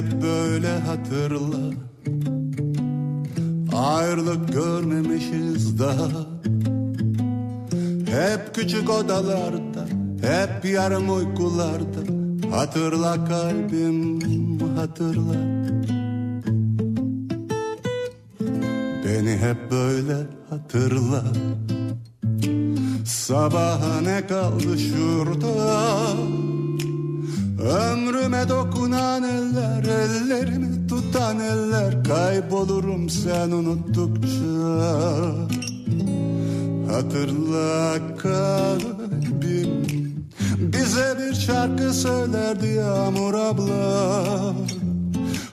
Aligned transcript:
hep 0.00 0.22
böyle 0.22 0.78
hatırla. 0.78 1.74
Ayrılık 3.72 4.52
görmemişiz 4.52 5.78
daha. 5.78 6.26
Hep 8.06 8.54
küçük 8.54 8.90
odalarda 8.90 9.86
Hep 10.22 10.64
yarım 10.64 11.16
uykularda. 11.16 12.00
Hatırla 12.50 13.24
kalbim 13.24 14.60
hatırla. 14.76 15.34
Beni 19.04 19.36
hep 19.36 19.70
böyle 19.70 20.16
hatırla. 20.50 21.24
Sabaha 23.04 24.00
ne 24.00 24.26
kaldı 24.26 24.78
şurada 24.78 25.46
Ömrüme 27.60 28.48
dokunan 28.48 29.22
eller 29.22 29.84
Ellerimi 29.84 30.86
tutan 30.86 31.40
eller 31.40 32.04
Kaybolurum 32.04 33.10
sen 33.10 33.50
unuttukça. 33.50 34.40
Hatırla 36.92 37.98
kalbim 38.16 39.70
Bize 40.58 41.16
bir 41.18 41.34
şarkı 41.34 41.94
söylerdi 41.94 42.66
Yağmur 42.66 43.34
abla. 43.34 44.54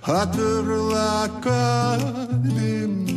Hatırla 0.01 1.29
kalbim 1.43 3.07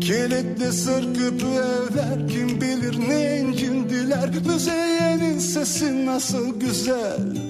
Kilitli 0.00 0.72
sır 0.72 1.14
küpü 1.14 1.46
evler 1.46 2.28
Kim 2.28 2.60
bilir 2.60 3.08
ne 3.08 3.40
incindiler 3.40 4.30
Müzeyyenin 4.46 5.38
sesi 5.38 6.06
nasıl 6.06 6.60
güzel 6.60 7.49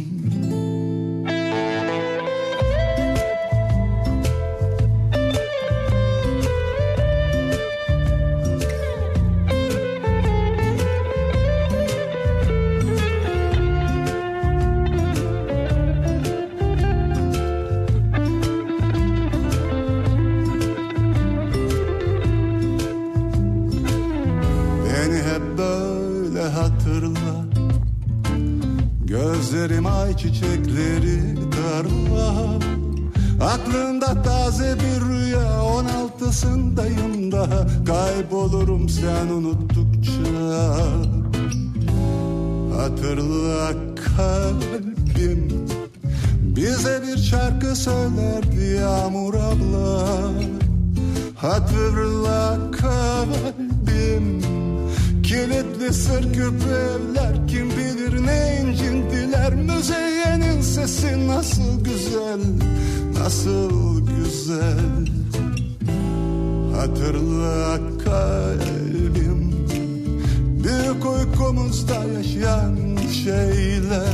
uykumuzda 71.71 72.03
yaşayan 72.17 72.97
şeyler. 73.23 74.13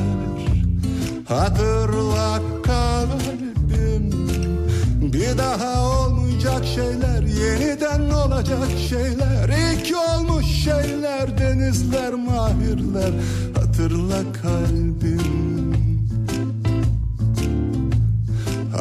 Hatırla 1.28 2.40
kalbim 2.64 4.12
Bir 5.02 5.38
daha 5.38 5.82
olmayacak 5.82 6.66
şeyler 6.66 7.24
Yeniden 7.24 8.10
olacak 8.10 8.68
şeyler. 8.90 9.50
İlk 9.50 9.96
olmuş 10.10 10.46
şeyler 10.46 11.38
Denizler 11.38 12.14
mahirler. 12.14 13.12
Hatırla 13.56 14.24
kalbim. 14.42 15.74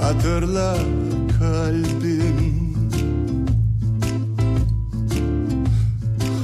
Hatırla 0.00 0.76
kalbim. 1.38 2.76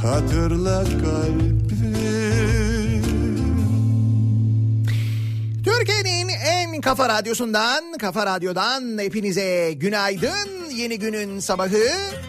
Hatırla 0.02 0.84
kalbim 0.84 1.51
kafa 6.82 7.08
radyosundan, 7.08 7.98
kafa 7.98 8.26
radyodan 8.26 8.98
hepinize 8.98 9.72
günaydın. 9.72 10.70
Yeni 10.70 10.98
günün 10.98 11.40
sabahı 11.40 11.88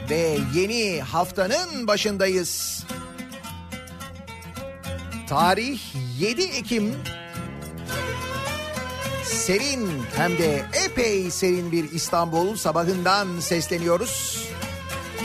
ve 0.10 0.38
yeni 0.56 1.02
haftanın 1.02 1.88
başındayız. 1.88 2.84
Tarih 5.30 5.80
7 6.20 6.42
Ekim. 6.44 6.96
Serin 9.24 9.90
hem 10.16 10.38
de 10.38 10.66
epey 10.86 11.32
serin 11.32 11.72
bir 11.72 11.92
İstanbul 11.92 12.56
sabahından 12.56 13.40
sesleniyoruz. 13.40 14.44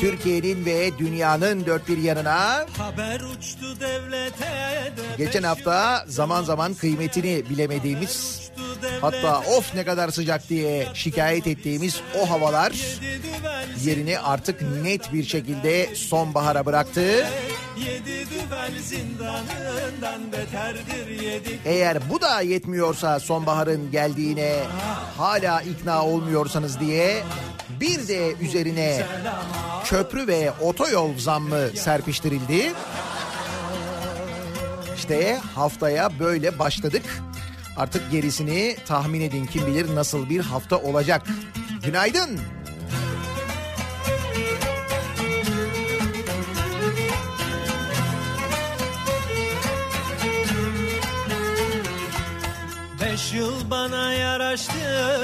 Türkiye'nin 0.00 0.64
ve 0.64 0.98
dünyanın 0.98 1.66
dört 1.66 1.88
bir 1.88 1.98
yanına 1.98 2.66
Haber 2.78 3.20
uçtu 3.20 3.80
devlete 3.80 4.92
de 4.96 5.02
Geçen 5.24 5.42
hafta 5.42 6.04
zaman 6.08 6.42
zaman 6.42 6.74
kıymetini 6.74 7.50
bilemediğimiz 7.50 8.47
hatta 9.00 9.40
of 9.40 9.74
ne 9.74 9.84
kadar 9.84 10.08
sıcak 10.08 10.48
diye 10.48 10.86
şikayet 10.94 11.46
ettiğimiz 11.46 12.00
o 12.20 12.30
havalar 12.30 12.72
yerini 13.84 14.18
artık 14.18 14.62
net 14.82 15.12
bir 15.12 15.24
şekilde 15.24 15.94
sonbahara 15.94 16.66
bıraktı. 16.66 17.26
Eğer 21.64 22.10
bu 22.10 22.20
da 22.20 22.40
yetmiyorsa 22.40 23.20
sonbaharın 23.20 23.90
geldiğine 23.90 24.54
hala 25.16 25.60
ikna 25.60 26.04
olmuyorsanız 26.04 26.80
diye 26.80 27.22
bir 27.80 28.08
de 28.08 28.32
üzerine 28.40 29.02
köprü 29.84 30.26
ve 30.26 30.52
otoyol 30.60 31.18
zammı 31.18 31.68
serpiştirildi. 31.74 32.72
İşte 34.96 35.40
haftaya 35.54 36.18
böyle 36.18 36.58
başladık. 36.58 37.02
Artık 37.78 38.10
gerisini 38.10 38.76
tahmin 38.86 39.20
edin 39.20 39.46
kim 39.46 39.66
bilir 39.66 39.94
nasıl 39.94 40.30
bir 40.30 40.40
hafta 40.40 40.78
olacak. 40.78 41.22
Günaydın. 41.84 42.40
Beş 53.18 53.32
yıl 53.32 53.70
bana 53.70 54.12
yaraştı 54.12 54.72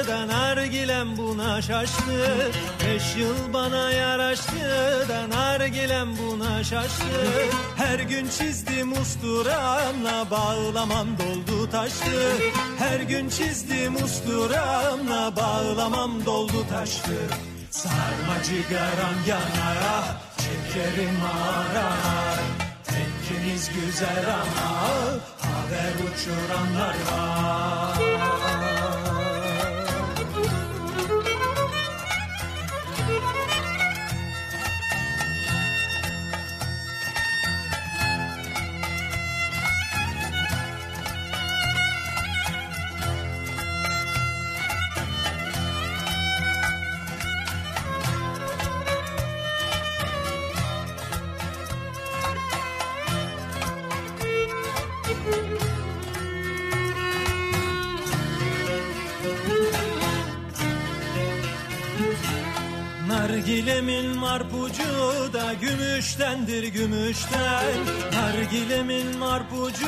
da 0.08 0.26
nargilem 0.28 1.16
buna 1.16 1.62
şaştı. 1.62 2.50
Beş 2.86 3.16
yıl 3.16 3.52
bana 3.52 3.90
yaraştı 3.90 5.06
da 5.08 5.36
nargilem 5.36 6.08
buna 6.18 6.64
şaştı. 6.64 7.04
Her 7.76 7.98
gün 7.98 8.28
çizdim 8.28 8.92
usturamla 8.92 10.30
bağlamam 10.30 11.06
doldu 11.18 11.70
taştı. 11.70 12.32
Her 12.78 13.00
gün 13.00 13.28
çizdim 13.28 13.96
usturamla 14.04 15.36
bağlamam 15.36 16.26
doldu 16.26 16.66
taştı. 16.70 17.16
Sarma 17.70 18.42
cigaram 18.44 19.16
yanar 19.26 20.04
çekerim 20.38 21.18
arar 21.22 22.63
Tenkiniz 23.28 23.70
güzel 23.74 24.24
ama 24.26 24.80
haber 25.40 25.94
uçuranlar 25.94 26.94
var 27.12 28.33
Nargilemin 63.64 64.18
marpucu 64.18 64.84
da 65.32 65.54
gümüştendir 65.54 66.62
gümüşten. 66.62 67.74
Nargilemin 68.14 69.18
marpucu 69.18 69.86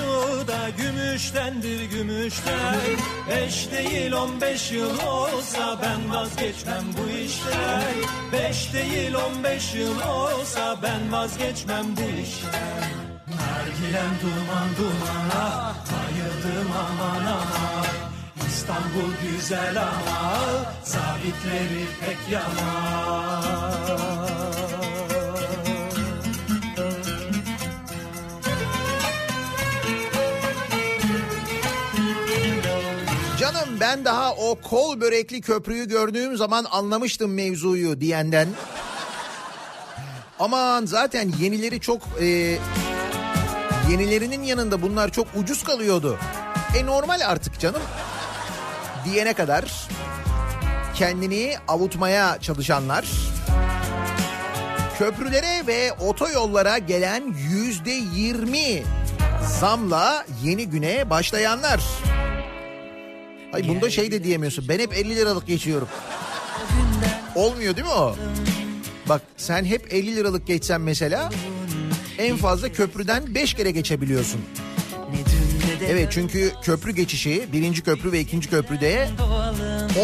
da 0.49 0.71
gümüştendir 0.79 1.85
gümüşten. 1.85 2.81
Beş 3.31 3.71
değil 3.71 4.13
on 4.13 4.41
beş 4.41 4.73
yıl 4.73 4.99
olsa 5.07 5.79
ben 5.83 6.15
vazgeçmem 6.15 6.85
bu 6.99 7.11
işten. 7.11 7.95
Beş 8.33 8.73
değil 8.73 9.15
on 9.15 9.45
beş 9.45 9.75
yıl 9.75 10.01
olsa 10.01 10.77
ben 10.83 11.13
vazgeçmem 11.13 11.87
bu 11.97 12.21
işten. 12.23 12.91
Nargilem 13.29 14.13
duman 14.23 14.69
dumana 14.79 15.75
bayıldım 15.91 16.73
aman 16.73 17.27
aman 17.27 17.56
İstanbul 18.67 19.13
güzel 19.23 19.83
ama 19.83 20.39
zabitleri 20.85 21.87
pek 22.01 22.33
yaman. 22.33 23.43
Canım 33.39 33.81
ben 33.81 34.05
daha 34.05 34.35
o 34.35 34.55
kol 34.55 35.01
börekli 35.01 35.41
köprüyü 35.41 35.89
gördüğüm 35.89 36.37
zaman 36.37 36.67
anlamıştım 36.71 37.35
mevzuyu 37.35 38.01
diyenden. 38.01 38.49
Aman 40.39 40.87
zaten 40.87 41.33
yenileri 41.41 41.81
çok 41.81 42.03
e, 42.21 42.27
yenilerinin 43.91 44.43
yanında 44.43 44.83
bunlar 44.83 45.13
çok 45.13 45.27
ucuz 45.37 45.65
kalıyordu. 45.65 46.19
E 46.79 46.87
normal 46.87 47.21
artık 47.27 47.61
canım 47.61 47.83
diyene 49.07 49.35
kadar 49.35 49.89
kendini 50.95 51.55
avutmaya 51.69 52.39
çalışanlar 52.41 53.07
köprülere 54.99 55.67
ve 55.67 55.93
otoyollara 55.93 56.79
gelen 56.79 57.35
yüzde 57.51 57.91
yirmi 57.91 58.83
zamla 59.61 60.27
yeni 60.45 60.67
güne 60.67 61.11
başlayanlar. 61.11 61.81
Ay 63.53 63.69
bunda 63.69 63.91
şey 63.91 64.13
de 64.13 64.25
diyemiyorsun. 64.25 64.65
Ben 64.69 64.79
hep 64.79 64.95
50 64.95 65.17
liralık 65.17 65.47
geçiyorum. 65.47 65.89
Olmuyor 67.35 67.77
değil 67.77 67.87
mi 67.87 67.93
o? 67.93 68.17
Bak 69.09 69.23
sen 69.37 69.65
hep 69.65 69.95
50 69.95 70.17
liralık 70.17 70.47
geçsen 70.47 70.81
mesela 70.81 71.31
en 72.19 72.37
fazla 72.37 72.73
köprüden 72.73 73.35
5 73.35 73.55
kere 73.55 73.71
geçebiliyorsun. 73.71 74.41
Evet 75.85 76.09
çünkü 76.11 76.53
köprü 76.63 76.93
geçişi 76.95 77.47
birinci 77.53 77.83
köprü 77.83 78.13
ve 78.13 78.21
ikinci 78.21 78.51
köprüde 78.51 79.09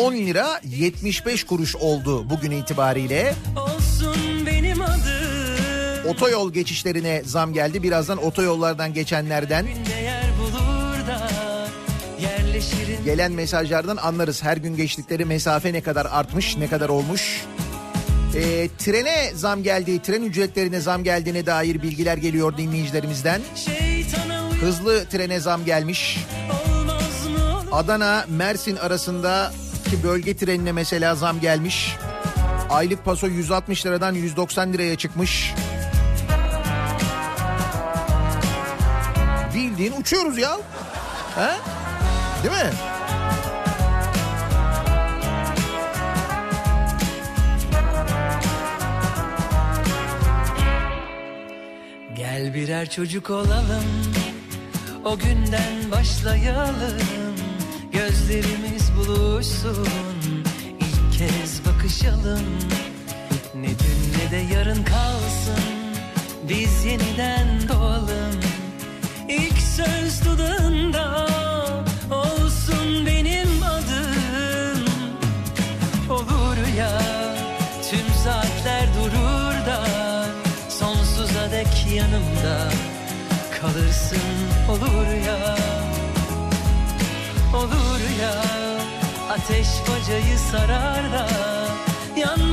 10 0.03 0.13
lira 0.15 0.61
75 0.65 1.45
kuruş 1.45 1.77
oldu 1.77 2.31
bugün 2.31 2.51
itibariyle. 2.51 3.35
Otoyol 6.09 6.53
geçişlerine 6.53 7.23
zam 7.25 7.53
geldi. 7.53 7.83
Birazdan 7.83 8.25
otoyollardan 8.25 8.95
geçenlerden 8.95 9.67
gelen 13.05 13.33
mesajlardan 13.33 13.97
anlarız. 13.97 14.43
Her 14.43 14.57
gün 14.57 14.77
geçtikleri 14.77 15.25
mesafe 15.25 15.73
ne 15.73 15.81
kadar 15.81 16.07
artmış, 16.11 16.57
ne 16.57 16.69
kadar 16.69 16.89
olmuş. 16.89 17.43
Ee, 18.37 18.69
trene 18.79 19.31
zam 19.35 19.63
geldiği, 19.63 20.03
tren 20.03 20.23
ücretlerine 20.23 20.81
zam 20.81 21.05
geldiğine 21.05 21.47
dair 21.47 21.83
bilgiler 21.83 22.17
geliyor 22.17 22.57
dinleyicilerimizden. 22.57 23.41
uy- 23.41 23.92
Hızlı 24.63 25.07
trene 25.09 25.41
zam 25.41 25.65
gelmiş. 25.65 26.19
Adana, 27.73 28.25
Mersin 28.29 28.77
arasında 28.77 29.53
ki 29.91 30.03
bölge 30.03 30.37
trenine 30.37 30.73
mesela 30.73 31.15
zam 31.15 31.41
gelmiş. 31.41 31.97
Aylık 32.71 33.05
paso 33.05 33.27
160 33.27 33.87
liradan 33.87 34.13
190 34.15 34.73
liraya 34.73 34.97
çıkmış. 34.97 35.55
Bildiğin 39.55 39.93
uçuyoruz 40.01 40.39
ya. 40.39 40.59
Ha? 41.35 41.57
Değil 42.43 42.55
mi? 42.55 42.71
Gel 52.15 52.55
birer 52.55 52.91
çocuk 52.91 53.31
olalım 53.31 53.85
O 55.05 55.19
günden 55.19 55.91
başlayalım 55.91 56.99
Gözlerimiz 57.93 58.93
buluşsun. 58.97 59.89
İlk 60.81 61.19
kez 61.19 61.61
bakışalım 61.67 62.47
Ne 63.55 63.69
dün 63.69 64.19
ne 64.19 64.31
de 64.31 64.55
yarın 64.55 64.85
kalsın. 64.85 65.65
Biz 66.49 66.85
yeniden 66.85 67.69
doğalım 67.69 68.41
İlk 69.29 69.59
söz 69.59 70.25
dudağında 70.25 71.32
olur 84.83 85.27
ya 85.27 85.57
Olur 87.55 88.01
ya. 88.23 88.35
Ateş 89.31 89.69
bacayı 89.89 90.39
sarar 90.39 91.13
da 91.13 91.29
Yanmaz 92.17 92.52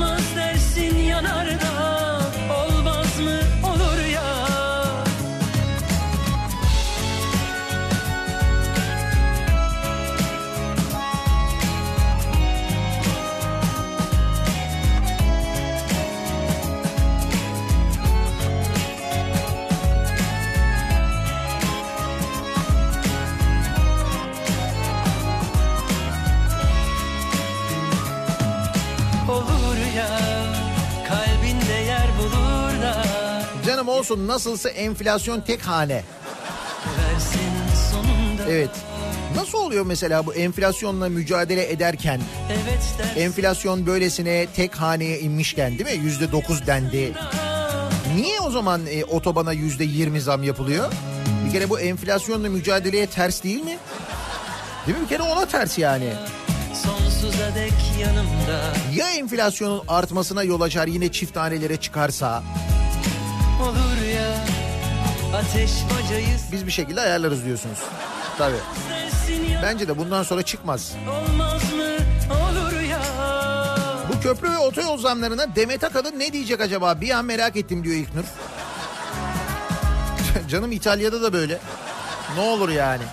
olsun 34.00 34.28
nasılsa 34.28 34.70
enflasyon 34.70 35.42
tek 35.42 35.62
hane. 35.62 36.04
Evet. 38.50 38.70
Nasıl 39.36 39.58
oluyor 39.58 39.86
mesela 39.86 40.26
bu 40.26 40.34
enflasyonla 40.34 41.10
mücadele 41.10 41.72
ederken 41.72 42.22
enflasyon 43.18 43.86
böylesine 43.86 44.48
tek 44.56 44.76
haneye 44.76 45.20
inmişken 45.20 45.80
değil 45.80 45.98
mi? 45.98 46.04
Yüzde 46.06 46.32
dokuz 46.32 46.68
dendi. 46.68 47.14
Niye 48.16 48.40
o 48.40 48.52
zaman 48.52 48.82
e, 48.90 49.06
otobana 49.06 49.54
yüzde 49.54 49.84
yirmi 49.84 50.22
zam 50.22 50.44
yapılıyor? 50.44 50.92
Bir 51.46 51.52
kere 51.52 51.70
bu 51.70 51.80
enflasyonla 51.80 52.50
mücadeleye 52.50 53.08
ters 53.08 53.44
değil 53.44 53.64
mi? 53.64 53.78
Değil 54.88 54.98
mi? 54.98 55.04
Bir 55.04 55.10
kere 55.10 55.22
ona 55.24 55.46
ters 55.46 55.78
yani. 55.78 56.14
sonsuza 56.74 57.56
dek 57.56 57.74
yanımda 58.02 58.74
Ya 58.96 59.10
enflasyonun 59.12 59.82
artmasına 59.88 60.44
yol 60.44 60.62
açar 60.62 60.88
yine 60.88 61.12
çift 61.12 61.34
tanelere 61.34 61.78
çıkarsa 61.78 62.44
olur 63.60 64.06
ya 64.16 64.46
ateş 65.38 65.72
bacayı 65.86 66.38
biz 66.52 66.68
bir 66.68 66.72
şekilde 66.72 67.02
ayarlarız 67.02 67.46
diyorsunuz. 67.46 67.78
Tabii. 68.38 68.56
Bence 69.64 69.88
de 69.88 69.98
bundan 69.98 70.24
sonra 70.24 70.42
çıkmaz. 70.42 70.94
olmaz 71.10 71.64
mı 71.74 72.36
olur 72.36 72.80
ya 72.82 73.02
Bu 74.14 74.22
köprü 74.22 74.52
ve 74.52 74.58
otoyol 74.58 74.98
zamlarına 74.98 75.56
Demet 75.56 75.84
Akalın 75.84 76.20
ne 76.20 76.34
diyecek 76.34 76.62
acaba? 76.62 77.02
Bir 77.02 77.10
an 77.10 77.26
merak 77.26 77.56
ettim 77.56 77.84
diyor 77.84 77.96
İlknur. 77.96 78.24
Canım 80.50 80.72
İtalya'da 80.72 81.22
da 81.22 81.34
böyle. 81.34 81.60
Ne 82.36 82.42
olur 82.42 82.70
yani. 82.70 83.04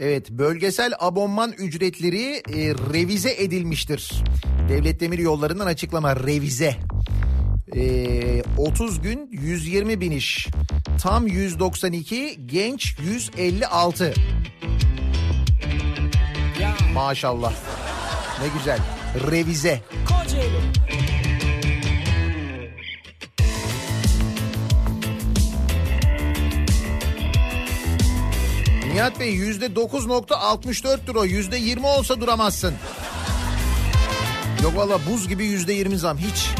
Evet 0.00 0.30
bölgesel 0.30 0.92
abonman 0.98 1.52
ücretleri 1.52 2.32
e, 2.34 2.74
revize 2.94 3.34
edilmiştir. 3.38 4.24
Devlet 4.68 5.00
Demir 5.00 5.18
Yolları'ndan 5.18 5.66
açıklama 5.66 6.16
revize. 6.16 6.76
E, 7.76 8.42
30 8.56 9.00
gün 9.00 9.28
120 9.32 10.00
biniş. 10.00 10.48
Tam 11.02 11.26
192 11.26 12.38
genç 12.46 12.96
156. 12.98 14.14
Maşallah. 16.94 17.52
Ne 18.42 18.58
güzel. 18.58 18.78
Revize. 19.30 19.80
Nihat 29.04 29.20
Bey 29.20 29.30
yüzde 29.30 29.66
9.64'tür 29.66 31.18
o. 31.18 31.24
Yüzde 31.24 31.56
20 31.56 31.86
olsa 31.86 32.20
duramazsın. 32.20 32.74
Yok 34.62 34.76
valla 34.76 34.98
buz 35.10 35.28
gibi 35.28 35.44
yüzde 35.44 35.72
20 35.72 35.98
zam 35.98 36.18
hiç. 36.18 36.50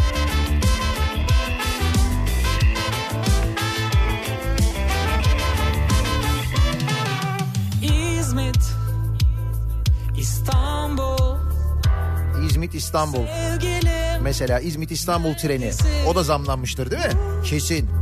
İzmit 7.83 8.57
İstanbul 10.19 11.37
İzmit 12.47 12.75
İstanbul. 12.75 13.27
Sevgilim 13.27 14.23
Mesela 14.23 14.61
İzmit 14.61 14.93
İstanbul 14.93 15.35
treni. 15.35 15.71
O 16.09 16.15
da 16.15 16.23
zamlanmıştır 16.23 16.91
değil 16.91 17.03
mi? 17.03 17.13
Kesin. 17.45 17.94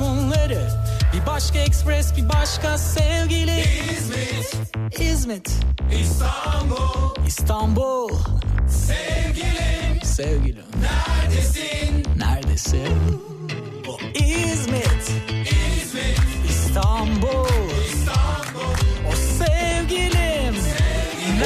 Bunları. 0.00 0.68
Bir 1.14 1.26
başka 1.26 1.58
ekspres 1.58 2.16
bir 2.16 2.28
başka 2.28 2.78
sevgili. 2.78 3.60
İzmit. 3.60 5.00
İzmit. 5.00 5.50
İstanbul. 6.02 7.26
İstanbul. 7.26 8.08
Sevgilim. 8.68 10.02
Sevgilim. 10.04 10.64
Neredesin? 10.80 12.04
Neredesin? 12.16 13.22
O 13.88 13.98
İzmit. 14.14 15.12
İzmit. 15.30 16.18
İstanbul. 16.50 17.46
İstanbul. 17.92 18.74
O 19.08 19.12
sevgilim. 19.44 20.54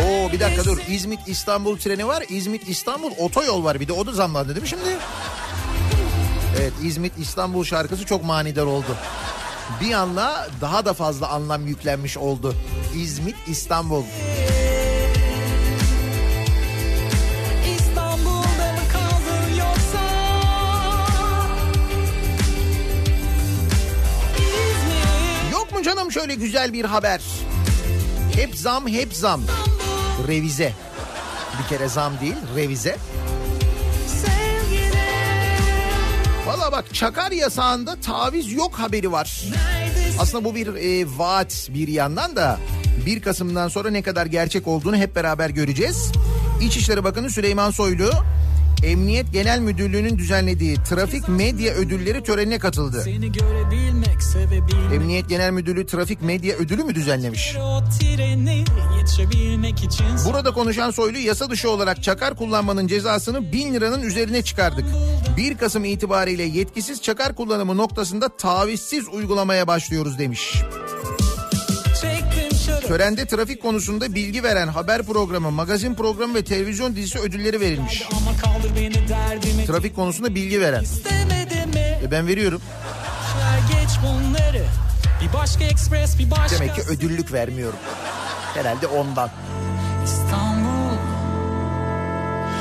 Oo 0.02 0.32
bir 0.32 0.40
dakika 0.40 0.64
dur. 0.64 0.78
İzmit 0.88 1.20
İstanbul 1.26 1.78
treni 1.78 2.06
var. 2.06 2.24
İzmit 2.28 2.68
İstanbul 2.68 3.10
otoyol 3.18 3.64
var. 3.64 3.80
Bir 3.80 3.88
de 3.88 3.92
o 3.92 4.06
da 4.06 4.12
zamlandı 4.12 4.48
değil 4.48 4.62
mi 4.62 4.68
şimdi? 4.68 4.96
İzmit 6.84 7.12
İstanbul 7.18 7.64
şarkısı 7.64 8.06
çok 8.06 8.24
manidar 8.24 8.64
oldu. 8.66 8.96
Bir 9.80 9.92
anda 9.92 10.48
daha 10.60 10.84
da 10.84 10.92
fazla 10.92 11.28
anlam 11.28 11.66
yüklenmiş 11.66 12.16
oldu. 12.16 12.54
İzmit 12.96 13.36
İstanbul. 13.46 14.02
Yok 25.52 25.72
mu 25.72 25.82
canım 25.82 26.12
şöyle 26.12 26.34
güzel 26.34 26.72
bir 26.72 26.84
haber? 26.84 27.22
Hep 28.36 28.56
zam 28.56 28.88
hep 28.88 29.14
zam. 29.14 29.40
Revize. 30.28 30.72
Bir 31.62 31.68
kere 31.68 31.88
zam 31.88 32.12
değil 32.20 32.36
revize. 32.56 32.96
Valla 36.62 36.72
bak 36.72 36.94
çakar 36.94 37.30
yasağında 37.32 37.96
taviz 37.96 38.52
yok 38.52 38.74
haberi 38.74 39.12
var. 39.12 39.44
Aslında 40.18 40.44
bu 40.44 40.54
bir 40.54 40.66
e, 40.66 41.06
vaat 41.18 41.68
bir 41.74 41.88
yandan 41.88 42.36
da 42.36 42.58
1 43.06 43.20
Kasım'dan 43.20 43.68
sonra 43.68 43.90
ne 43.90 44.02
kadar 44.02 44.26
gerçek 44.26 44.68
olduğunu 44.68 44.96
hep 44.96 45.16
beraber 45.16 45.50
göreceğiz. 45.50 46.12
İçişleri 46.60 47.04
Bakanı 47.04 47.30
Süleyman 47.30 47.70
Soylu 47.70 48.10
Emniyet 48.84 49.32
Genel 49.32 49.60
Müdürlüğü'nün 49.60 50.18
düzenlediği 50.18 50.76
trafik 50.76 51.28
medya 51.28 51.74
ödülleri 51.74 52.22
törenine 52.22 52.58
katıldı. 52.58 53.04
Emniyet 54.94 55.28
Genel 55.28 55.50
Müdürlüğü 55.50 55.86
trafik 55.86 56.22
medya 56.22 56.56
ödülü 56.56 56.84
mü 56.84 56.94
düzenlemiş? 56.94 57.56
Burada 60.26 60.50
konuşan 60.52 60.90
Soylu 60.90 61.18
yasa 61.18 61.50
dışı 61.50 61.70
olarak 61.70 62.02
çakar 62.02 62.36
kullanmanın 62.36 62.86
cezasını 62.86 63.52
1000 63.52 63.74
liranın 63.74 64.02
üzerine 64.02 64.42
çıkardık. 64.42 64.84
1 65.36 65.56
Kasım 65.58 65.84
itibariyle 65.84 66.42
yetkisiz 66.42 67.02
çakar 67.02 67.34
kullanımı 67.34 67.76
noktasında 67.76 68.36
tavizsiz 68.36 69.08
uygulamaya 69.08 69.66
başlıyoruz 69.66 70.18
demiş. 70.18 70.62
Törende 72.86 73.26
trafik 73.26 73.62
konusunda 73.62 74.14
bilgi 74.14 74.42
veren 74.42 74.68
haber 74.68 75.02
programı, 75.02 75.50
magazin 75.50 75.94
programı 75.94 76.34
ve 76.34 76.44
televizyon 76.44 76.96
dizisi 76.96 77.18
ödülleri 77.18 77.60
verilmiş. 77.60 78.02
Trafik 79.66 79.96
konusunda 79.96 80.34
bilgi 80.34 80.60
veren. 80.60 80.84
E 82.04 82.10
ben 82.10 82.26
veriyorum. 82.26 82.60
Demek 86.60 86.74
ki 86.74 86.82
ödüllük 86.82 87.32
vermiyorum. 87.32 87.78
Herhalde 88.54 88.86
ondan. 88.86 89.30
İstanbul 90.04 90.72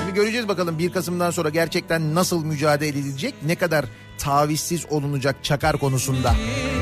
Şimdi 0.01 0.13
göreceğiz 0.13 0.47
bakalım 0.47 0.79
1 0.79 0.91
Kasım'dan 0.91 1.31
sonra 1.31 1.49
gerçekten 1.49 2.15
nasıl 2.15 2.45
mücadele 2.45 2.99
edilecek, 2.99 3.35
ne 3.45 3.55
kadar 3.55 3.85
tavizsiz 4.17 4.85
olunacak 4.89 5.35
çakar 5.43 5.77
konusunda. 5.77 6.29
İstanbul 6.29 6.80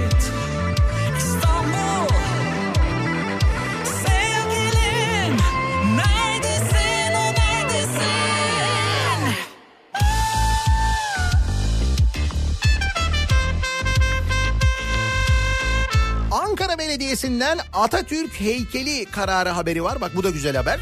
Belediyesi'nden 17.20 17.60
Atatürk 17.74 18.40
heykeli 18.40 19.06
kararı 19.06 19.50
haberi 19.50 19.84
var. 19.84 20.02
Bak 20.02 20.12
bu 20.16 20.24
da 20.24 20.30
güzel 20.30 20.56
haber. 20.56 20.80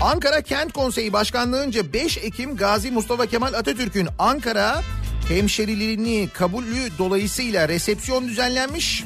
Ankara 0.00 0.42
Kent 0.42 0.72
Konseyi 0.72 1.12
Başkanlığı'nca 1.12 1.92
5 1.92 2.18
Ekim 2.18 2.56
Gazi 2.56 2.90
Mustafa 2.90 3.26
Kemal 3.26 3.52
Atatürk'ün 3.52 4.08
Ankara 4.18 4.82
hemşeriliğini 5.28 6.28
kabulü 6.34 6.98
dolayısıyla 6.98 7.68
resepsiyon 7.68 8.28
düzenlenmiş. 8.28 9.04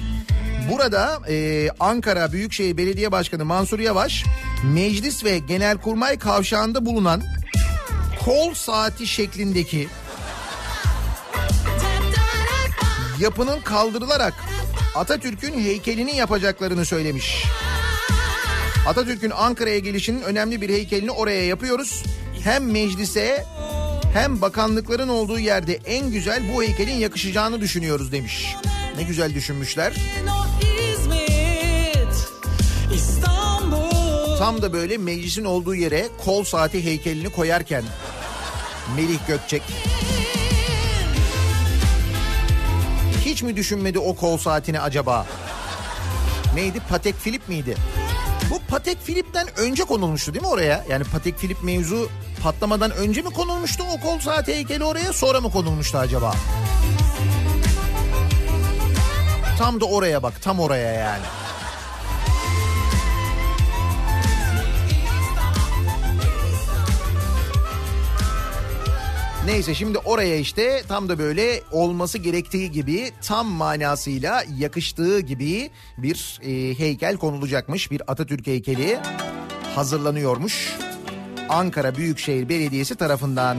Burada 0.71 1.21
e, 1.29 1.69
Ankara 1.81 2.33
Büyükşehir 2.33 2.77
Belediye 2.77 3.13
Başkanı 3.13 3.45
Mansur 3.45 3.79
Yavaş 3.79 4.25
meclis 4.65 5.25
ve 5.25 5.39
genelkurmay 5.39 6.19
kavşağında 6.19 6.87
bulunan 6.87 7.23
kol 8.25 8.55
saati 8.55 9.07
şeklindeki 9.07 9.89
yapının 13.21 13.61
kaldırılarak 13.61 14.35
Atatürk'ün 14.95 15.61
heykelini 15.61 16.17
yapacaklarını 16.17 16.85
söylemiş. 16.85 17.45
Atatürk'ün 18.87 19.31
Ankara'ya 19.31 19.79
gelişinin 19.79 20.23
önemli 20.23 20.61
bir 20.61 20.69
heykelini 20.69 21.11
oraya 21.11 21.47
yapıyoruz. 21.47 22.03
Hem 22.45 22.71
meclise 22.71 23.45
hem 24.15 24.41
bakanlıkların 24.41 25.09
olduğu 25.09 25.39
yerde 25.39 25.79
en 25.87 26.11
güzel 26.11 26.55
bu 26.55 26.63
heykelin 26.63 26.95
yakışacağını 26.95 27.61
düşünüyoruz 27.61 28.13
demiş. 28.13 28.55
Ne 28.97 29.03
güzel 29.03 29.35
düşünmüşler. 29.35 29.93
Tam 34.39 34.63
da 34.63 34.73
böyle 34.73 34.99
meclisin 34.99 35.45
olduğu 35.45 35.75
yere 35.75 36.09
kol 36.25 36.45
saati 36.45 36.85
heykelini 36.85 37.29
koyarken 37.29 37.85
Melih 38.97 39.19
Gökçek 39.29 39.63
hiç 43.33 43.43
mi 43.43 43.57
düşünmedi 43.57 43.99
o 43.99 44.17
kol 44.17 44.37
saatini 44.39 44.81
acaba? 44.81 45.27
Neydi? 46.55 46.81
Patek 46.89 47.15
Philip 47.25 47.49
miydi? 47.49 47.77
Bu 48.51 48.59
Patek 48.69 49.07
Philip'ten 49.07 49.47
önce 49.57 49.85
konulmuştu 49.85 50.35
değil 50.35 50.43
mi 50.43 50.49
oraya? 50.49 50.85
Yani 50.89 51.05
Patek 51.05 51.39
Philip 51.39 51.63
mevzu 51.63 52.09
patlamadan 52.43 52.91
önce 52.91 53.23
mi 53.23 53.31
konulmuştu 53.31 53.85
o 53.93 54.01
kol 54.01 54.19
saati 54.19 54.55
heykeli 54.55 54.85
oraya 54.85 55.13
sonra 55.13 55.41
mı 55.41 55.51
konulmuştu 55.51 55.99
acaba? 55.99 56.35
Tam 59.59 59.81
da 59.81 59.85
oraya 59.85 60.23
bak 60.23 60.43
tam 60.43 60.61
oraya 60.61 60.93
yani. 60.93 61.42
Neyse 69.47 69.75
şimdi 69.75 69.99
oraya 69.99 70.37
işte 70.37 70.83
tam 70.89 71.09
da 71.09 71.19
böyle 71.19 71.63
olması 71.73 72.19
gerektiği 72.19 72.71
gibi 72.71 73.11
tam 73.23 73.47
manasıyla 73.47 74.43
yakıştığı 74.59 75.21
gibi 75.21 75.71
bir 75.99 76.41
e, 76.43 76.79
heykel 76.79 77.17
konulacakmış. 77.17 77.91
Bir 77.91 78.03
Atatürk 78.07 78.47
heykeli 78.47 78.99
hazırlanıyormuş. 79.75 80.77
Ankara 81.49 81.97
Büyükşehir 81.97 82.49
Belediyesi 82.49 82.95
tarafından. 82.95 83.57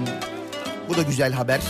Bu 0.90 0.98
da 0.98 1.02
güzel 1.02 1.34
haber. 1.34 1.62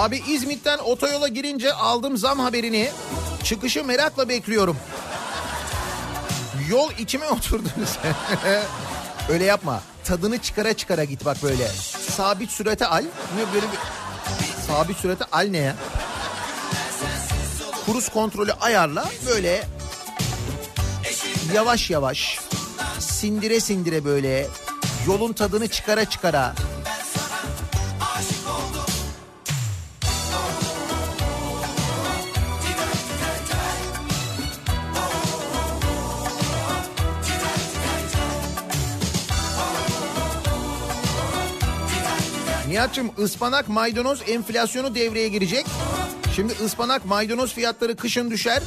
Abi 0.00 0.22
İzmit'ten 0.28 0.78
otoyola 0.78 1.28
girince 1.28 1.72
aldım 1.72 2.16
zam 2.16 2.38
haberini. 2.38 2.90
Çıkışı 3.44 3.84
merakla 3.84 4.28
bekliyorum. 4.28 4.76
Yol 6.68 6.90
içime 6.98 7.26
oturdunuz. 7.30 7.98
Öyle 9.28 9.44
yapma. 9.44 9.82
Tadını 10.04 10.38
çıkara 10.38 10.72
çıkara 10.72 11.04
git 11.04 11.24
bak 11.24 11.36
böyle. 11.42 11.68
Sabit 12.16 12.50
sürate 12.50 12.86
al. 12.86 13.04
Ne 13.36 13.54
böyle 13.54 13.66
bir... 13.66 13.78
Sabit 14.66 14.96
sürate 14.96 15.24
al 15.32 15.46
ne 15.50 15.58
ya? 15.58 15.76
Kuruz 17.86 18.08
kontrolü 18.08 18.52
ayarla. 18.52 19.08
Böyle 19.26 19.64
yavaş 21.54 21.90
yavaş 21.90 22.40
sindire 22.98 23.60
sindire 23.60 24.04
böyle 24.04 24.46
yolun 25.06 25.32
tadını 25.32 25.68
çıkara 25.68 26.04
çıkara 26.04 26.54
Nihat'cığım 42.80 43.10
ıspanak 43.18 43.68
maydanoz 43.68 44.22
enflasyonu 44.28 44.94
devreye 44.94 45.28
girecek. 45.28 45.66
Şimdi 46.36 46.52
ıspanak 46.64 47.04
maydanoz 47.04 47.54
fiyatları 47.54 47.96
kışın 47.96 48.30
düşer. 48.30 48.62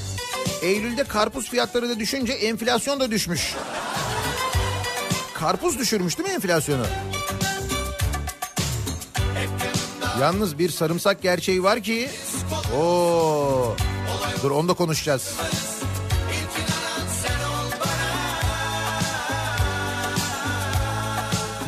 Eylül'de 0.61 1.03
karpuz 1.03 1.49
fiyatları 1.49 1.89
da 1.89 1.99
düşünce 1.99 2.33
enflasyon 2.33 2.99
da 2.99 3.11
düşmüş. 3.11 3.53
Karpuz 5.33 5.79
düşürmüş 5.79 6.17
değil 6.17 6.29
mi 6.29 6.35
enflasyonu? 6.35 6.85
Yalnız 10.21 10.59
bir 10.59 10.69
sarımsak 10.69 11.21
gerçeği 11.21 11.63
var 11.63 11.83
ki... 11.83 12.09
Oo. 12.77 13.75
Dur 14.43 14.51
onu 14.51 14.67
da 14.69 14.73
konuşacağız. 14.73 15.35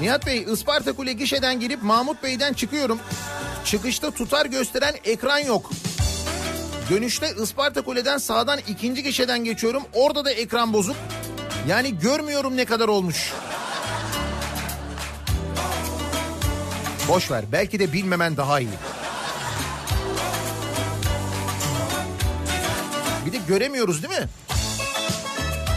Nihat 0.06 0.26
Bey 0.26 0.46
Isparta 0.54 0.94
Kule 0.94 1.14
gişeden 1.14 1.60
girip 1.60 1.84
Mahmut 1.84 2.24
Bey'den 2.24 2.54
çıkıyorum. 2.54 3.00
Çıkışta 3.66 4.12
tutar 4.12 4.46
gösteren 4.46 4.96
ekran 5.04 5.40
yok. 5.40 5.72
Dönüşte 6.90 7.34
Isparta 7.44 7.82
Kule'den 7.82 8.18
sağdan 8.18 8.60
ikinci 8.68 9.04
gişeden 9.04 9.44
geçiyorum. 9.44 9.84
Orada 9.94 10.26
da 10.26 10.32
ekran 10.32 10.74
bozuk. 10.74 10.96
Yani 11.68 12.00
görmüyorum 12.00 12.58
ne 12.58 12.66
kadar 12.66 12.88
olmuş. 12.88 13.34
Boş 17.08 17.32
ver. 17.32 17.46
Belki 17.52 17.80
de 17.80 17.94
bilmemen 17.94 18.38
daha 18.38 18.60
iyi. 18.60 18.70
Bir 23.26 23.32
de 23.32 23.38
göremiyoruz 23.48 24.04
değil 24.04 24.20
mi? 24.22 24.28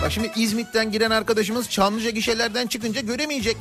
Bak 0.02 0.12
şimdi 0.12 0.32
İzmit'ten 0.36 0.92
giren 0.92 1.10
arkadaşımız 1.10 1.70
Çamlıca 1.70 2.10
gişelerden 2.10 2.66
çıkınca 2.66 3.00
göremeyecek. 3.00 3.56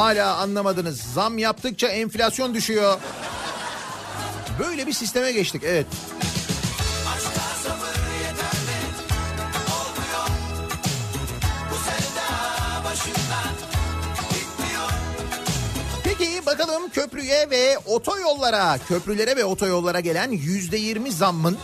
Hala 0.00 0.36
anlamadınız. 0.36 1.00
Zam 1.00 1.38
yaptıkça 1.38 1.88
enflasyon 1.88 2.54
düşüyor. 2.54 2.98
Böyle 4.58 4.86
bir 4.86 4.92
sisteme 4.92 5.32
geçtik 5.32 5.62
evet. 5.64 5.86
Peki 16.04 16.46
bakalım 16.46 16.88
köprüye 16.88 17.50
ve 17.50 17.78
otoyollara, 17.78 18.78
köprülere 18.88 19.36
ve 19.36 19.44
otoyollara 19.44 20.00
gelen 20.00 20.30
yüzde 20.30 20.76
yirmi 20.76 21.12
zammın 21.12 21.58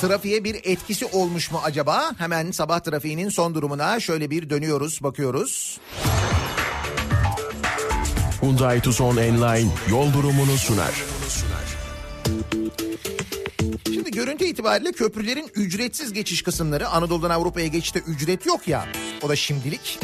trafiğe 0.00 0.44
bir 0.44 0.54
etkisi 0.64 1.06
olmuş 1.06 1.50
mu 1.50 1.60
acaba? 1.64 2.12
Hemen 2.18 2.50
sabah 2.50 2.80
trafiğinin 2.80 3.28
son 3.28 3.54
durumuna 3.54 4.00
şöyle 4.00 4.30
bir 4.30 4.50
dönüyoruz, 4.50 5.02
bakıyoruz. 5.02 5.80
Hyundai 8.40 8.80
Tucson 8.80 9.16
Enline 9.16 9.70
yol 9.90 10.12
durumunu 10.12 10.56
sunar. 10.56 10.94
Şimdi 13.84 14.10
görüntü 14.10 14.44
itibariyle 14.44 14.92
köprülerin 14.92 15.50
ücretsiz 15.54 16.12
geçiş 16.12 16.42
kısımları 16.42 16.88
Anadolu'dan 16.88 17.30
Avrupa'ya 17.30 17.66
geçişte 17.66 17.98
ücret 17.98 18.46
yok 18.46 18.68
ya. 18.68 18.86
O 19.22 19.28
da 19.28 19.36
şimdilik. 19.36 19.98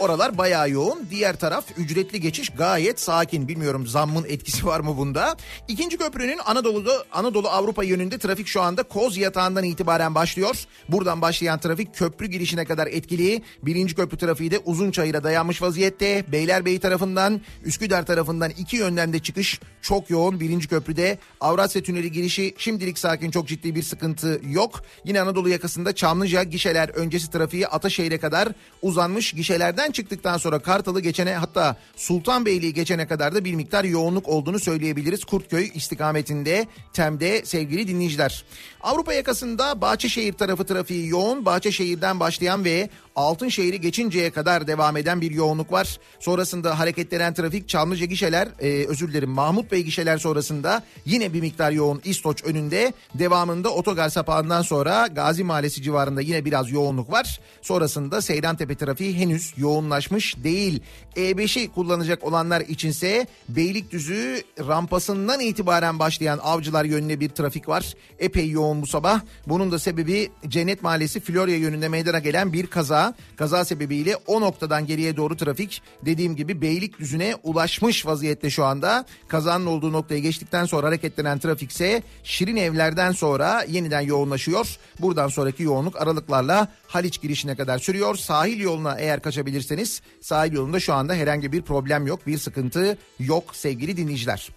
Oralar 0.00 0.38
bayağı 0.38 0.70
yoğun. 0.70 1.06
Diğer 1.10 1.36
taraf 1.36 1.64
ücretli 1.76 2.20
geçiş 2.20 2.48
gayet 2.48 3.00
sakin. 3.00 3.48
Bilmiyorum 3.48 3.86
zammın 3.86 4.24
etkisi 4.28 4.66
var 4.66 4.80
mı 4.80 4.96
bunda. 4.96 5.36
İkinci 5.68 5.98
köprünün 5.98 6.38
Anadolu'da 6.46 7.04
Anadolu 7.12 7.48
Avrupa 7.48 7.84
yönünde 7.84 8.18
trafik 8.18 8.46
şu 8.46 8.62
anda 8.62 8.82
Koz 8.82 9.16
yatağından 9.16 9.64
itibaren 9.64 10.14
başlıyor. 10.14 10.64
Buradan 10.88 11.20
başlayan 11.20 11.58
trafik 11.58 11.94
köprü 11.94 12.26
girişine 12.26 12.64
kadar 12.64 12.86
etkili. 12.86 13.42
Birinci 13.62 13.94
köprü 13.94 14.18
trafiği 14.18 14.50
de 14.50 14.58
Uzunçayır'a 14.58 15.24
dayanmış 15.24 15.62
vaziyette. 15.62 16.24
Beylerbeyi 16.32 16.80
tarafından 16.80 17.40
Üsküdar 17.64 18.06
tarafından 18.06 18.50
iki 18.50 18.76
yönden 18.76 19.12
de 19.12 19.18
çıkış 19.18 19.60
çok 19.82 20.10
yoğun. 20.10 20.40
Birinci 20.40 20.68
köprüde 20.68 21.18
Avrasya 21.40 21.82
Tüneli 21.82 22.12
girişi 22.12 22.54
şimdilik 22.58 22.98
sakin 22.98 23.30
çok 23.30 23.48
ciddi 23.48 23.74
bir 23.74 23.82
sıkıntı 23.82 24.40
yok. 24.50 24.82
Yine 25.04 25.20
Anadolu 25.20 25.48
yakasında 25.48 25.94
Çamlıca 25.94 26.42
gişeler 26.42 26.88
öncesi 26.88 27.30
trafiği 27.30 27.66
Ataşehir'e 27.66 28.18
kadar 28.18 28.48
uzanmış. 28.82 29.32
Gişelerden 29.32 29.89
çıktıktan 29.90 30.38
sonra 30.38 30.58
Kartal'ı 30.58 31.00
geçene 31.00 31.34
hatta 31.34 31.76
Sultanbeyli'yi 31.96 32.74
geçene 32.74 33.06
kadar 33.06 33.34
da 33.34 33.44
bir 33.44 33.54
miktar 33.54 33.84
yoğunluk 33.84 34.28
olduğunu 34.28 34.58
söyleyebiliriz. 34.58 35.24
Kurtköy 35.24 35.70
istikametinde 35.74 36.66
Tem'de 36.92 37.44
sevgili 37.44 37.88
dinleyiciler. 37.88 38.44
Avrupa 38.80 39.14
yakasında 39.14 39.80
Bahçeşehir 39.80 40.32
tarafı 40.32 40.64
trafiği 40.64 41.08
yoğun. 41.08 41.44
Bahçeşehir'den 41.44 42.20
başlayan 42.20 42.64
ve 42.64 42.88
Altınşehir'i 43.20 43.80
geçinceye 43.80 44.30
kadar 44.30 44.66
devam 44.66 44.96
eden 44.96 45.20
bir 45.20 45.30
yoğunluk 45.30 45.72
var. 45.72 45.98
Sonrasında 46.20 46.78
hareketlenen 46.78 47.34
trafik 47.34 47.68
Çamlıca 47.68 48.06
gişeler 48.06 48.48
e, 48.60 48.86
özür 48.86 49.08
dilerim 49.08 49.30
Mahmut 49.30 49.72
Bey 49.72 49.82
gişeler 49.82 50.18
sonrasında 50.18 50.82
yine 51.04 51.32
bir 51.32 51.40
miktar 51.40 51.70
yoğun 51.70 52.00
İstoç 52.04 52.44
önünde. 52.44 52.92
Devamında 53.14 53.70
otogar 53.70 54.08
sapağından 54.08 54.62
sonra 54.62 55.06
Gazi 55.06 55.44
Mahallesi 55.44 55.82
civarında 55.82 56.20
yine 56.20 56.44
biraz 56.44 56.70
yoğunluk 56.70 57.12
var. 57.12 57.40
Sonrasında 57.62 58.22
Seyrantepe 58.22 58.74
trafiği 58.74 59.16
henüz 59.16 59.54
yoğunlaşmış 59.56 60.36
değil. 60.44 60.82
E5'i 61.16 61.68
kullanacak 61.68 62.24
olanlar 62.24 62.60
içinse 62.60 63.26
Beylikdüzü 63.48 64.42
rampasından 64.58 65.40
itibaren 65.40 65.98
başlayan 65.98 66.38
avcılar 66.42 66.84
yönüne 66.84 67.20
bir 67.20 67.28
trafik 67.28 67.68
var. 67.68 67.94
Epey 68.18 68.50
yoğun 68.50 68.82
bu 68.82 68.86
sabah. 68.86 69.20
Bunun 69.46 69.72
da 69.72 69.78
sebebi 69.78 70.30
Cennet 70.48 70.82
Mahallesi 70.82 71.20
Florya 71.20 71.56
yönünde 71.56 71.88
meydana 71.88 72.18
gelen 72.18 72.52
bir 72.52 72.66
kaza. 72.66 73.09
Kaza 73.36 73.64
sebebiyle 73.64 74.16
o 74.26 74.40
noktadan 74.40 74.86
geriye 74.86 75.16
doğru 75.16 75.36
trafik 75.36 75.82
dediğim 76.04 76.36
gibi 76.36 76.62
Beylikdüzü'ne 76.62 77.34
ulaşmış 77.42 78.06
vaziyette 78.06 78.50
şu 78.50 78.64
anda. 78.64 79.04
Kazanın 79.28 79.66
olduğu 79.66 79.92
noktaya 79.92 80.20
geçtikten 80.20 80.64
sonra 80.64 80.86
hareketlenen 80.86 81.38
trafik 81.38 81.70
ise 81.70 82.02
Şirin 82.22 82.56
Evler'den 82.56 83.12
sonra 83.12 83.64
yeniden 83.68 84.00
yoğunlaşıyor. 84.00 84.78
Buradan 85.00 85.28
sonraki 85.28 85.62
yoğunluk 85.62 86.02
aralıklarla 86.02 86.68
Haliç 86.86 87.20
girişine 87.20 87.56
kadar 87.56 87.78
sürüyor. 87.78 88.16
Sahil 88.16 88.60
yoluna 88.60 88.94
eğer 88.98 89.22
kaçabilirseniz 89.22 90.02
sahil 90.20 90.52
yolunda 90.52 90.80
şu 90.80 90.94
anda 90.94 91.14
herhangi 91.14 91.52
bir 91.52 91.62
problem 91.62 92.06
yok, 92.06 92.26
bir 92.26 92.38
sıkıntı 92.38 92.98
yok 93.18 93.56
sevgili 93.56 93.96
dinleyiciler. 93.96 94.50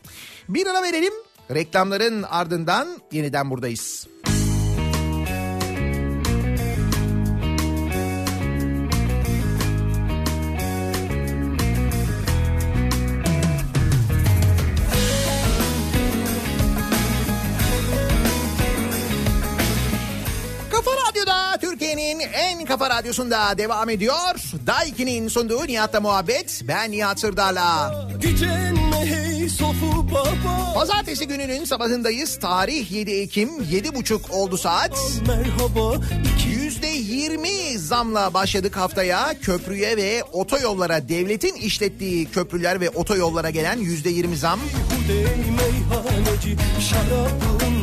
Bir 0.49 0.67
ara 0.67 0.83
verelim. 0.83 1.13
Reklamların 1.51 2.23
ardından 2.23 2.87
yeniden 3.11 3.49
buradayız. 3.49 4.12
Türkiye'nin 22.13 22.33
en 22.33 22.65
kafa 22.65 22.89
radyosunda 22.89 23.57
devam 23.57 23.89
ediyor. 23.89 24.35
Daiki'nin 24.67 25.27
sunduğu 25.27 25.67
Nihat'la 25.67 26.01
muhabbet. 26.01 26.61
Ben 26.67 26.91
Nihat 26.91 27.19
Sırdar'la. 27.19 27.91
Pazartesi 30.75 31.27
gününün 31.27 31.65
sabahındayız. 31.65 32.39
Tarih 32.39 32.91
7 32.91 33.11
Ekim 33.11 33.49
7.30 33.49 34.31
oldu 34.31 34.57
saat. 34.57 34.97
Merhaba 35.27 36.05
%20 36.81 37.77
zamla 37.77 38.33
başladık 38.33 38.77
haftaya. 38.77 39.33
Köprüye 39.41 39.97
ve 39.97 40.23
otoyollara 40.23 41.09
devletin 41.09 41.55
işlettiği 41.55 42.31
köprüler 42.31 42.81
ve 42.81 42.89
otoyollara 42.89 43.49
gelen 43.49 43.79
%20 43.79 44.35
zam. 44.35 44.59
Hudey 44.59 45.25
meyhaneci 45.25 46.57
Şarabın 46.89 47.82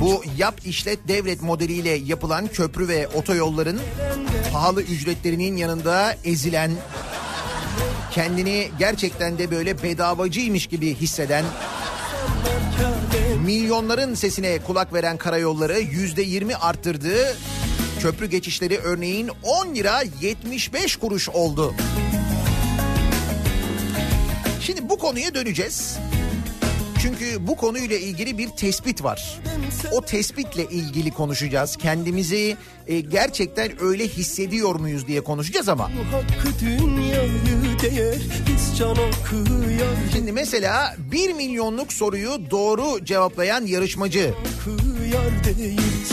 Bu 0.00 0.22
yap 0.38 0.60
işlet 0.64 1.08
devlet 1.08 1.42
modeliyle 1.42 1.90
yapılan 1.90 2.46
köprü 2.46 2.88
ve 2.88 3.08
otoyolların 3.08 3.80
pahalı 4.52 4.82
ücretlerinin 4.82 5.56
yanında 5.56 6.16
ezilen 6.24 6.70
kendini 8.12 8.68
gerçekten 8.78 9.38
de 9.38 9.50
böyle 9.50 9.82
bedavacıymış 9.82 10.66
gibi 10.66 10.94
hisseden 10.94 11.44
milyonların 13.44 14.14
sesine 14.14 14.58
kulak 14.58 14.94
veren 14.94 15.16
karayolları 15.16 15.80
yüzde 15.80 16.22
yirmi 16.22 16.56
arttırdı. 16.56 17.36
Köprü 18.00 18.26
geçişleri 18.26 18.78
örneğin 18.78 19.30
10 19.42 19.74
lira 19.74 20.02
75 20.20 20.96
kuruş 20.96 21.28
oldu. 21.28 21.74
Şimdi 24.60 24.88
bu 24.88 24.98
konuya 24.98 25.34
döneceğiz. 25.34 25.98
Çünkü 27.06 27.46
bu 27.46 27.56
konuyla 27.56 27.96
ilgili 27.96 28.38
bir 28.38 28.48
tespit 28.48 29.04
var. 29.04 29.40
O 29.92 30.00
tespitle 30.00 30.64
ilgili 30.64 31.10
konuşacağız. 31.10 31.76
Kendimizi 31.76 32.56
e, 32.86 33.00
gerçekten 33.00 33.82
öyle 33.82 34.08
hissediyor 34.08 34.74
muyuz 34.74 35.06
diye 35.06 35.20
konuşacağız 35.20 35.68
ama. 35.68 35.90
Şimdi 40.12 40.32
mesela 40.32 40.96
1 41.12 41.32
milyonluk 41.32 41.92
soruyu 41.92 42.50
doğru 42.50 43.04
cevaplayan 43.04 43.66
yarışmacı 43.66 44.34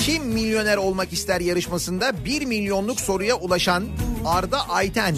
Kim 0.06 0.23
Milyoner 0.23 0.77
Olmak 0.77 1.13
ister 1.13 1.41
yarışmasında 1.41 2.25
1 2.25 2.45
milyonluk 2.45 2.99
soruya 2.99 3.36
ulaşan 3.36 3.84
Arda 4.25 4.69
Ayten 4.69 5.15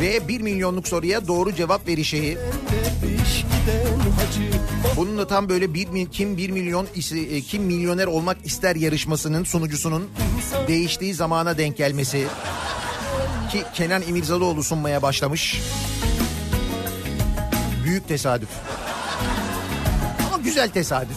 ve 0.00 0.28
1 0.28 0.40
milyonluk 0.40 0.88
soruya 0.88 1.28
doğru 1.28 1.54
cevap 1.54 1.88
verişi 1.88 2.38
giden 3.60 4.10
hacı 4.10 4.59
bunun 4.96 5.18
da 5.18 5.26
tam 5.26 5.48
böyle 5.48 5.74
bir, 5.74 6.06
kim 6.10 6.36
1 6.36 6.50
milyon 6.50 6.86
e, 7.14 7.40
kim 7.40 7.62
milyoner 7.62 8.06
olmak 8.06 8.36
ister 8.44 8.76
yarışmasının 8.76 9.44
sunucusunun 9.44 10.10
değiştiği 10.68 11.14
zamana 11.14 11.58
denk 11.58 11.76
gelmesi 11.76 12.26
ki 13.50 13.62
Kenan 13.74 14.02
İmirzalıoğlu 14.02 14.62
sunmaya 14.62 15.02
başlamış. 15.02 15.60
Büyük 17.84 18.08
tesadüf. 18.08 18.48
Ama 20.26 20.42
güzel 20.42 20.68
tesadüf. 20.68 21.16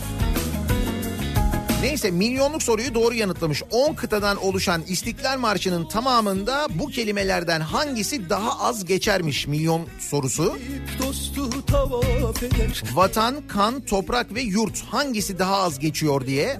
Neyse 1.81 2.11
milyonluk 2.11 2.63
soruyu 2.63 2.93
doğru 2.93 3.15
yanıtlamış. 3.15 3.63
10 3.71 3.93
kıtadan 3.93 4.37
oluşan 4.37 4.83
İstiklal 4.87 5.39
Marşı'nın 5.39 5.85
tamamında 5.85 6.67
bu 6.69 6.87
kelimelerden 6.87 7.61
hangisi 7.61 8.29
daha 8.29 8.59
az 8.59 8.85
geçermiş 8.85 9.47
milyon 9.47 9.87
sorusu. 9.99 10.57
Vatan, 12.93 13.47
kan, 13.47 13.81
toprak 13.81 14.33
ve 14.35 14.41
yurt 14.41 14.81
hangisi 14.81 15.39
daha 15.39 15.57
az 15.57 15.79
geçiyor 15.79 16.25
diye 16.25 16.59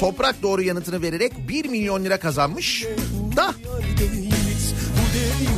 toprak 0.00 0.42
doğru 0.42 0.62
yanıtını 0.62 1.02
vererek 1.02 1.32
1 1.48 1.68
milyon 1.68 2.04
lira 2.04 2.20
kazanmış. 2.20 2.86
Da 3.36 3.54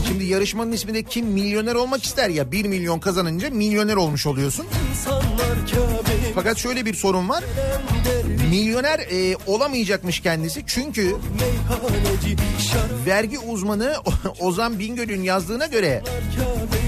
şimdi 0.08 0.24
yarışmanın 0.24 0.72
isminde 0.72 1.02
kim 1.02 1.26
milyoner 1.26 1.74
olmak 1.74 2.04
ister 2.04 2.28
ya 2.28 2.52
1 2.52 2.64
milyon 2.64 3.00
kazanınca 3.00 3.50
milyoner 3.50 3.96
olmuş 3.96 4.26
oluyorsun. 4.26 4.66
Fakat 6.34 6.58
şöyle 6.58 6.86
bir 6.86 6.94
sorun 6.94 7.28
var. 7.28 7.44
Milyoner 8.50 8.98
e, 8.98 9.36
olamayacakmış 9.46 10.20
kendisi 10.20 10.64
çünkü 10.66 11.16
vergi 13.06 13.38
uzmanı 13.38 13.94
Ozan 14.40 14.78
Bingöl'ün 14.78 15.22
yazdığına 15.22 15.66
göre 15.66 16.02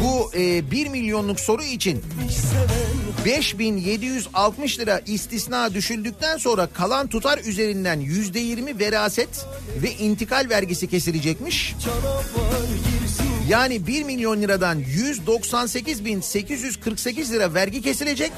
bu 0.05 0.31
e, 0.39 0.71
1 0.71 0.89
milyonluk 0.89 1.41
soru 1.41 1.63
için 1.63 2.03
5760 3.27 4.79
lira 4.79 5.01
istisna 5.07 5.75
düşüldükten 5.75 6.39
sonra 6.39 6.67
kalan 6.67 7.07
tutar 7.07 7.39
üzerinden 7.39 8.01
%20 8.01 8.79
veraset 8.79 9.47
ve 9.83 9.93
intikal 9.93 10.47
vergisi 10.51 10.89
kesilecekmiş. 10.89 11.75
Yani 13.49 13.87
1 13.87 14.03
milyon 14.03 14.43
liradan 14.43 14.83
198.848 14.83 17.33
lira 17.33 17.55
vergi 17.55 17.83
kesilecek. 17.83 18.33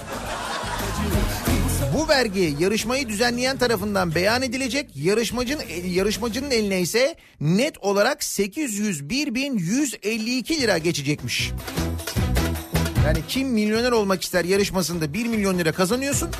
Bu 1.94 2.08
vergi 2.08 2.56
yarışmayı 2.60 3.08
düzenleyen 3.08 3.58
tarafından 3.58 4.14
beyan 4.14 4.42
edilecek. 4.42 4.90
Yarışmacının 4.96 5.62
yarışmacının 5.86 6.50
eline 6.50 6.80
ise 6.80 7.14
net 7.40 7.78
olarak 7.78 8.22
801.152 8.22 10.60
lira 10.60 10.78
geçecekmiş. 10.78 11.52
Yani 13.06 13.18
kim 13.28 13.48
milyoner 13.48 13.92
olmak 13.92 14.22
ister 14.22 14.44
yarışmasında 14.44 15.12
1 15.12 15.26
milyon 15.26 15.58
lira 15.58 15.72
kazanıyorsun. 15.72 16.30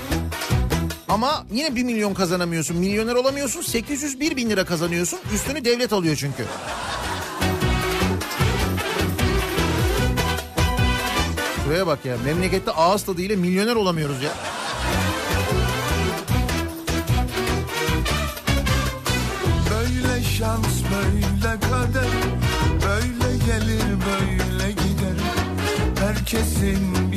Ama 1.09 1.47
yine 1.53 1.77
1 1.77 1.85
milyon 1.85 2.15
kazanamıyorsun. 2.15 2.77
Milyoner 2.77 3.15
olamıyorsun. 3.15 3.63
801 3.63 4.37
bin 4.37 4.51
lira 4.51 4.65
kazanıyorsun. 4.65 5.19
Üstünü 5.35 5.65
devlet 5.65 5.93
alıyor 5.93 6.17
çünkü. 6.17 6.45
Şuraya 11.65 11.87
bak 11.87 12.05
ya. 12.05 12.17
Memlekette 12.25 12.71
ağız 12.71 13.03
tadıyla 13.03 13.37
milyoner 13.37 13.77
olamıyoruz 13.77 14.23
ya. 14.23 14.31
Böyle 19.71 20.23
şans 20.25 20.67
böyle 20.67 21.68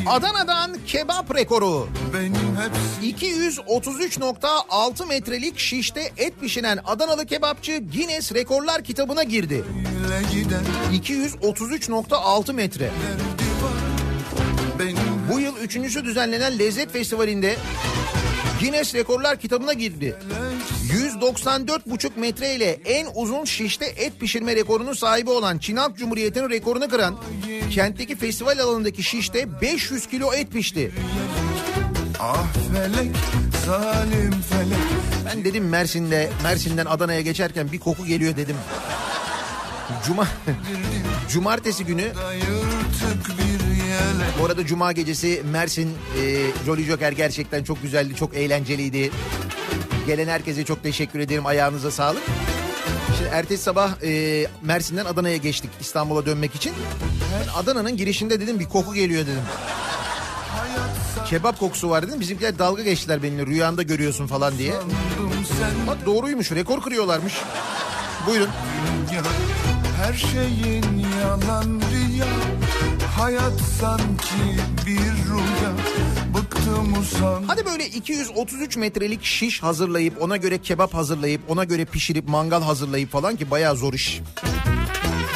Adana'dan 0.07 0.77
kebap 0.87 1.35
rekoru. 1.35 1.87
benim 2.13 2.57
hepsi 2.57 3.25
233.6 3.27 5.07
metrelik 5.07 5.59
şişte 5.59 6.11
et 6.17 6.33
pişiren 6.41 6.79
Adanalı 6.85 7.25
kebapçı 7.25 7.83
Guinness 7.93 8.33
Rekorlar 8.33 8.83
kitabına 8.83 9.23
girdi. 9.23 9.63
böyle 10.03 10.21
gider 10.43 10.61
233.6 10.93 12.53
metre. 12.53 12.89
Bu 15.33 15.39
yıl 15.39 15.57
üçüncüsü 15.57 16.05
düzenlenen 16.05 16.59
Lezzet 16.59 16.91
Festivali'nde 16.91 17.55
Guinness 18.61 18.95
Rekorlar 18.95 19.37
kitabına 19.39 19.73
girdi. 19.73 20.15
194,5 21.21 22.09
metre 22.19 22.55
ile 22.55 22.79
en 22.85 23.07
uzun 23.15 23.45
şişte 23.45 23.85
et 23.85 24.19
pişirme 24.19 24.55
rekorunun 24.55 24.93
sahibi 24.93 25.29
olan 25.29 25.57
Çin 25.57 25.75
Halk 25.75 25.97
Cumhuriyeti'nin 25.97 26.49
rekorunu 26.49 26.89
kıran 26.89 27.17
kentteki 27.71 28.15
festival 28.15 28.59
alanındaki 28.59 29.03
şişte 29.03 29.61
500 29.61 30.07
kilo 30.07 30.33
et 30.33 30.51
pişti. 30.51 30.91
Ah 32.19 32.47
felek 32.73 33.15
zalim 33.65 34.31
felek 34.49 34.77
Ben 35.25 35.45
dedim 35.45 35.69
Mersin'de 35.69 36.29
Mersin'den 36.43 36.85
Adana'ya 36.85 37.21
geçerken 37.21 37.71
bir 37.71 37.79
koku 37.79 38.05
geliyor 38.05 38.37
dedim. 38.37 38.55
Cuma 40.07 40.27
Cumartesi 41.31 41.85
günü 41.85 42.11
bu 44.39 44.45
arada 44.45 44.65
Cuma 44.65 44.91
gecesi 44.91 45.41
Mersin 45.51 45.89
e, 45.89 46.45
Jolly 46.65 46.83
Joker 46.83 47.11
gerçekten 47.11 47.63
çok 47.63 47.81
güzeldi, 47.81 48.15
çok 48.15 48.35
eğlenceliydi. 48.35 49.11
Gelen 50.11 50.27
herkese 50.27 50.65
çok 50.65 50.83
teşekkür 50.83 51.19
ederim. 51.19 51.45
Ayağınıza 51.45 51.91
sağlık. 51.91 52.23
Şimdi 53.17 53.29
ertesi 53.29 53.63
sabah 53.63 54.03
e, 54.03 54.45
Mersin'den 54.61 55.05
Adana'ya 55.05 55.37
geçtik 55.37 55.71
İstanbul'a 55.79 56.25
dönmek 56.25 56.55
için. 56.55 56.73
Ben 57.33 57.61
Adana'nın 57.61 57.97
girişinde 57.97 58.39
dedim 58.39 58.59
bir 58.59 58.65
koku 58.65 58.93
geliyor 58.93 59.21
dedim. 59.21 59.41
Kebap 61.25 61.59
kokusu 61.59 61.89
var 61.89 62.07
dedim. 62.07 62.19
Bizimkiler 62.19 62.59
dalga 62.59 62.83
geçtiler 62.83 63.23
benimle 63.23 63.45
rüyanda 63.45 63.83
görüyorsun 63.83 64.27
falan 64.27 64.57
diye. 64.57 64.73
Bak 65.87 66.05
doğruymuş 66.05 66.51
rekor 66.51 66.81
kırıyorlarmış. 66.81 67.33
Buyurun. 68.27 68.49
Her 69.97 70.13
şeyin 70.13 71.05
yalan 71.21 71.81
rüya 71.91 72.27
Hayat 73.17 73.59
sanki 73.79 74.61
bir 74.85 75.21
Bu 75.31 75.50
Hadi 77.47 77.65
böyle 77.65 77.87
233 77.87 78.77
metrelik 78.77 79.23
şiş 79.23 79.63
hazırlayıp 79.63 80.21
ona 80.21 80.37
göre 80.37 80.57
kebap 80.57 80.93
hazırlayıp 80.93 81.41
ona 81.49 81.63
göre 81.63 81.85
pişirip 81.85 82.27
mangal 82.27 82.61
hazırlayıp 82.61 83.11
falan 83.11 83.35
ki 83.35 83.51
bayağı 83.51 83.75
zor 83.77 83.93
iş. 83.93 84.21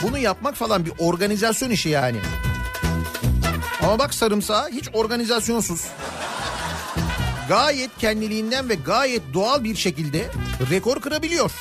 Bunu 0.04 0.18
yapmak 0.18 0.56
falan 0.56 0.86
bir 0.86 0.94
organizasyon 1.00 1.70
işi 1.70 1.90
yani. 1.90 2.18
Ama 3.84 4.00
bak 4.00 4.14
sarımsağı 4.14 4.70
hiç 4.70 4.90
organizasyonsuz. 4.94 5.82
Gayet 7.50 7.98
kendiliğinden 7.98 8.70
ve 8.70 8.76
gayet 8.76 9.22
doğal 9.34 9.64
bir 9.64 9.76
şekilde 9.76 10.26
rekor 10.72 11.02
kırabiliyor. 11.02 11.52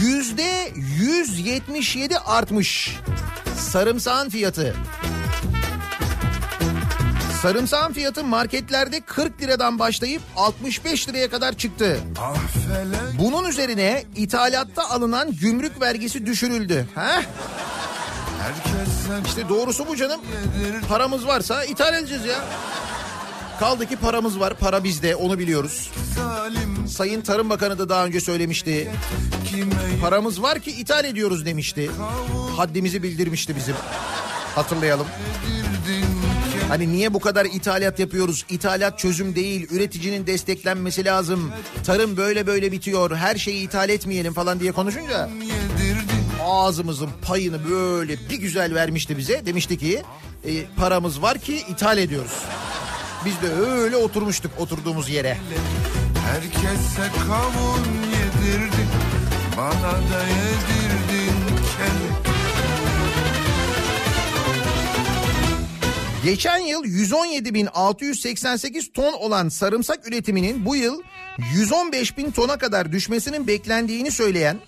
Yüzde 0.00 0.72
177 0.76 2.18
artmış 2.18 2.96
sarımsağın 3.58 4.28
fiyatı. 4.28 4.76
Sarımsağın 7.42 7.92
fiyatı 7.92 8.24
marketlerde 8.24 9.00
40 9.00 9.42
liradan 9.42 9.78
başlayıp 9.78 10.22
65 10.36 11.08
liraya 11.08 11.30
kadar 11.30 11.52
çıktı. 11.56 12.00
Bunun 13.18 13.48
üzerine 13.48 14.04
ithalatta 14.16 14.90
alınan 14.90 15.32
gümrük 15.32 15.80
vergisi 15.80 16.26
düşürüldü. 16.26 16.86
Herkese 16.94 17.26
İşte 19.26 19.48
doğrusu 19.48 19.86
bu 19.88 19.96
canım. 19.96 20.20
Paramız 20.88 21.26
varsa 21.26 21.64
ithal 21.64 21.94
edeceğiz 21.94 22.24
ya. 22.24 22.44
Kaldı 23.60 23.86
ki 23.86 23.96
paramız 23.96 24.40
var, 24.40 24.54
para 24.54 24.84
bizde 24.84 25.16
onu 25.16 25.38
biliyoruz. 25.38 25.90
Sayın 26.88 27.20
Tarım 27.20 27.50
Bakanı 27.50 27.78
da 27.78 27.88
daha 27.88 28.04
önce 28.04 28.20
söylemişti. 28.20 28.90
Paramız 30.00 30.42
var 30.42 30.58
ki 30.60 30.70
ithal 30.70 31.04
ediyoruz 31.04 31.46
demişti. 31.46 31.90
Haddimizi 32.56 33.02
bildirmişti 33.02 33.56
bizim. 33.56 33.74
Hatırlayalım. 34.54 35.06
Hani 36.68 36.92
niye 36.92 37.14
bu 37.14 37.20
kadar 37.20 37.44
ithalat 37.44 37.98
yapıyoruz? 37.98 38.44
İthalat 38.50 38.98
çözüm 38.98 39.34
değil. 39.34 39.66
Üreticinin 39.70 40.26
desteklenmesi 40.26 41.04
lazım. 41.04 41.52
Tarım 41.84 42.16
böyle 42.16 42.46
böyle 42.46 42.72
bitiyor. 42.72 43.16
Her 43.16 43.36
şeyi 43.36 43.64
ithal 43.64 43.88
etmeyelim 43.88 44.32
falan 44.32 44.60
diye 44.60 44.72
konuşunca 44.72 45.28
ağzımızın 46.46 47.10
payını 47.22 47.70
böyle 47.70 48.16
bir 48.30 48.38
güzel 48.38 48.74
vermişti 48.74 49.18
bize. 49.18 49.46
Demişti 49.46 49.78
ki 49.78 50.02
e, 50.44 50.64
paramız 50.76 51.22
var 51.22 51.38
ki 51.38 51.56
ithal 51.56 51.98
ediyoruz. 51.98 52.42
Biz 53.24 53.42
de 53.42 53.54
öyle 53.54 53.96
oturmuştuk 53.96 54.50
oturduğumuz 54.58 55.08
yere. 55.08 55.38
Herkese 56.26 57.12
kavun 57.26 57.84
yedirdin 58.12 58.88
Bana 59.56 59.92
da 59.92 60.22
yedirdin 60.28 61.36
kelek 61.76 62.05
Geçen 66.26 66.58
yıl 66.58 66.84
117.688 66.84 68.92
ton 68.92 69.12
olan 69.12 69.48
sarımsak 69.48 70.08
üretiminin 70.08 70.64
bu 70.64 70.76
yıl 70.76 71.02
115.000 71.38 72.32
tona 72.32 72.58
kadar 72.58 72.92
düşmesinin 72.92 73.46
beklendiğini 73.46 74.10
söyleyen 74.10 74.58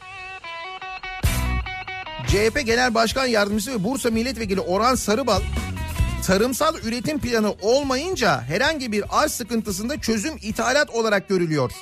CHP 2.27 2.67
Genel 2.67 2.95
Başkan 2.95 3.27
Yardımcısı 3.27 3.75
ve 3.75 3.85
Bursa 3.85 4.11
Milletvekili 4.11 4.61
Orhan 4.61 4.95
Sarıbal 4.95 5.41
tarımsal 6.27 6.79
üretim 6.79 7.19
planı 7.19 7.55
olmayınca 7.63 8.43
herhangi 8.43 8.93
bir 8.93 9.05
arz 9.11 9.33
sıkıntısında 9.33 10.01
çözüm 10.01 10.35
ithalat 10.43 10.91
olarak 10.91 11.29
görülüyor. 11.29 11.73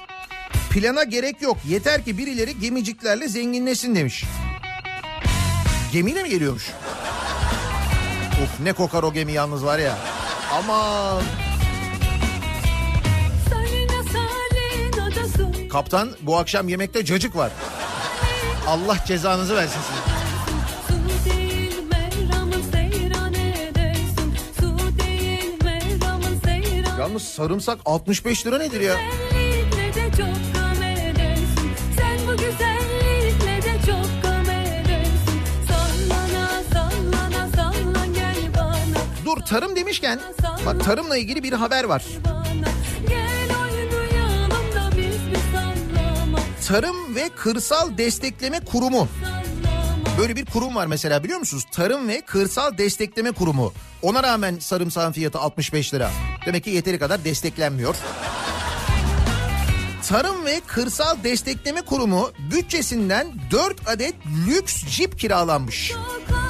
Plana 0.71 1.05
gerek 1.05 1.43
yok 1.43 1.57
yeter 1.69 2.05
ki 2.05 2.19
birileri 2.19 2.61
gemiciklerle 2.61 3.29
zenginleşsin 3.29 3.95
demiş. 3.95 4.25
Gemiyle 5.93 6.23
mi 6.23 6.29
geliyormuş? 6.29 6.73
Of 8.43 8.61
ne 8.61 8.73
kokar 8.73 9.03
o 9.03 9.13
gemi 9.13 9.33
yalnız 9.33 9.65
var 9.65 9.79
ya. 9.79 9.99
Aman 10.53 11.23
kaptan 15.71 16.11
bu 16.23 16.37
akşam 16.37 16.69
yemekte 16.69 17.05
cacık 17.05 17.37
var. 17.37 17.53
Allah 18.67 18.97
cezanızı 19.07 19.57
versin 19.57 19.81
size. 19.81 20.17
Yalnız 26.99 27.23
sarımsak 27.23 27.79
65 27.85 28.47
lira 28.47 28.59
nedir 28.59 28.81
ya? 28.81 28.97
Dur 39.27 39.41
tarım 39.41 39.77
demişken 39.77 40.21
bak 40.67 40.85
tarımla 40.85 41.17
ilgili 41.17 41.43
bir 41.43 41.53
haber 41.53 41.85
var. 41.85 42.05
Tarım 46.69 47.15
ve 47.15 47.29
Kırsal 47.37 47.99
Destekleme 47.99 48.61
Kurumu. 48.61 49.09
Böyle 50.19 50.37
bir 50.37 50.47
kurum 50.47 50.75
var 50.75 50.87
mesela 50.87 51.25
biliyor 51.25 51.39
musunuz? 51.39 51.65
Tarım 51.73 52.09
ve 52.09 52.21
Kırsal 52.21 52.79
Destekleme 52.79 53.33
Kurumu. 53.33 53.73
Ona 54.03 54.23
rağmen 54.23 54.59
sarımsağın 54.59 55.13
fiyatı 55.13 55.39
65 55.39 55.95
lira. 55.95 56.11
Demek 56.47 56.65
ki 56.65 56.71
yeteri 56.71 56.99
kadar 56.99 57.25
desteklenmiyor. 57.25 57.97
Tarım 60.09 60.45
ve 60.45 60.61
Kırsal 60.67 61.17
Destekleme 61.25 61.83
Kurumu 61.83 62.31
bütçesinden 62.51 63.27
4 63.51 63.89
adet 63.89 64.15
lüks 64.47 64.87
jip 64.87 65.19
kiralanmış. 65.19 65.93
Sokakta 65.93 66.35
da 66.35 66.46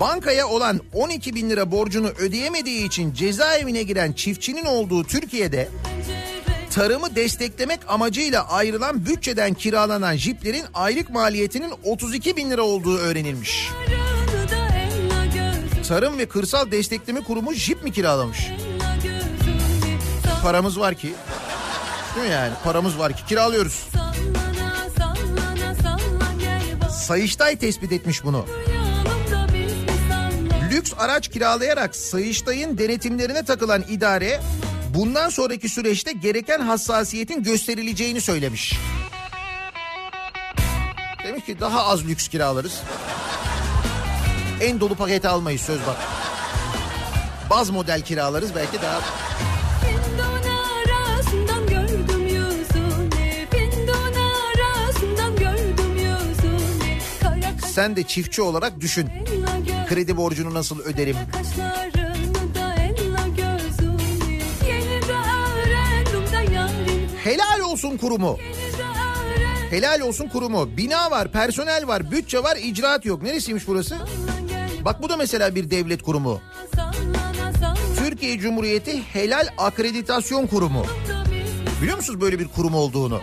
Bankaya 0.00 0.48
olan 0.48 0.80
12 0.92 1.34
bin 1.34 1.50
lira 1.50 1.70
borcunu 1.70 2.08
ödeyemediği 2.08 2.86
için 2.86 3.14
cezaevine 3.14 3.82
giren 3.82 4.12
çiftçinin 4.12 4.64
olduğu 4.64 5.04
Türkiye'de 5.04 5.68
tarımı 6.70 7.16
desteklemek 7.16 7.80
amacıyla 7.88 8.48
ayrılan 8.48 9.06
bütçeden 9.06 9.54
kiralanan 9.54 10.16
jiplerin 10.16 10.64
aylık 10.74 11.10
maliyetinin 11.10 11.72
32 11.84 12.36
bin 12.36 12.50
lira 12.50 12.62
olduğu 12.62 12.98
öğrenilmiş. 12.98 13.70
Tarım 15.88 16.18
ve 16.18 16.26
Kırsal 16.26 16.70
Destekleme 16.70 17.20
Kurumu 17.20 17.54
jip 17.54 17.84
mi 17.84 17.92
kiralamış? 17.92 18.50
Paramız 20.42 20.80
var 20.80 20.94
ki. 20.94 21.14
Değil 22.16 22.26
mi 22.26 22.32
yani? 22.32 22.52
Paramız 22.64 22.98
var 22.98 23.16
ki 23.16 23.26
kiralıyoruz. 23.26 23.86
Sayıştay 26.90 27.56
tespit 27.56 27.92
etmiş 27.92 28.24
bunu. 28.24 28.46
Lüks 30.74 30.92
araç 30.98 31.28
kiralayarak 31.28 31.96
Sayıştay'ın 31.96 32.78
denetimlerine 32.78 33.44
takılan 33.44 33.84
idare 33.88 34.40
bundan 34.94 35.28
sonraki 35.28 35.68
süreçte 35.68 36.12
gereken 36.12 36.60
hassasiyetin 36.60 37.42
gösterileceğini 37.42 38.20
söylemiş. 38.20 38.78
Demiş 41.24 41.44
ki 41.44 41.60
daha 41.60 41.84
az 41.84 42.06
lüks 42.06 42.28
kiralarız. 42.28 42.82
En 44.60 44.80
dolu 44.80 44.94
paketi 44.94 45.28
almayız 45.28 45.60
söz 45.60 45.80
bak. 45.86 45.96
Baz 47.50 47.70
model 47.70 48.02
kiralarız 48.02 48.54
belki 48.54 48.82
daha 48.82 49.00
sen 57.74 57.96
de 57.96 58.02
çiftçi 58.02 58.42
olarak 58.42 58.80
düşün. 58.80 59.10
Kredi 59.88 60.16
borcunu 60.16 60.54
nasıl 60.54 60.80
öderim? 60.80 61.16
Helal 67.24 67.60
olsun 67.60 67.96
kurumu. 67.96 68.38
Helal 69.70 70.00
olsun 70.00 70.28
kurumu. 70.28 70.76
Bina 70.76 71.10
var, 71.10 71.32
personel 71.32 71.86
var, 71.88 72.10
bütçe 72.10 72.42
var, 72.42 72.56
icraat 72.56 73.04
yok. 73.04 73.22
Neresiymiş 73.22 73.68
burası? 73.68 73.96
Bak 74.84 75.02
bu 75.02 75.08
da 75.08 75.16
mesela 75.16 75.54
bir 75.54 75.70
devlet 75.70 76.02
kurumu. 76.02 76.40
Türkiye 77.98 78.38
Cumhuriyeti 78.38 79.02
Helal 79.02 79.48
Akreditasyon 79.58 80.46
Kurumu. 80.46 80.86
Biliyor 81.82 81.96
musunuz 81.96 82.20
böyle 82.20 82.38
bir 82.38 82.48
kurum 82.48 82.74
olduğunu? 82.74 83.20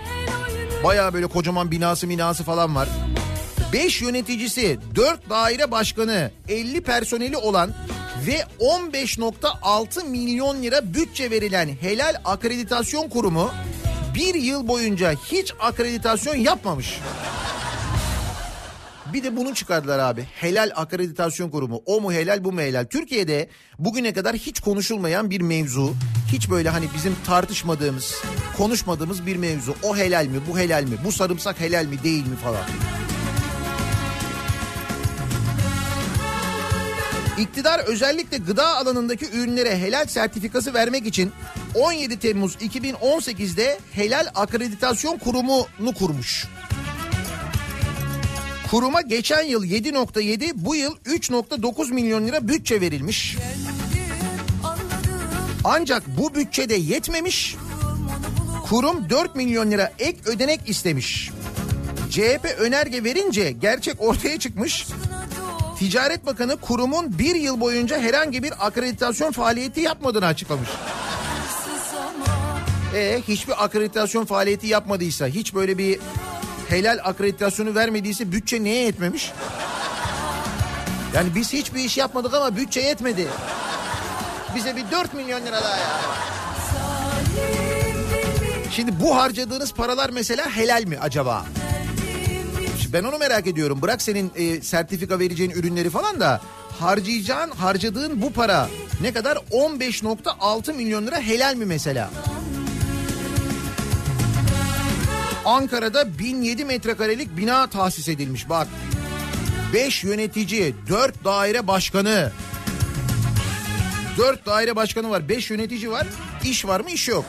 Baya 0.83 1.13
böyle 1.13 1.27
kocaman 1.27 1.71
binası 1.71 2.07
minası 2.07 2.43
falan 2.43 2.75
var. 2.75 2.89
5 3.73 4.01
yöneticisi, 4.01 4.79
4 4.95 5.29
daire 5.29 5.71
başkanı, 5.71 6.31
50 6.47 6.81
personeli 6.81 7.37
olan 7.37 7.73
ve 8.27 8.45
15.6 8.59 10.07
milyon 10.07 10.63
lira 10.63 10.93
bütçe 10.93 11.31
verilen 11.31 11.69
Helal 11.81 12.15
Akreditasyon 12.25 13.09
Kurumu 13.09 13.51
bir 14.15 14.35
yıl 14.35 14.67
boyunca 14.67 15.11
hiç 15.11 15.53
akreditasyon 15.59 16.35
yapmamış. 16.35 16.99
Bir 19.13 19.23
de 19.23 19.37
bunu 19.37 19.55
çıkardılar 19.55 19.99
abi. 19.99 20.23
Helal 20.23 20.71
akreditasyon 20.75 21.49
kurumu. 21.49 21.81
O 21.85 22.01
mu 22.01 22.13
helal 22.13 22.43
bu 22.43 22.51
mu 22.51 22.61
helal? 22.61 22.85
Türkiye'de 22.85 23.49
bugüne 23.79 24.13
kadar 24.13 24.35
hiç 24.35 24.59
konuşulmayan 24.59 25.29
bir 25.29 25.41
mevzu. 25.41 25.93
Hiç 26.31 26.49
böyle 26.49 26.69
hani 26.69 26.85
bizim 26.95 27.15
tartışmadığımız, 27.25 28.15
konuşmadığımız 28.57 29.25
bir 29.25 29.35
mevzu. 29.35 29.75
O 29.83 29.97
helal 29.97 30.25
mi, 30.25 30.37
bu 30.51 30.59
helal 30.59 30.83
mi, 30.83 30.95
bu 31.05 31.11
sarımsak 31.11 31.59
helal 31.59 31.85
mi, 31.85 32.03
değil 32.03 32.27
mi 32.27 32.35
falan. 32.35 32.63
İktidar 37.41 37.79
özellikle 37.79 38.37
gıda 38.37 38.77
alanındaki 38.77 39.25
ürünlere 39.25 39.77
helal 39.79 40.05
sertifikası 40.05 40.73
vermek 40.73 41.07
için 41.07 41.31
17 41.75 42.19
Temmuz 42.19 42.55
2018'de 42.55 43.79
Helal 43.91 44.27
Akreditasyon 44.35 45.17
Kurumu'nu 45.17 45.93
kurmuş. 45.93 46.47
Kuruma 48.71 49.01
geçen 49.01 49.43
yıl 49.43 49.63
7.7 49.63 50.51
bu 50.55 50.75
yıl 50.75 50.95
3.9 51.05 51.93
milyon 51.93 52.27
lira 52.27 52.47
bütçe 52.47 52.81
verilmiş. 52.81 53.37
Ancak 55.63 56.03
bu 56.17 56.35
bütçede 56.35 56.75
yetmemiş. 56.75 57.55
Kurum 58.69 59.09
4 59.09 59.35
milyon 59.35 59.71
lira 59.71 59.91
ek 59.99 60.17
ödenek 60.25 60.69
istemiş. 60.69 61.31
CHP 62.09 62.55
önerge 62.59 63.03
verince 63.03 63.51
gerçek 63.51 64.01
ortaya 64.01 64.39
çıkmış. 64.39 64.87
Ticaret 65.81 66.25
Bakanı 66.25 66.57
kurumun 66.57 67.19
bir 67.19 67.35
yıl 67.35 67.59
boyunca 67.59 67.99
herhangi 67.99 68.43
bir 68.43 68.67
akreditasyon 68.67 69.31
faaliyeti 69.31 69.81
yapmadığını 69.81 70.25
açıklamış. 70.25 70.69
E 72.95 73.21
hiçbir 73.27 73.63
akreditasyon 73.63 74.25
faaliyeti 74.25 74.67
yapmadıysa, 74.67 75.27
hiç 75.27 75.55
böyle 75.55 75.77
bir 75.77 75.99
helal 76.69 76.99
akreditasyonu 77.03 77.75
vermediyse 77.75 78.31
bütçe 78.31 78.63
neye 78.63 78.83
yetmemiş? 78.83 79.31
Yani 81.15 81.35
biz 81.35 81.53
hiçbir 81.53 81.79
iş 81.79 81.97
yapmadık 81.97 82.33
ama 82.33 82.55
bütçe 82.55 82.81
yetmedi. 82.81 83.27
Bize 84.55 84.75
bir 84.75 84.91
4 84.91 85.13
milyon 85.13 85.45
lira 85.45 85.63
daha 85.63 85.77
ya. 85.77 85.99
Şimdi 88.71 88.99
bu 89.01 89.15
harcadığınız 89.15 89.73
paralar 89.73 90.09
mesela 90.09 90.55
helal 90.55 90.83
mi 90.83 90.97
acaba? 91.01 91.45
Ben 92.93 93.03
onu 93.03 93.17
merak 93.17 93.47
ediyorum. 93.47 93.81
Bırak 93.81 94.01
senin 94.01 94.31
e, 94.35 94.61
sertifika 94.61 95.19
vereceğin 95.19 95.49
ürünleri 95.49 95.89
falan 95.89 96.19
da 96.19 96.41
harcayacağın, 96.79 97.51
harcadığın 97.51 98.21
bu 98.21 98.33
para 98.33 98.69
ne 99.01 99.13
kadar? 99.13 99.37
15.6 99.37 100.73
milyon 100.73 101.07
lira 101.07 101.19
helal 101.19 101.55
mi 101.55 101.65
mesela? 101.65 102.09
Ankara'da 105.45 106.19
1007 106.19 106.65
metrekarelik 106.65 107.37
bina 107.37 107.67
tahsis 107.67 108.09
edilmiş 108.09 108.49
bak. 108.49 108.67
5 109.73 110.03
yönetici, 110.03 110.75
4 110.89 111.25
daire 111.25 111.67
başkanı. 111.67 112.31
4 114.17 114.45
daire 114.45 114.75
başkanı 114.75 115.09
var, 115.09 115.29
5 115.29 115.51
yönetici 115.51 115.91
var. 115.91 116.07
İş 116.43 116.65
var 116.65 116.79
mı? 116.79 116.89
İş 116.89 117.07
yok. 117.07 117.25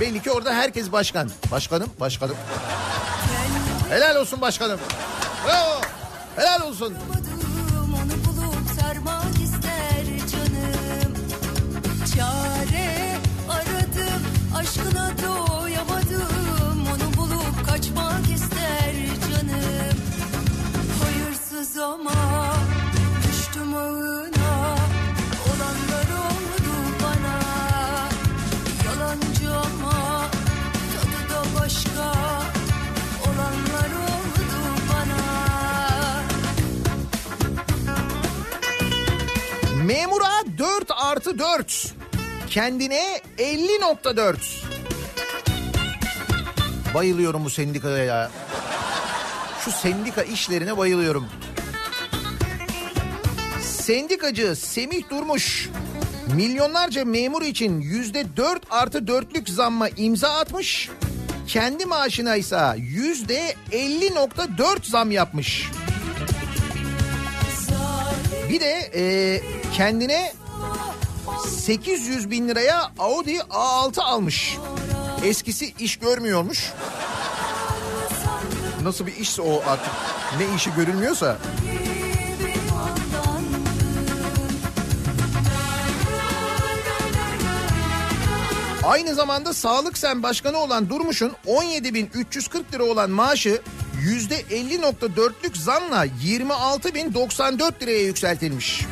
Belli 0.00 0.22
ki 0.22 0.30
orada 0.30 0.54
herkes 0.54 0.92
başkan. 0.92 1.30
Başkanım, 1.50 1.88
başkanım. 2.00 2.36
Helal 3.90 4.16
olsun 4.16 4.40
başkanım. 4.40 4.80
Bravo. 5.46 5.80
Helal 6.36 6.62
olsun. 6.68 6.94
Aşkına 14.54 15.10
doyamadım 15.18 16.86
Onu 16.94 17.16
bulup 17.16 17.66
kaçmak 17.68 18.30
ister 18.34 18.94
canım 19.30 19.98
Hayırsız 21.02 21.78
ama 21.78 22.49
artı 41.20 41.38
4. 41.38 41.94
Kendine 42.50 43.20
50.4. 43.38 44.36
Bayılıyorum 46.94 47.44
bu 47.44 47.50
sendikaya 47.50 48.04
ya. 48.04 48.30
Şu 49.64 49.72
sendika 49.72 50.22
işlerine 50.22 50.76
bayılıyorum. 50.76 51.26
Sendikacı 53.62 54.56
Semih 54.56 55.10
Durmuş 55.10 55.68
milyonlarca 56.34 57.04
memur 57.04 57.42
için 57.42 57.80
yüzde 57.80 58.36
4 58.36 58.62
artı 58.70 59.06
dörtlük 59.06 59.48
zamma 59.48 59.88
imza 59.88 60.28
atmış. 60.28 60.90
Kendi 61.46 61.86
maaşına 61.86 62.36
ise 62.36 62.60
yüzde 62.76 63.54
50.4 63.72 64.90
zam 64.90 65.10
yapmış. 65.10 65.70
Bir 68.48 68.60
de 68.60 68.90
e, 68.94 69.40
kendine 69.76 70.39
800 71.48 72.30
bin 72.30 72.48
liraya 72.48 72.92
Audi 72.98 73.36
A6 73.36 74.00
almış. 74.00 74.56
Eskisi 75.24 75.74
iş 75.78 75.96
görmüyormuş. 75.96 76.72
Nasıl 78.82 79.06
bir 79.06 79.16
işse 79.16 79.42
o 79.42 79.62
artık 79.66 79.92
ne 80.38 80.56
işi 80.56 80.74
görülmüyorsa. 80.74 81.36
Aynı 88.84 89.14
zamanda 89.14 89.54
Sağlık 89.54 89.98
Sen 89.98 90.22
Başkanı 90.22 90.58
olan 90.58 90.88
Durmuş'un 90.88 91.32
17.340 91.46 92.72
lira 92.72 92.84
olan 92.84 93.10
maaşı 93.10 93.60
%50.4'lük 94.00 95.56
zamla 95.56 96.06
26.094 96.06 97.82
liraya 97.82 98.02
yükseltilmiş. 98.02 98.86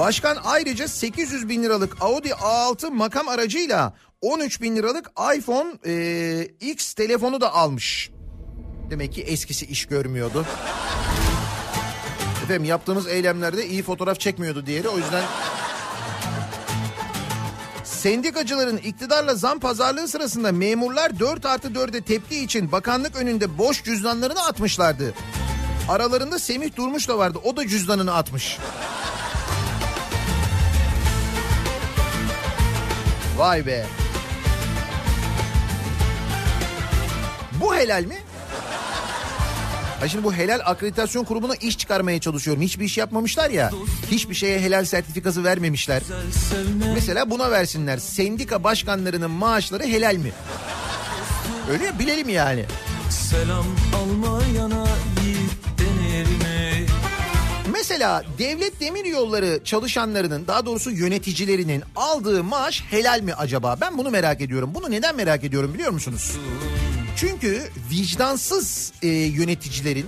Başkan 0.00 0.38
ayrıca 0.44 0.88
800 0.88 1.48
bin 1.48 1.62
liralık 1.62 2.02
Audi 2.02 2.28
A6 2.28 2.90
makam 2.90 3.28
aracıyla 3.28 3.94
13 4.20 4.62
bin 4.62 4.76
liralık 4.76 5.10
iPhone 5.36 5.72
e, 5.86 6.44
X 6.60 6.94
telefonu 6.94 7.40
da 7.40 7.54
almış. 7.54 8.10
Demek 8.90 9.12
ki 9.12 9.22
eskisi 9.22 9.66
iş 9.66 9.86
görmüyordu. 9.86 10.46
Efendim 12.44 12.64
yaptığımız 12.64 13.08
eylemlerde 13.08 13.66
iyi 13.66 13.82
fotoğraf 13.82 14.20
çekmiyordu 14.20 14.66
diğeri 14.66 14.88
o 14.88 14.98
yüzden... 14.98 15.24
Sendikacıların 17.84 18.76
iktidarla 18.76 19.34
zam 19.34 19.60
pazarlığı 19.60 20.08
sırasında 20.08 20.52
memurlar 20.52 21.18
4 21.20 21.46
artı 21.46 21.68
4'e 21.68 22.00
tepki 22.00 22.44
için 22.44 22.72
bakanlık 22.72 23.16
önünde 23.16 23.58
boş 23.58 23.84
cüzdanlarını 23.84 24.44
atmışlardı. 24.44 25.14
Aralarında 25.88 26.38
Semih 26.38 26.76
Durmuş 26.76 27.08
da 27.08 27.18
vardı 27.18 27.38
o 27.44 27.56
da 27.56 27.68
cüzdanını 27.68 28.14
atmış. 28.14 28.58
Vay 33.38 33.66
be. 33.66 33.86
Bu 37.60 37.74
helal 37.74 38.04
mi? 38.04 38.16
Ha 40.00 40.08
şimdi 40.08 40.24
bu 40.24 40.34
helal 40.34 40.60
akreditasyon 40.64 41.24
kurumuna 41.24 41.54
iş 41.54 41.78
çıkarmaya 41.78 42.20
çalışıyorum. 42.20 42.62
Hiçbir 42.62 42.84
iş 42.84 42.98
yapmamışlar 42.98 43.50
ya. 43.50 43.70
Hiçbir 44.10 44.34
şeye 44.34 44.60
helal 44.60 44.84
sertifikası 44.84 45.44
vermemişler. 45.44 46.02
Mesela 46.94 47.30
buna 47.30 47.50
versinler. 47.50 47.98
Sendika 47.98 48.64
başkanlarının 48.64 49.30
maaşları 49.30 49.84
helal 49.84 50.14
mi? 50.16 50.32
Öyle 51.70 51.84
ya 51.84 51.98
bilelim 51.98 52.28
yani. 52.28 52.64
Selam 53.10 53.64
almayana 53.96 54.86
Mesela 57.90 58.24
devlet 58.38 58.80
demir 58.80 59.04
yolları 59.04 59.60
çalışanlarının 59.64 60.46
daha 60.46 60.66
doğrusu 60.66 60.90
yöneticilerinin 60.90 61.82
aldığı 61.96 62.44
maaş 62.44 62.82
helal 62.90 63.20
mi 63.20 63.34
acaba? 63.34 63.76
Ben 63.80 63.98
bunu 63.98 64.10
merak 64.10 64.40
ediyorum. 64.40 64.70
Bunu 64.74 64.90
neden 64.90 65.16
merak 65.16 65.44
ediyorum 65.44 65.74
biliyor 65.74 65.90
musunuz? 65.90 66.36
Çünkü 67.16 67.62
vicdansız 67.90 68.92
e, 69.02 69.08
yöneticilerin, 69.08 70.06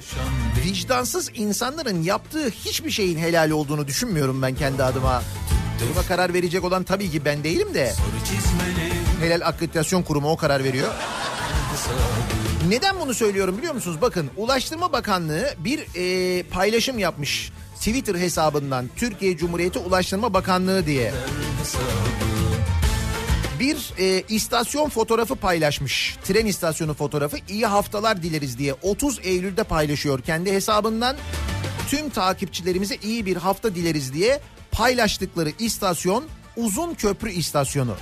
vicdansız 0.66 1.30
insanların 1.34 2.02
yaptığı 2.02 2.48
hiçbir 2.48 2.90
şeyin 2.90 3.18
helal 3.18 3.50
olduğunu 3.50 3.86
düşünmüyorum 3.86 4.42
ben 4.42 4.54
kendi 4.54 4.82
adıma. 4.84 5.22
Buna 5.94 6.06
karar 6.06 6.34
verecek 6.34 6.64
olan 6.64 6.82
tabii 6.82 7.10
ki 7.10 7.24
ben 7.24 7.44
değilim 7.44 7.74
de. 7.74 7.92
Helal 9.20 9.40
Akreditasyon 9.46 10.02
Kurumu 10.02 10.30
o 10.30 10.36
karar 10.36 10.64
veriyor. 10.64 10.88
Neden 12.68 13.00
bunu 13.00 13.14
söylüyorum 13.14 13.58
biliyor 13.58 13.74
musunuz? 13.74 13.98
Bakın 14.00 14.30
Ulaştırma 14.36 14.92
Bakanlığı 14.92 15.54
bir 15.58 15.80
e, 15.94 16.42
paylaşım 16.42 16.98
yapmış. 16.98 17.52
Twitter 17.82 18.14
hesabından 18.14 18.90
Türkiye 18.96 19.36
Cumhuriyeti 19.36 19.78
Ulaştırma 19.78 20.34
Bakanlığı 20.34 20.86
diye. 20.86 21.12
Bir 23.60 23.92
e, 23.98 24.22
istasyon 24.28 24.88
fotoğrafı 24.88 25.36
paylaşmış. 25.36 26.16
Tren 26.24 26.46
istasyonu 26.46 26.94
fotoğrafı. 26.94 27.36
İyi 27.48 27.66
haftalar 27.66 28.22
dileriz 28.22 28.58
diye 28.58 28.74
30 28.82 29.20
Eylül'de 29.22 29.64
paylaşıyor 29.64 30.20
kendi 30.20 30.52
hesabından. 30.52 31.16
Tüm 31.88 32.10
takipçilerimize 32.10 32.96
iyi 33.02 33.26
bir 33.26 33.36
hafta 33.36 33.74
dileriz 33.74 34.14
diye 34.14 34.40
paylaştıkları 34.72 35.52
istasyon 35.58 36.24
Uzun 36.56 36.94
Köprü 36.94 37.30
istasyonu. 37.30 37.96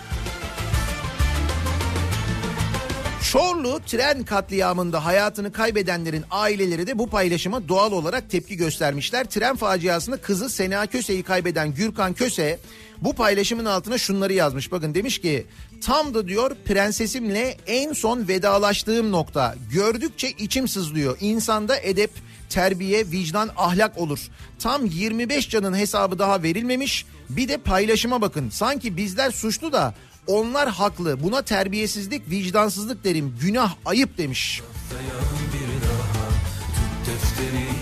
Çorlu 3.23 3.81
tren 3.87 4.25
katliamında 4.25 5.05
hayatını 5.05 5.53
kaybedenlerin 5.53 6.25
aileleri 6.31 6.87
de 6.87 6.99
bu 6.99 7.11
paylaşıma 7.11 7.69
doğal 7.69 7.93
olarak 7.93 8.31
tepki 8.31 8.57
göstermişler. 8.57 9.25
Tren 9.25 9.57
faciasında 9.57 10.17
kızı 10.17 10.51
Sena 10.51 10.87
Köse'yi 10.87 11.23
kaybeden 11.23 11.75
Gürkan 11.75 12.13
Köse 12.13 12.59
bu 13.01 13.15
paylaşımın 13.15 13.65
altına 13.65 13.99
şunları 13.99 14.33
yazmış. 14.33 14.73
Bakın 14.73 14.95
demiş 14.95 15.19
ki 15.19 15.47
tam 15.85 16.15
da 16.15 16.29
diyor 16.29 16.57
prensesimle 16.65 17.57
en 17.67 17.93
son 17.93 18.29
vedalaştığım 18.29 19.13
nokta. 19.13 19.55
Gördükçe 19.73 20.31
içim 20.31 20.69
sızlıyor. 20.69 21.17
İnsanda 21.21 21.77
edep, 21.77 22.11
terbiye, 22.49 23.11
vicdan, 23.11 23.51
ahlak 23.57 23.99
olur. 23.99 24.29
Tam 24.59 24.87
25 24.87 25.49
canın 25.49 25.75
hesabı 25.75 26.19
daha 26.19 26.43
verilmemiş. 26.43 27.07
Bir 27.29 27.49
de 27.49 27.57
paylaşıma 27.57 28.21
bakın. 28.21 28.51
Sanki 28.51 28.97
bizler 28.97 29.31
suçlu 29.31 29.73
da 29.73 29.95
onlar 30.27 30.69
haklı. 30.69 31.23
Buna 31.23 31.43
terbiyesizlik, 31.43 32.31
vicdansızlık 32.31 33.05
derim. 33.05 33.37
Günah, 33.41 33.75
ayıp 33.85 34.19
demiş. 34.19 34.63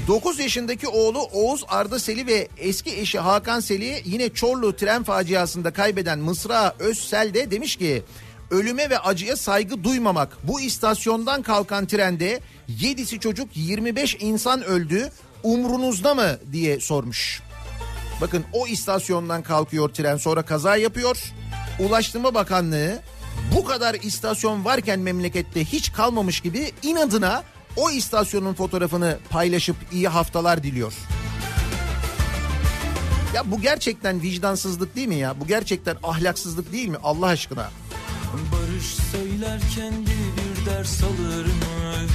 9 0.09 0.39
yaşındaki 0.39 0.89
oğlu 0.89 1.23
Oğuz 1.23 1.65
Arda 1.69 1.99
Seli 1.99 2.27
ve 2.27 2.49
eski 2.59 3.01
eşi 3.01 3.19
Hakan 3.19 3.61
Seli 3.61 4.03
yine 4.05 4.29
Çorlu 4.29 4.77
tren 4.77 5.03
faciasında 5.03 5.73
kaybeden 5.73 6.19
Mısra 6.19 6.75
Özsel 6.79 7.35
de 7.35 7.51
demiş 7.51 7.77
ki 7.77 8.03
ölüme 8.51 8.91
ve 8.91 8.99
acıya 8.99 9.37
saygı 9.37 9.85
duymamak. 9.85 10.39
Bu 10.43 10.61
istasyondan 10.61 11.43
kalkan 11.43 11.87
trende 11.87 12.41
7'si 12.69 13.21
çocuk 13.21 13.57
25 13.57 14.17
insan 14.21 14.63
öldü. 14.63 15.11
Umrunuzda 15.43 16.15
mı 16.15 16.39
diye 16.53 16.81
sormuş. 16.81 17.43
Bakın 18.21 18.45
o 18.53 18.67
istasyondan 18.67 19.43
kalkıyor 19.43 19.89
tren 19.89 20.17
sonra 20.17 20.43
kaza 20.43 20.77
yapıyor. 20.77 21.33
Ulaştırma 21.79 22.35
Bakanlığı 22.35 23.03
bu 23.57 23.65
kadar 23.65 23.95
istasyon 23.95 24.65
varken 24.65 25.01
memlekette 25.01 25.65
hiç 25.65 25.93
kalmamış 25.93 26.41
gibi 26.41 26.73
inadına 26.83 27.43
o 27.77 27.91
istasyonun 27.91 28.55
fotoğrafını 28.55 29.19
paylaşıp 29.31 29.77
iyi 29.93 30.09
haftalar 30.09 30.63
diliyor. 30.63 30.93
Ya 33.35 33.51
bu 33.51 33.61
gerçekten 33.61 34.23
vicdansızlık 34.23 34.97
değil 34.97 35.09
mi 35.09 35.15
ya? 35.15 35.41
Bu 35.41 35.47
gerçekten 35.47 35.97
ahlaksızlık 36.03 36.73
değil 36.73 36.89
mi 36.89 36.97
Allah 37.03 37.27
aşkına? 37.27 37.71
Barış 38.53 38.87
söylerken 39.13 39.93
bir 40.07 40.71
ders 40.71 41.03
alır 41.03 41.47
mı? 41.47 42.09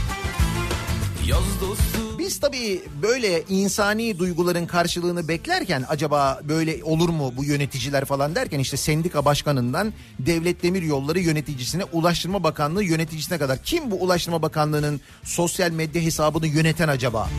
Yaz 1.27 1.61
dostu 1.61 2.17
Biz 2.19 2.39
tabii 2.39 2.81
böyle 3.01 3.43
insani 3.49 4.19
duyguların 4.19 4.65
karşılığını 4.65 5.27
beklerken 5.27 5.85
acaba 5.89 6.39
böyle 6.43 6.83
olur 6.83 7.09
mu 7.09 7.33
bu 7.37 7.43
yöneticiler 7.43 8.05
falan 8.05 8.35
derken 8.35 8.59
işte 8.59 8.77
sendika 8.77 9.25
başkanından 9.25 9.93
devlet 10.19 10.63
demir 10.63 10.81
yolları 10.81 11.19
yöneticisine 11.19 11.83
ulaştırma 11.83 12.43
bakanlığı 12.43 12.83
yöneticisine 12.83 13.37
kadar 13.37 13.63
kim 13.63 13.91
bu 13.91 13.95
ulaştırma 13.95 14.41
bakanlığının 14.41 15.01
sosyal 15.23 15.71
medya 15.71 16.01
hesabını 16.01 16.47
yöneten 16.47 16.87
acaba? 16.87 17.29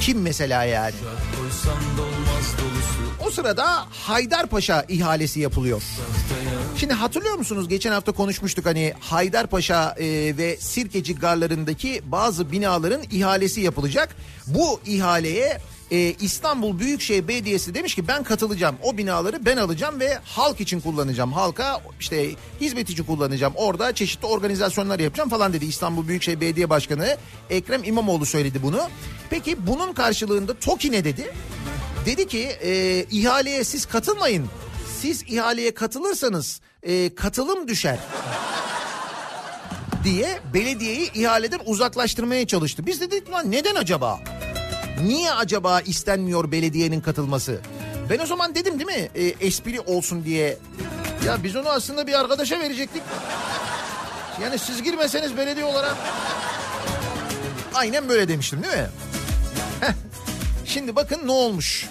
Kim 0.00 0.22
mesela 0.22 0.64
yani? 0.64 0.94
O 1.40 2.31
sırada 3.32 3.86
Haydarpaşa 3.90 4.84
ihalesi 4.88 5.40
yapılıyor. 5.40 5.82
Şimdi 6.76 6.94
hatırlıyor 6.94 7.34
musunuz 7.34 7.68
geçen 7.68 7.92
hafta 7.92 8.12
konuşmuştuk 8.12 8.66
hani 8.66 8.94
Haydarpaşa 9.00 9.94
e, 9.98 10.36
ve 10.36 10.56
Sirkeci 10.56 11.14
garlarındaki 11.14 12.02
bazı 12.04 12.52
binaların 12.52 13.02
ihalesi 13.10 13.60
yapılacak. 13.60 14.16
Bu 14.46 14.80
ihaleye 14.86 15.58
e, 15.92 16.14
İstanbul 16.20 16.78
Büyükşehir 16.78 17.28
Belediyesi 17.28 17.74
demiş 17.74 17.94
ki 17.94 18.08
ben 18.08 18.24
katılacağım. 18.24 18.76
O 18.82 18.98
binaları 18.98 19.44
ben 19.46 19.56
alacağım 19.56 20.00
ve 20.00 20.18
halk 20.24 20.60
için 20.60 20.80
kullanacağım. 20.80 21.32
Halka 21.32 21.80
işte 22.00 22.30
hizmet 22.60 22.90
için 22.90 23.04
kullanacağım. 23.04 23.52
Orada 23.56 23.94
çeşitli 23.94 24.26
organizasyonlar 24.26 25.00
yapacağım 25.00 25.30
falan 25.30 25.52
dedi 25.52 25.64
İstanbul 25.64 26.08
Büyükşehir 26.08 26.40
Belediye 26.40 26.70
Başkanı 26.70 27.16
Ekrem 27.50 27.84
İmamoğlu 27.84 28.26
söyledi 28.26 28.62
bunu. 28.62 28.80
Peki 29.30 29.66
bunun 29.66 29.92
karşılığında 29.92 30.54
TOKİ 30.54 30.92
ne 30.92 31.04
dedi? 31.04 31.32
Dedi 32.06 32.28
ki 32.28 32.48
e, 32.62 33.04
ihaleye 33.10 33.64
siz 33.64 33.86
katılmayın. 33.86 34.48
Siz 35.00 35.22
ihaleye 35.22 35.74
katılırsanız 35.74 36.60
e, 36.82 37.14
katılım 37.14 37.68
düşer 37.68 37.98
diye 40.04 40.40
belediyeyi 40.54 41.12
ihaleden 41.12 41.60
uzaklaştırmaya 41.64 42.46
çalıştı. 42.46 42.86
Biz 42.86 43.00
de 43.00 43.10
dedik 43.10 43.30
lan 43.30 43.50
neden 43.50 43.74
acaba? 43.74 44.20
Niye 45.04 45.32
acaba 45.32 45.80
istenmiyor 45.80 46.52
belediyenin 46.52 47.00
katılması? 47.00 47.60
Ben 48.10 48.18
o 48.18 48.26
zaman 48.26 48.54
dedim 48.54 48.78
değil 48.78 49.00
mi 49.00 49.08
e, 49.14 49.24
espri 49.46 49.80
olsun 49.80 50.24
diye. 50.24 50.58
Ya 51.26 51.44
biz 51.44 51.56
onu 51.56 51.68
aslında 51.68 52.06
bir 52.06 52.20
arkadaşa 52.20 52.60
verecektik. 52.60 53.02
Yani 54.42 54.58
siz 54.58 54.82
girmeseniz 54.82 55.36
belediye 55.36 55.64
olarak. 55.64 55.96
Aynen 57.74 58.08
böyle 58.08 58.28
demiştim 58.28 58.62
değil 58.62 58.74
mi? 58.74 58.88
Heh. 59.80 59.92
Şimdi 60.72 60.96
bakın 60.96 61.26
ne 61.26 61.32
olmuş. 61.32 61.88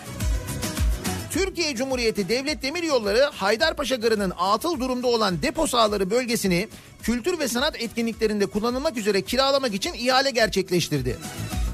Türkiye 1.31 1.75
Cumhuriyeti 1.75 2.29
Devlet 2.29 2.63
Demiryolları 2.63 3.29
Haydarpaşa 3.33 3.95
Garı'nın 3.95 4.33
atıl 4.37 4.79
durumda 4.79 5.07
olan 5.07 5.41
depo 5.41 5.67
sahaları 5.67 6.09
bölgesini 6.09 6.67
kültür 7.03 7.39
ve 7.39 7.47
sanat 7.47 7.81
etkinliklerinde 7.81 8.45
kullanılmak 8.45 8.97
üzere 8.97 9.21
kiralamak 9.21 9.73
için 9.73 9.93
ihale 9.93 10.29
gerçekleştirdi. 10.31 11.17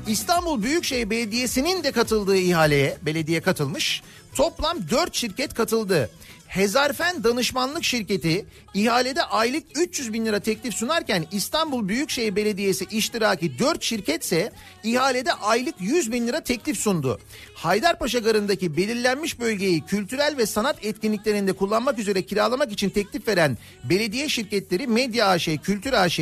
İstanbul 0.07 0.63
Büyükşehir 0.63 1.09
Belediyesi'nin 1.09 1.83
de 1.83 1.91
katıldığı 1.91 2.37
ihaleye 2.37 2.97
belediye 3.01 3.41
katılmış. 3.41 4.01
Toplam 4.35 4.89
4 4.89 5.15
şirket 5.15 5.53
katıldı. 5.53 6.09
Hezarfen 6.47 7.23
Danışmanlık 7.23 7.83
Şirketi 7.83 8.45
ihalede 8.73 9.23
aylık 9.23 9.63
300 9.75 10.13
bin 10.13 10.25
lira 10.25 10.39
teklif 10.39 10.73
sunarken 10.73 11.25
İstanbul 11.31 11.87
Büyükşehir 11.87 12.35
Belediyesi 12.35 12.85
iştiraki 12.91 13.59
4 13.59 13.83
şirketse 13.83 14.51
ihalede 14.83 15.33
aylık 15.33 15.75
100 15.79 16.11
bin 16.11 16.27
lira 16.27 16.43
teklif 16.43 16.77
sundu. 16.77 17.19
Haydarpaşa 17.55 18.19
Garı'ndaki 18.19 18.77
belirlenmiş 18.77 19.39
bölgeyi 19.39 19.85
kültürel 19.85 20.37
ve 20.37 20.45
sanat 20.45 20.85
etkinliklerinde 20.85 21.53
kullanmak 21.53 21.99
üzere 21.99 22.21
kiralamak 22.21 22.71
için 22.71 22.89
teklif 22.89 23.27
veren 23.27 23.57
belediye 23.83 24.29
şirketleri 24.29 24.87
Medya 24.87 25.27
AŞ, 25.27 25.49
Kültür 25.63 25.93
AŞ, 25.93 26.19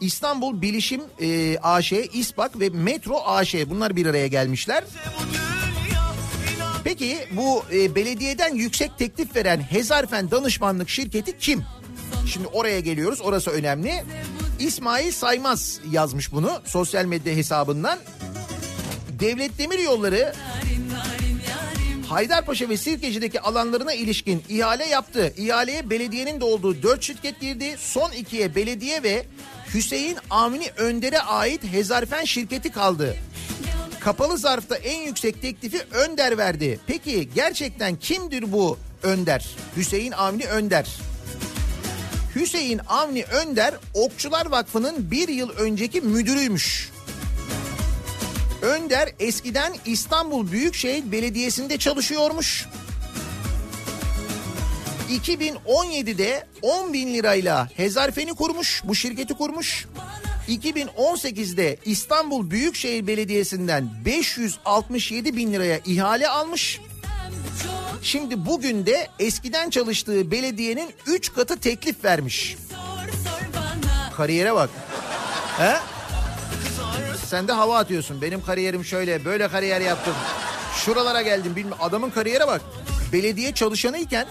İstanbul 0.00 0.62
Bilişim 0.62 1.02
e, 1.20 1.58
AŞ, 1.58 1.92
İSPAK 1.92 2.60
ve 2.60 2.68
Metro 2.68 3.22
AŞ 3.26 3.54
bunlar 3.66 3.96
bir 3.96 4.06
araya 4.06 4.26
gelmişler. 4.26 4.84
Peki 6.86 7.18
bu 7.30 7.64
e, 7.72 7.94
belediyeden 7.94 8.54
yüksek 8.54 8.98
teklif 8.98 9.36
veren 9.36 9.58
Hezarfen 9.58 10.30
danışmanlık 10.30 10.88
şirketi 10.88 11.38
kim? 11.38 11.64
Şimdi 12.26 12.46
oraya 12.46 12.80
geliyoruz 12.80 13.20
orası 13.20 13.50
önemli. 13.50 14.04
İsmail 14.58 15.12
Saymaz 15.12 15.80
yazmış 15.90 16.32
bunu 16.32 16.60
sosyal 16.64 17.04
medya 17.04 17.34
hesabından. 17.34 17.98
Devlet 19.20 19.58
Demir 19.58 19.78
Yolları 19.78 20.34
Haydarpaşa 22.08 22.68
ve 22.68 22.76
Sirkeci'deki 22.76 23.40
alanlarına 23.40 23.92
ilişkin 23.94 24.42
ihale 24.48 24.86
yaptı. 24.86 25.32
İhaleye 25.36 25.90
belediyenin 25.90 26.40
de 26.40 26.44
olduğu 26.44 26.82
4 26.82 27.02
şirket 27.02 27.40
girdi. 27.40 27.74
Son 27.78 28.12
ikiye 28.12 28.54
belediye 28.54 29.02
ve 29.02 29.26
Hüseyin 29.74 30.16
Avni 30.30 30.70
Önder'e 30.76 31.20
ait 31.20 31.64
Hezarfen 31.64 32.24
şirketi 32.24 32.72
kaldı. 32.72 33.16
Kapalı 34.06 34.38
zarfta 34.38 34.76
en 34.76 35.02
yüksek 35.02 35.42
teklifi 35.42 35.82
Önder 35.92 36.38
verdi. 36.38 36.80
Peki 36.86 37.28
gerçekten 37.34 37.96
kimdir 37.96 38.52
bu 38.52 38.78
Önder? 39.02 39.46
Hüseyin 39.76 40.12
Avni 40.12 40.46
Önder. 40.46 40.86
Hüseyin 42.34 42.80
Avni 42.88 43.24
Önder 43.24 43.74
Okçular 43.94 44.46
Vakfı'nın 44.46 45.10
bir 45.10 45.28
yıl 45.28 45.50
önceki 45.50 46.00
müdürüymüş. 46.00 46.90
Önder 48.62 49.08
eskiden 49.20 49.74
İstanbul 49.86 50.52
Büyükşehir 50.52 51.12
Belediyesi'nde 51.12 51.78
çalışıyormuş. 51.78 52.66
2017'de 55.10 56.46
10 56.62 56.92
bin 56.92 57.14
lirayla 57.14 57.68
Hezarfen'i 57.76 58.34
kurmuş, 58.34 58.82
bu 58.84 58.94
şirketi 58.94 59.34
kurmuş. 59.34 59.86
2018'de 60.48 61.76
İstanbul 61.84 62.50
Büyükşehir 62.50 63.06
Belediyesi'nden 63.06 63.90
567 64.04 65.36
bin 65.36 65.52
liraya 65.52 65.80
ihale 65.84 66.28
almış. 66.28 66.80
Şimdi 68.02 68.46
bugün 68.46 68.86
de 68.86 69.08
eskiden 69.18 69.70
çalıştığı 69.70 70.30
belediyenin 70.30 70.90
3 71.06 71.34
katı 71.34 71.60
teklif 71.60 72.04
vermiş. 72.04 72.56
Kariyere 74.16 74.54
bak. 74.54 74.70
He? 75.58 75.76
Sen 77.26 77.48
de 77.48 77.52
hava 77.52 77.78
atıyorsun. 77.78 78.22
Benim 78.22 78.42
kariyerim 78.42 78.84
şöyle, 78.84 79.24
böyle 79.24 79.48
kariyer 79.48 79.80
yaptım. 79.80 80.14
Şuralara 80.84 81.22
geldim. 81.22 81.56
Bilmem. 81.56 81.78
Adamın 81.80 82.10
kariyere 82.10 82.46
bak. 82.46 82.60
Belediye 83.12 83.54
çalışanıyken 83.54 84.26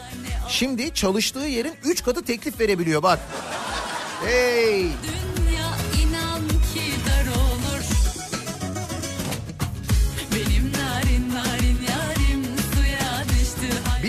şimdi 0.49 0.93
çalıştığı 0.93 1.39
yerin 1.39 1.73
3 1.83 2.03
katı 2.03 2.23
teklif 2.25 2.59
verebiliyor 2.59 3.03
bak. 3.03 3.19
Hey! 4.25 4.81
Dünya 4.83 5.34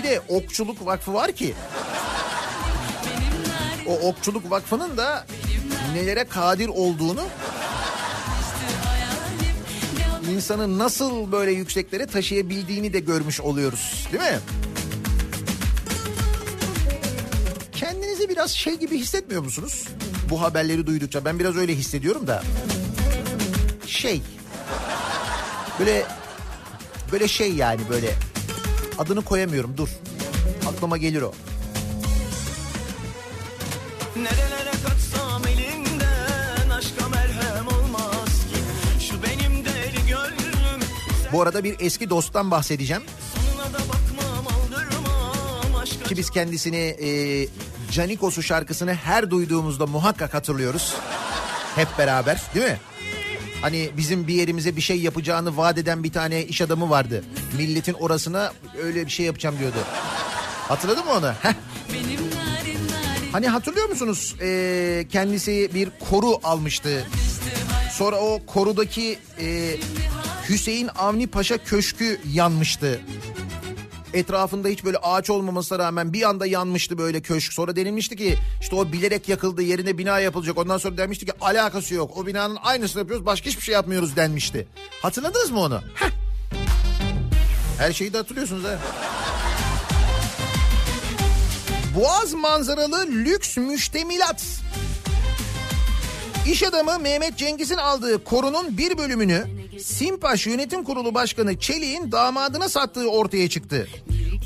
de 0.07 0.21
Okçuluk 0.29 0.85
Vakfı 0.85 1.13
var 1.13 1.31
ki. 1.31 1.53
O 3.87 3.93
Okçuluk 3.93 4.51
Vakfı'nın 4.51 4.97
da 4.97 5.25
nelere 5.93 6.23
kadir 6.23 6.67
olduğunu 6.67 7.23
insanı 10.31 10.79
nasıl 10.79 11.31
böyle 11.31 11.51
yükseklere 11.51 12.05
taşıyabildiğini 12.05 12.93
de 12.93 12.99
görmüş 12.99 13.41
oluyoruz 13.41 14.07
değil 14.11 14.23
mi? 14.23 14.39
Kendinizi 17.71 18.29
biraz 18.29 18.51
şey 18.51 18.75
gibi 18.79 18.97
hissetmiyor 18.97 19.43
musunuz? 19.43 19.87
Bu 20.29 20.41
haberleri 20.41 20.87
duydukça 20.87 21.25
ben 21.25 21.39
biraz 21.39 21.57
öyle 21.57 21.75
hissediyorum 21.75 22.27
da. 22.27 22.43
Şey. 23.87 24.21
Böyle 25.79 26.05
böyle 27.11 27.27
şey 27.27 27.53
yani 27.53 27.81
böyle 27.89 28.15
adını 28.97 29.21
koyamıyorum 29.21 29.77
dur. 29.77 29.89
Aklıma 30.67 30.97
gelir 30.97 31.21
o. 31.21 31.31
Nerelere 34.15 34.71
kaçsam 34.87 35.41
elinden 35.47 36.69
aşka 36.69 37.09
merhem 37.09 37.67
olmaz 37.67 38.25
ki 38.25 38.59
Şu 39.05 39.23
benim 39.23 39.65
deli 39.65 40.07
gönlüm 40.07 40.87
Bu 41.33 41.41
arada 41.41 41.63
bir 41.63 41.75
eski 41.79 42.09
dosttan 42.09 42.51
bahsedeceğim. 42.51 43.03
Bakmam 43.73 44.45
Ki 46.07 46.17
biz 46.17 46.29
kendisini 46.29 46.77
e, 46.77 47.09
Canikos'u 47.91 48.43
şarkısını 48.43 48.93
her 48.93 49.29
duyduğumuzda 49.29 49.85
muhakkak 49.85 50.33
hatırlıyoruz. 50.33 50.95
Hep 51.75 51.87
beraber 51.97 52.41
değil 52.55 52.65
mi? 52.65 52.79
Hani 53.61 53.89
bizim 53.97 54.27
bir 54.27 54.33
yerimize 54.33 54.75
bir 54.75 54.81
şey 54.81 54.99
yapacağını 55.01 55.57
vaat 55.57 55.77
eden 55.77 56.03
bir 56.03 56.11
tane 56.11 56.45
iş 56.45 56.61
adamı 56.61 56.89
vardı. 56.89 57.23
Milletin 57.57 57.93
orasına 57.93 58.53
öyle 58.83 59.05
bir 59.05 59.11
şey 59.11 59.25
yapacağım 59.25 59.59
diyordu. 59.59 59.77
Hatırladın 60.67 61.05
mı 61.05 61.11
onu? 61.11 61.31
Hani 63.31 63.47
hatırlıyor 63.47 63.89
musunuz? 63.89 64.35
Ee, 64.41 65.05
kendisi 65.11 65.69
bir 65.73 65.89
koru 66.09 66.39
almıştı. 66.43 67.07
Sonra 67.91 68.15
o 68.15 68.41
korudaki 68.47 69.19
e, 69.41 69.75
Hüseyin 70.49 70.89
Avni 70.97 71.27
Paşa 71.27 71.57
Köşkü 71.57 72.19
yanmıştı. 72.33 73.01
Etrafında 74.17 74.67
hiç 74.67 74.85
böyle 74.85 74.97
ağaç 74.97 75.29
olmamasına 75.29 75.79
rağmen 75.79 76.13
bir 76.13 76.29
anda 76.29 76.45
yanmıştı 76.45 76.97
böyle 76.97 77.21
köşk. 77.21 77.53
Sonra 77.53 77.75
denilmişti 77.75 78.15
ki 78.15 78.37
işte 78.61 78.75
o 78.75 78.91
bilerek 78.91 79.29
yakıldı 79.29 79.61
yerine 79.61 79.97
bina 79.97 80.19
yapılacak. 80.19 80.57
Ondan 80.57 80.77
sonra 80.77 80.97
denmişti 80.97 81.25
ki 81.25 81.31
alakası 81.41 81.93
yok. 81.93 82.17
O 82.17 82.27
binanın 82.27 82.57
aynısını 82.63 83.01
yapıyoruz 83.01 83.25
başka 83.25 83.49
hiçbir 83.49 83.61
şey 83.61 83.73
yapmıyoruz 83.73 84.15
denmişti. 84.15 84.67
Hatırladınız 85.01 85.51
mı 85.51 85.59
onu? 85.59 85.81
Heh. 85.95 86.09
Her 87.77 87.93
şeyi 87.93 88.13
de 88.13 88.17
hatırlıyorsunuz 88.17 88.63
ha. 88.63 88.79
Boğaz 91.95 92.33
manzaralı 92.33 93.07
lüks 93.07 93.57
müştemilat. 93.57 94.43
İş 96.47 96.63
adamı 96.63 96.99
Mehmet 96.99 97.37
Cengiz'in 97.37 97.77
aldığı 97.77 98.23
korunun 98.23 98.77
bir 98.77 98.97
bölümünü 98.97 99.47
Simpaş 99.81 100.47
Yönetim 100.47 100.83
Kurulu 100.83 101.13
Başkanı 101.13 101.59
Çelik'in 101.59 102.11
damadına 102.11 102.69
sattığı 102.69 103.09
ortaya 103.09 103.49
çıktı. 103.49 103.87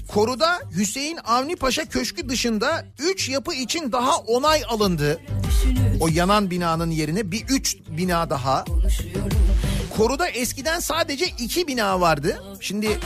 Koruda 0.08 0.60
Hüseyin 0.76 1.20
Avni 1.24 1.56
Paşa 1.56 1.86
Köşkü 1.86 2.30
dışında 2.30 2.86
3 3.00 3.30
yapı 3.30 3.54
için 3.54 3.92
daha 3.92 4.18
onay 4.18 4.62
alındı. 4.68 5.22
O 6.00 6.08
yanan 6.08 6.52
binanın 6.52 6.92
yerine 6.92 7.32
bir 7.32 7.46
3 7.50 7.78
bina 7.90 8.30
daha. 8.30 8.66
Koruda 9.98 10.28
eskiden 10.28 10.80
sadece 10.80 11.26
2 11.26 11.68
bina 11.68 12.02
vardı. 12.02 12.44
Şimdi 12.60 13.00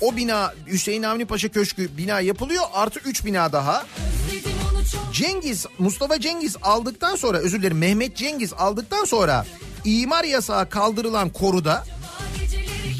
o 0.00 0.16
bina 0.16 0.54
Hüseyin 0.66 1.02
Avni 1.02 1.24
Paşa 1.24 1.48
Köşkü 1.48 1.96
bina 1.96 2.20
yapılıyor 2.20 2.64
artı 2.72 3.00
3 3.00 3.24
bina 3.24 3.52
daha. 3.52 3.86
Cengiz, 5.12 5.66
Mustafa 5.78 6.20
Cengiz 6.20 6.56
aldıktan 6.62 7.16
sonra 7.16 7.38
özür 7.38 7.58
dilerim 7.58 7.78
Mehmet 7.78 8.16
Cengiz 8.16 8.52
aldıktan 8.52 9.04
sonra 9.04 9.46
imar 9.84 10.24
yasağı 10.24 10.70
kaldırılan 10.70 11.28
koruda 11.28 11.84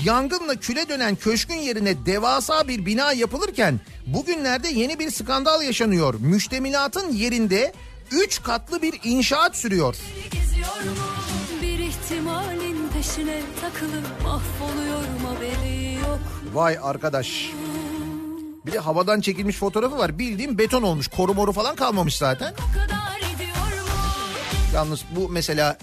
yangınla 0.05 0.55
küle 0.55 0.89
dönen 0.89 1.17
köşkün 1.17 1.55
yerine 1.55 2.07
devasa 2.07 2.69
bir 2.69 2.87
bina 2.87 3.13
yapılırken 3.13 3.81
bugünlerde 4.07 4.69
yeni 4.69 4.99
bir 4.99 5.11
skandal 5.11 5.63
yaşanıyor. 5.63 6.15
Müştemilatın 6.21 7.13
yerinde 7.13 7.73
3 8.11 8.43
katlı 8.43 8.83
bir 8.83 9.01
inşaat 9.05 9.57
sürüyor. 9.57 9.97
Vay 16.55 16.79
arkadaş. 16.83 17.51
Bir 18.67 18.73
de 18.73 18.79
havadan 18.79 19.21
çekilmiş 19.21 19.57
fotoğrafı 19.57 19.99
var. 19.99 20.19
Bildiğim 20.19 20.59
beton 20.59 20.83
olmuş. 20.83 21.09
Koru 21.09 21.35
moru 21.35 21.53
falan 21.53 21.77
kalmamış 21.77 22.17
zaten. 22.17 22.55
Yalnız 24.75 25.05
bu 25.17 25.29
mesela 25.29 25.79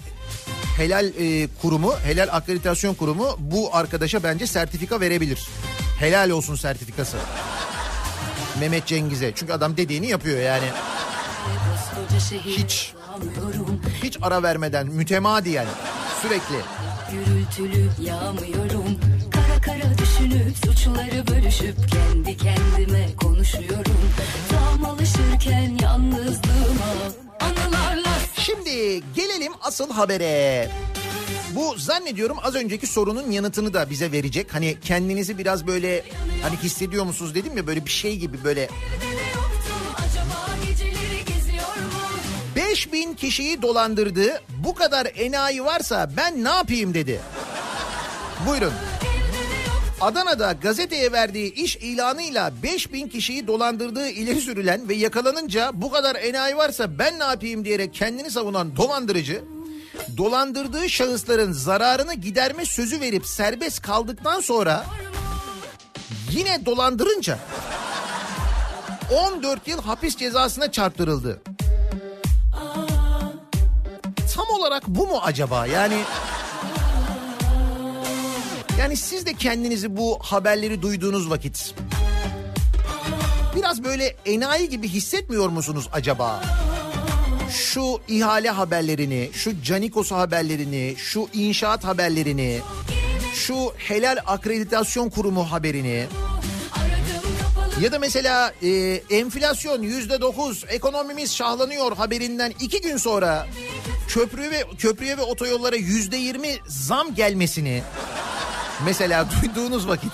helal 0.76 1.06
e, 1.06 1.48
kurumu, 1.62 1.94
helal 2.04 2.28
akreditasyon 2.32 2.94
kurumu 2.94 3.36
bu 3.38 3.76
arkadaşa 3.76 4.22
bence 4.22 4.46
sertifika 4.46 5.00
verebilir. 5.00 5.48
Helal 5.98 6.30
olsun 6.30 6.54
sertifikası. 6.54 7.16
Mehmet 8.60 8.86
Cengiz'e. 8.86 9.32
Çünkü 9.34 9.52
adam 9.52 9.76
dediğini 9.76 10.06
yapıyor 10.06 10.38
yani. 10.40 10.66
Hiç. 12.44 12.92
Hiç 14.02 14.18
ara 14.22 14.42
vermeden 14.42 14.86
mütemadiyen 14.86 15.66
sürekli. 16.22 16.56
Gürültülü 17.12 17.88
yağmıyorum. 18.00 19.00
Kara 19.30 19.60
kara 19.60 19.98
düşünüp 19.98 20.56
suçları 20.56 21.26
bölüşüp 21.26 21.76
kendi 21.90 22.36
kendime 22.36 23.08
konuşuyorum. 23.16 24.10
Tam 24.50 24.84
alışırken 24.84 25.78
yalnızlığıma 25.82 27.25
Şimdi 28.36 29.02
gelelim 29.14 29.52
asıl 29.62 29.90
habere. 29.90 30.68
Bu 31.54 31.74
zannediyorum 31.78 32.36
az 32.42 32.54
önceki 32.54 32.86
sorunun 32.86 33.30
yanıtını 33.30 33.74
da 33.74 33.90
bize 33.90 34.12
verecek. 34.12 34.54
Hani 34.54 34.76
kendinizi 34.80 35.38
biraz 35.38 35.66
böyle 35.66 36.04
hani 36.42 36.56
hissediyor 36.56 37.04
musunuz 37.04 37.34
dedim 37.34 37.56
ya 37.56 37.66
böyle 37.66 37.84
bir 37.84 37.90
şey 37.90 38.16
gibi 38.16 38.44
böyle 38.44 38.60
yoktu. 38.60 39.74
Acaba 39.96 40.66
geceleri 40.68 41.24
geziyor 41.24 41.76
mu? 41.76 42.00
5000 42.56 43.14
kişiyi 43.14 43.62
dolandırdı. 43.62 44.42
Bu 44.64 44.74
kadar 44.74 45.08
enayi 45.16 45.64
varsa 45.64 46.10
ben 46.16 46.44
ne 46.44 46.48
yapayım 46.48 46.94
dedi. 46.94 47.20
Buyurun. 48.48 48.72
Adana'da 50.00 50.52
gazeteye 50.52 51.12
verdiği 51.12 51.54
iş 51.54 51.76
ilanıyla 51.76 52.52
5000 52.62 53.08
kişiyi 53.08 53.46
dolandırdığı 53.46 54.08
ileri 54.08 54.40
sürülen 54.40 54.88
ve 54.88 54.94
yakalanınca 54.94 55.70
bu 55.74 55.90
kadar 55.90 56.16
enayi 56.16 56.56
varsa 56.56 56.98
ben 56.98 57.18
ne 57.18 57.24
yapayım 57.24 57.64
diyerek 57.64 57.94
kendini 57.94 58.30
savunan 58.30 58.76
dolandırıcı 58.76 59.44
dolandırdığı 60.16 60.90
şahısların 60.90 61.52
zararını 61.52 62.14
giderme 62.14 62.64
sözü 62.64 63.00
verip 63.00 63.26
serbest 63.26 63.82
kaldıktan 63.82 64.40
sonra 64.40 64.86
yine 66.30 66.66
dolandırınca 66.66 67.38
14 69.34 69.68
yıl 69.68 69.82
hapis 69.82 70.16
cezasına 70.16 70.72
çarptırıldı. 70.72 71.42
Tam 74.34 74.46
olarak 74.58 74.82
bu 74.86 75.06
mu 75.06 75.20
acaba? 75.22 75.66
Yani 75.66 75.98
yani 78.78 78.96
siz 78.96 79.26
de 79.26 79.34
kendinizi 79.34 79.96
bu 79.96 80.18
haberleri 80.22 80.82
duyduğunuz 80.82 81.30
vakit 81.30 81.74
biraz 83.56 83.84
böyle 83.84 84.16
enayi 84.26 84.68
gibi 84.68 84.88
hissetmiyor 84.88 85.48
musunuz 85.48 85.88
acaba? 85.92 86.42
Şu 87.50 88.00
ihale 88.08 88.50
haberlerini, 88.50 89.30
şu 89.32 89.62
Canikos 89.62 90.12
haberlerini, 90.12 90.94
şu 90.98 91.28
inşaat 91.32 91.84
haberlerini, 91.84 92.60
şu 93.34 93.72
helal 93.76 94.16
akreditasyon 94.26 95.10
kurumu 95.10 95.52
haberini 95.52 96.06
ya 97.80 97.92
da 97.92 97.98
mesela 97.98 98.52
e, 98.62 98.68
enflasyon 99.10 99.82
yüzde 99.82 100.20
dokuz 100.20 100.64
ekonomimiz 100.68 101.34
şahlanıyor 101.34 101.96
haberinden 101.96 102.52
iki 102.60 102.80
gün 102.80 102.96
sonra 102.96 103.46
köprü 104.08 104.50
ve 104.50 104.64
köprüye 104.78 105.16
ve 105.16 105.22
otoyollara 105.22 105.76
yüzde 105.76 106.16
yirmi 106.16 106.56
zam 106.66 107.14
gelmesini 107.14 107.82
mesela 108.84 109.26
duyduğunuz 109.42 109.88
vakit 109.88 110.12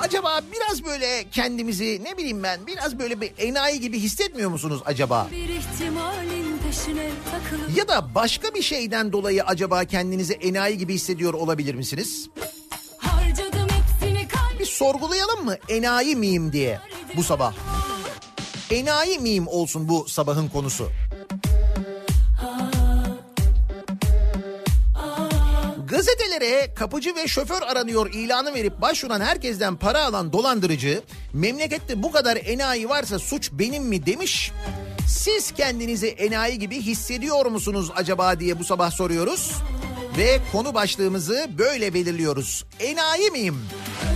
acaba 0.00 0.40
biraz 0.52 0.84
böyle 0.84 1.24
kendimizi 1.30 2.00
ne 2.04 2.16
bileyim 2.16 2.42
ben 2.42 2.66
biraz 2.66 2.98
böyle 2.98 3.20
bir 3.20 3.32
enayi 3.38 3.80
gibi 3.80 3.98
hissetmiyor 3.98 4.50
musunuz 4.50 4.80
acaba? 4.84 5.28
Ya 7.76 7.88
da 7.88 8.14
başka 8.14 8.54
bir 8.54 8.62
şeyden 8.62 9.12
dolayı 9.12 9.44
acaba 9.44 9.84
kendinizi 9.84 10.32
enayi 10.34 10.78
gibi 10.78 10.94
hissediyor 10.94 11.34
olabilir 11.34 11.74
misiniz? 11.74 12.28
Bir 14.58 14.66
sorgulayalım 14.66 15.44
mı 15.44 15.56
enayi 15.68 16.16
miyim 16.16 16.52
diye 16.52 16.80
bu 17.16 17.22
sabah. 17.22 17.54
Enayi 18.70 19.18
miyim 19.18 19.48
olsun 19.48 19.88
bu 19.88 20.08
sabahın 20.08 20.48
konusu. 20.48 20.88
Gazetelere 26.00 26.74
kapıcı 26.74 27.16
ve 27.16 27.28
şoför 27.28 27.62
aranıyor 27.62 28.12
ilanı 28.12 28.54
verip 28.54 28.80
başvuran 28.80 29.20
herkesten 29.20 29.76
para 29.76 30.04
alan 30.04 30.32
dolandırıcı 30.32 31.02
memlekette 31.32 32.02
bu 32.02 32.12
kadar 32.12 32.38
enayi 32.44 32.88
varsa 32.88 33.18
suç 33.18 33.50
benim 33.52 33.84
mi 33.84 34.06
demiş. 34.06 34.52
Siz 35.08 35.52
kendinizi 35.52 36.08
enayi 36.08 36.58
gibi 36.58 36.80
hissediyor 36.80 37.46
musunuz 37.46 37.90
acaba 37.96 38.40
diye 38.40 38.58
bu 38.58 38.64
sabah 38.64 38.90
soruyoruz. 38.90 39.52
Ve 40.18 40.38
konu 40.52 40.74
başlığımızı 40.74 41.50
böyle 41.58 41.94
belirliyoruz. 41.94 42.64
Enayi 42.80 43.30
miyim? 43.30 43.56
Özledim 43.56 44.00
onu 44.00 44.09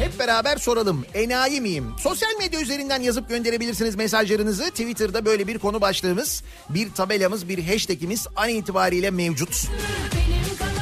Hep 0.00 0.18
beraber 0.18 0.56
soralım. 0.56 1.04
Enayi 1.14 1.60
miyim? 1.60 1.86
Sosyal 1.98 2.30
medya 2.38 2.60
üzerinden 2.60 3.02
yazıp 3.02 3.28
gönderebilirsiniz 3.28 3.94
mesajlarınızı. 3.94 4.70
Twitter'da 4.70 5.24
böyle 5.24 5.46
bir 5.46 5.58
konu 5.58 5.80
başlığımız, 5.80 6.42
bir 6.70 6.92
tabelamız, 6.92 7.48
bir 7.48 7.64
hashtagimiz 7.64 8.26
an 8.36 8.48
itibariyle 8.48 9.10
mevcut. 9.10 9.68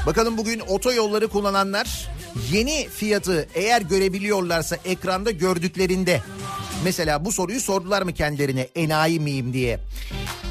Bakalım 0.06 0.38
bugün 0.38 0.60
otoyolları 0.60 1.28
kullananlar 1.28 2.08
yeni 2.52 2.88
fiyatı 2.88 3.48
eğer 3.54 3.82
görebiliyorlarsa 3.82 4.76
ekranda 4.84 5.30
gördüklerinde 5.30 6.22
mesela 6.84 7.24
bu 7.24 7.32
soruyu 7.32 7.60
sordular 7.60 8.02
mı 8.02 8.12
kendilerine 8.12 8.68
enayi 8.74 9.20
miyim 9.20 9.52
diye. 9.52 9.80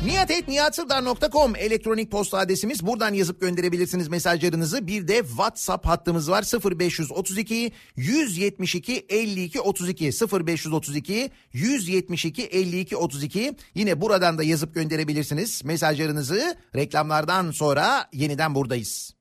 niyatetniyatsırdar.com 0.05 1.55
elektronik 1.55 2.11
posta 2.11 2.38
adresimiz 2.38 2.88
buradan 2.88 3.13
yazıp 3.13 3.41
gönderebilirsiniz 3.41 4.07
mesajlarınızı. 4.07 4.88
Bir 4.88 5.07
de 5.07 5.17
WhatsApp 5.17 5.86
hattımız 5.86 6.32
var 6.32 6.43
0532 6.43 7.71
172 7.95 9.05
52 9.09 9.61
32 9.61 10.11
0532 10.45 11.32
172 11.53 12.43
52 12.43 12.97
32 12.97 13.55
yine 13.75 14.01
buradan 14.01 14.38
da 14.38 14.43
yazıp 14.43 14.75
gönderebilirsiniz 14.75 15.65
mesajlarınızı 15.65 16.55
reklamlardan 16.75 17.51
sonra 17.51 18.09
yeniden 18.13 18.55
buradayız. 18.55 19.16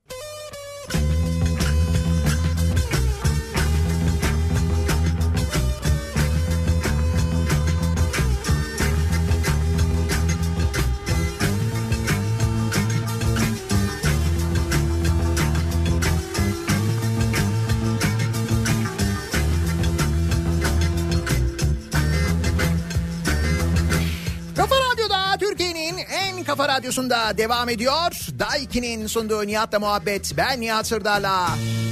Kafa 26.56 26.68
radyosunda 26.68 27.38
devam 27.38 27.68
ediyor. 27.68 28.12
Daiki'nin 28.38 29.06
sunduğu 29.06 29.46
Nihat'la 29.46 29.78
muhabbet. 29.78 30.32
Ben 30.36 30.60
Nihat 30.60 30.86
Sırdar'la. 30.86 31.48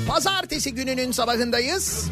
Pazartesi 0.09 0.75
gününün 0.75 1.12
sabahındayız. 1.12 2.05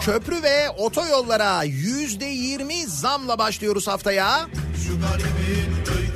Köprü 0.00 0.42
ve 0.42 0.70
otoyollara 0.70 1.62
yüzde 1.62 2.24
yirmi 2.24 2.86
zamla 2.86 3.38
başlıyoruz 3.38 3.88
haftaya. 3.88 4.46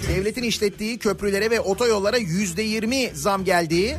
Devletin 0.09 0.43
işlettiği 0.43 0.99
köprülere 0.99 1.51
ve 1.51 1.61
otoyollara 1.61 2.17
yüzde 2.17 2.63
yirmi 2.63 3.11
zam 3.15 3.45
geldi. 3.45 3.99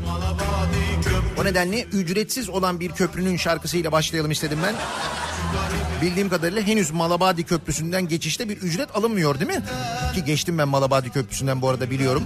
O 1.42 1.46
nedenle 1.46 1.84
ücretsiz 1.84 2.50
olan 2.50 2.80
bir 2.80 2.92
köprünün 2.92 3.38
şarkısıyla 3.38 3.92
başlayalım 3.92 4.32
istedim 4.32 4.60
ben. 4.64 4.76
Bildiğim 6.02 6.30
kadarıyla 6.30 6.62
henüz 6.62 6.92
Malabadi 6.92 7.44
Köprüsü'nden 7.44 8.08
geçişte 8.08 8.50
bir 8.50 8.58
ücret 8.58 8.96
alınmıyor 8.96 9.40
değil 9.40 9.52
mi? 9.52 9.64
Ki 10.16 10.24
geçtim 10.26 10.58
ben 10.58 10.68
Malabadi 10.68 11.10
Köprüsü'nden 11.10 11.62
bu 11.62 11.70
arada 11.70 11.90
biliyorum. 11.90 12.24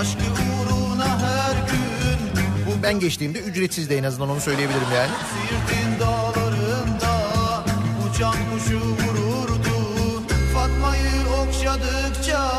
Aşkı 0.00 0.18
uğruna 0.18 1.18
her 1.20 1.52
gün 1.52 2.44
bu 2.66 2.82
Ben 2.82 3.00
geçtiğimde 3.00 3.38
ücretsizdi 3.38 3.94
en 3.94 4.04
azından 4.04 4.30
onu 4.30 4.40
söyleyebilirim 4.40 4.88
yani. 4.94 5.10
Siirt'in 5.32 6.00
dağlarında 6.00 7.20
uçan 8.10 8.34
kuşu 8.52 8.78
vururdun 8.78 10.26
Fatma'yı 10.54 11.46
okşadıkça 11.48 12.50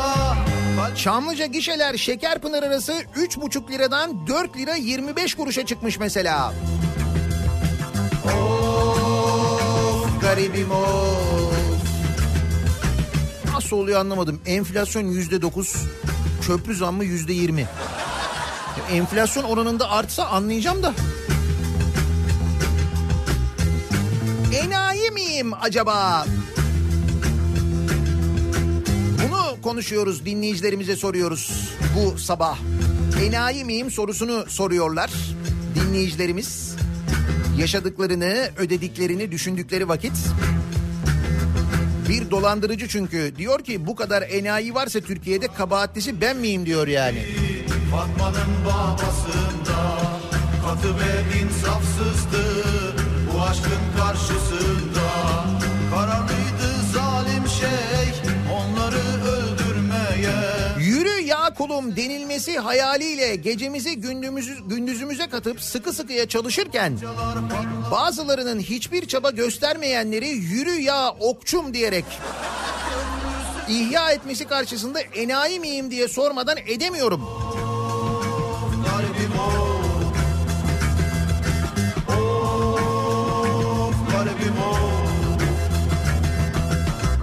Çamlıca 0.96 1.46
gişeler 1.46 1.96
Şekerpınar 1.96 2.62
arası 2.62 2.92
3,5 2.92 3.70
liradan 3.70 4.26
4 4.26 4.56
lira 4.56 4.74
25 4.74 5.34
kuruşa 5.34 5.66
çıkmış 5.66 5.98
mesela. 5.98 6.52
Of 8.24 8.75
garibim 10.36 10.70
of. 10.70 11.54
Nasıl 13.52 13.76
oluyor 13.76 14.00
anlamadım. 14.00 14.40
Enflasyon 14.46 15.02
yüzde 15.02 15.42
dokuz, 15.42 15.76
köprü 16.46 16.74
zammı 16.74 17.04
yüzde 17.04 17.32
yirmi. 17.32 17.66
Enflasyon 18.90 19.44
oranında 19.44 19.90
artsa 19.90 20.24
anlayacağım 20.24 20.82
da. 20.82 20.94
Enayi 24.64 25.10
miyim 25.10 25.52
acaba? 25.60 26.26
Bunu 29.28 29.62
konuşuyoruz 29.62 30.24
dinleyicilerimize 30.24 30.96
soruyoruz 30.96 31.70
bu 31.96 32.18
sabah. 32.18 32.58
Enayi 33.26 33.64
miyim 33.64 33.90
sorusunu 33.90 34.44
soruyorlar 34.48 35.10
dinleyicilerimiz. 35.74 36.65
Yaşadıklarını, 37.58 38.48
ödediklerini 38.56 39.32
düşündükleri 39.32 39.88
vakit. 39.88 40.12
Bir 42.08 42.30
dolandırıcı 42.30 42.88
çünkü 42.88 43.32
diyor 43.36 43.60
ki 43.64 43.86
bu 43.86 43.96
kadar 43.96 44.22
enayi 44.22 44.74
varsa 44.74 45.00
Türkiye'de 45.00 45.48
kabahatlisi 45.48 46.20
ben 46.20 46.36
miyim 46.36 46.66
diyor 46.66 46.86
yani. 46.88 47.24
Fatma'nın 47.90 48.64
babasında 48.64 49.98
Katı 50.64 50.88
ve 50.88 51.38
insafsızdı 51.42 52.64
Bu 53.34 53.42
aşkın 53.42 53.98
karşısında 53.98 55.08
Kararlıydı 55.94 56.92
zalim 56.94 57.48
şeyh 57.48 58.32
Onları 58.52 59.02
öldürmeye 59.24 60.55
kulum 61.58 61.96
denilmesi 61.96 62.58
hayaliyle 62.58 63.36
gecemizi 63.36 63.96
gündüzümüzü, 64.00 64.68
gündüzümüze 64.68 65.26
katıp 65.26 65.60
sıkı 65.60 65.92
sıkıya 65.92 66.28
çalışırken 66.28 66.98
bazılarının 67.90 68.60
hiçbir 68.60 69.08
çaba 69.08 69.30
göstermeyenleri 69.30 70.28
yürü 70.28 70.80
ya 70.80 71.10
okçum 71.10 71.74
diyerek 71.74 72.04
ihya 73.68 74.10
etmesi 74.10 74.44
karşısında 74.44 75.00
enayi 75.00 75.60
miyim 75.60 75.90
diye 75.90 76.08
sormadan 76.08 76.56
edemiyorum. 76.66 77.28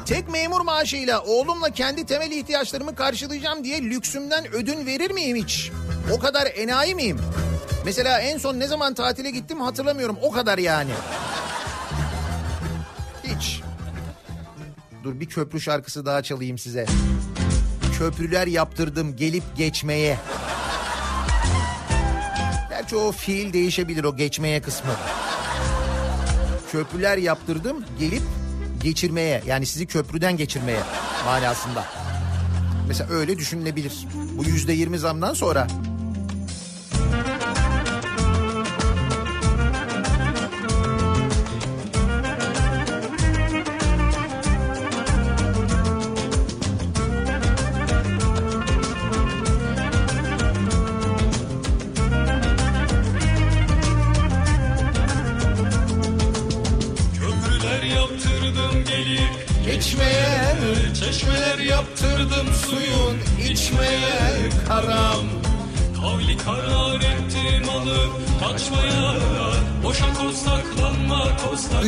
Tek 0.05 0.29
memur 0.29 0.61
maaşıyla 0.61 1.21
oğlumla 1.21 1.69
kendi 1.69 2.05
temel 2.05 2.31
ihtiyaçlarımı 2.31 2.95
karşılayacağım 2.95 3.63
diye 3.63 3.81
lüksümden 3.83 4.47
ödün 4.47 4.85
verir 4.85 5.11
miyim 5.11 5.37
hiç? 5.37 5.71
O 6.11 6.19
kadar 6.19 6.47
enayi 6.55 6.95
miyim? 6.95 7.19
Mesela 7.85 8.19
en 8.19 8.37
son 8.37 8.59
ne 8.59 8.67
zaman 8.67 8.93
tatile 8.93 9.31
gittim 9.31 9.61
hatırlamıyorum. 9.61 10.17
O 10.21 10.31
kadar 10.31 10.57
yani. 10.57 10.91
Hiç. 13.23 13.61
Dur 15.03 15.19
bir 15.19 15.25
köprü 15.25 15.61
şarkısı 15.61 16.05
daha 16.05 16.23
çalayım 16.23 16.57
size. 16.57 16.85
Köprüler 17.99 18.47
yaptırdım 18.47 19.15
gelip 19.15 19.43
geçmeye. 19.57 20.17
Gerçi 22.69 22.95
o 22.95 23.11
fiil 23.11 23.53
değişebilir 23.53 24.03
o 24.03 24.15
geçmeye 24.15 24.61
kısmı. 24.61 24.91
Köprüler 26.71 27.17
yaptırdım 27.17 27.85
gelip 27.99 28.21
geçirmeye 28.83 29.43
yani 29.47 29.65
sizi 29.65 29.85
köprüden 29.85 30.37
geçirmeye 30.37 30.79
manasında. 31.25 31.85
Mesela 32.87 33.09
öyle 33.09 33.37
düşünülebilir. 33.37 34.07
Bu 34.37 34.43
yüzde 34.43 34.73
yirmi 34.73 34.99
zamdan 34.99 35.33
sonra. 35.33 35.67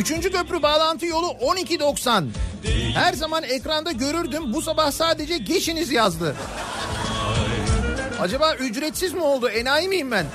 Üçüncü 0.06 0.32
köprü 0.32 0.62
bağlantı 0.62 1.06
yolu 1.06 1.26
12.90. 1.26 2.24
Her 2.94 3.12
zaman 3.12 3.42
ekranda 3.42 3.92
görürdüm 3.92 4.52
bu 4.52 4.62
sabah 4.62 4.90
sadece 4.90 5.38
geçiniz 5.38 5.92
yazdı. 5.92 6.36
Acaba 8.20 8.54
ücretsiz 8.54 9.12
mi 9.12 9.22
oldu? 9.22 9.48
Enayi 9.48 9.88
miyim 9.88 10.10
ben? 10.10 10.26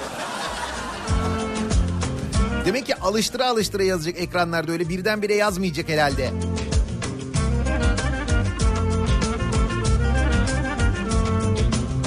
Demek 2.65 2.85
ki 2.85 2.95
alıştıra 2.95 3.47
alıştıra 3.47 3.83
yazacak 3.83 4.21
ekranlarda 4.21 4.71
öyle 4.71 4.89
birdenbire 4.89 5.35
yazmayacak 5.35 5.89
herhalde. 5.89 6.31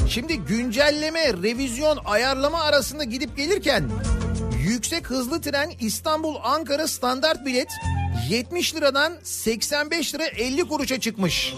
Şimdi 0.09 0.37
güncelleme, 0.39 1.33
revizyon, 1.33 1.99
ayarlama 2.05 2.63
arasında 2.63 3.05
gidip 3.05 3.37
gelirken 3.37 3.91
yüksek 4.85 5.11
hızlı 5.11 5.41
tren 5.41 5.73
İstanbul 5.81 6.37
Ankara 6.43 6.89
standart 6.89 7.47
bilet 7.47 7.69
70 8.29 8.75
liradan 8.75 9.13
85 9.23 10.15
lira 10.15 10.25
50 10.25 10.69
kuruşa 10.69 11.01
çıkmış. 11.01 11.55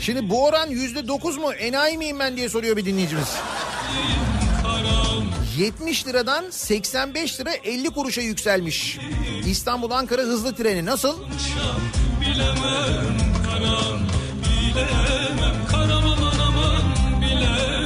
Şimdi 0.00 0.30
bu 0.30 0.44
oran 0.44 0.70
%9 0.70 1.40
mu 1.40 1.52
enayi 1.52 1.98
miyim 1.98 2.18
ben 2.18 2.36
diye 2.36 2.48
soruyor 2.48 2.76
bir 2.76 2.84
dinleyicimiz. 2.84 3.28
70 5.58 6.06
liradan 6.06 6.50
85 6.50 7.40
lira 7.40 7.50
50 7.52 7.90
kuruşa 7.90 8.20
yükselmiş. 8.20 8.98
İstanbul 9.46 9.90
Ankara 9.90 10.22
hızlı 10.22 10.54
treni 10.54 10.84
nasıl? 10.84 11.18
Bilemem 12.20 13.16
karam, 13.44 13.98
bilemem 14.44 15.66
karam 15.70 16.04
aman 16.06 16.38
aman 16.38 16.82
bilemem 17.20 17.81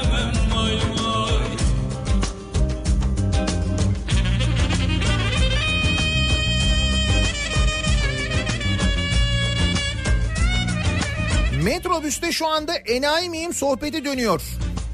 Metrobüste 11.66 12.32
şu 12.32 12.46
anda 12.46 12.74
enayi 12.74 13.30
miyim 13.30 13.54
sohbeti 13.54 14.04
dönüyor. 14.04 14.42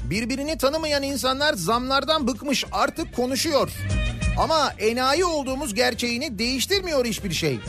Birbirini 0.03 0.57
tanımayan 0.57 1.03
insanlar 1.03 1.53
zamlardan 1.53 2.27
bıkmış 2.27 2.65
artık 2.71 3.15
konuşuyor. 3.15 3.71
Ama 4.37 4.73
enayi 4.79 5.25
olduğumuz 5.25 5.73
gerçeğini 5.73 6.39
değiştirmiyor 6.39 7.05
hiçbir 7.05 7.33
şey. 7.33 7.59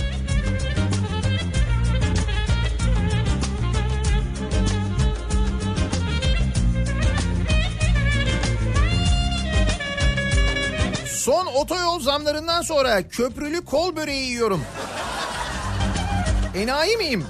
Son 11.06 11.46
otoyol 11.46 12.00
zamlarından 12.00 12.62
sonra 12.62 13.08
köprülü 13.08 13.64
kol 13.64 13.96
böreği 13.96 14.26
yiyorum. 14.26 14.64
Enayi 16.54 16.96
miyim? 16.96 17.24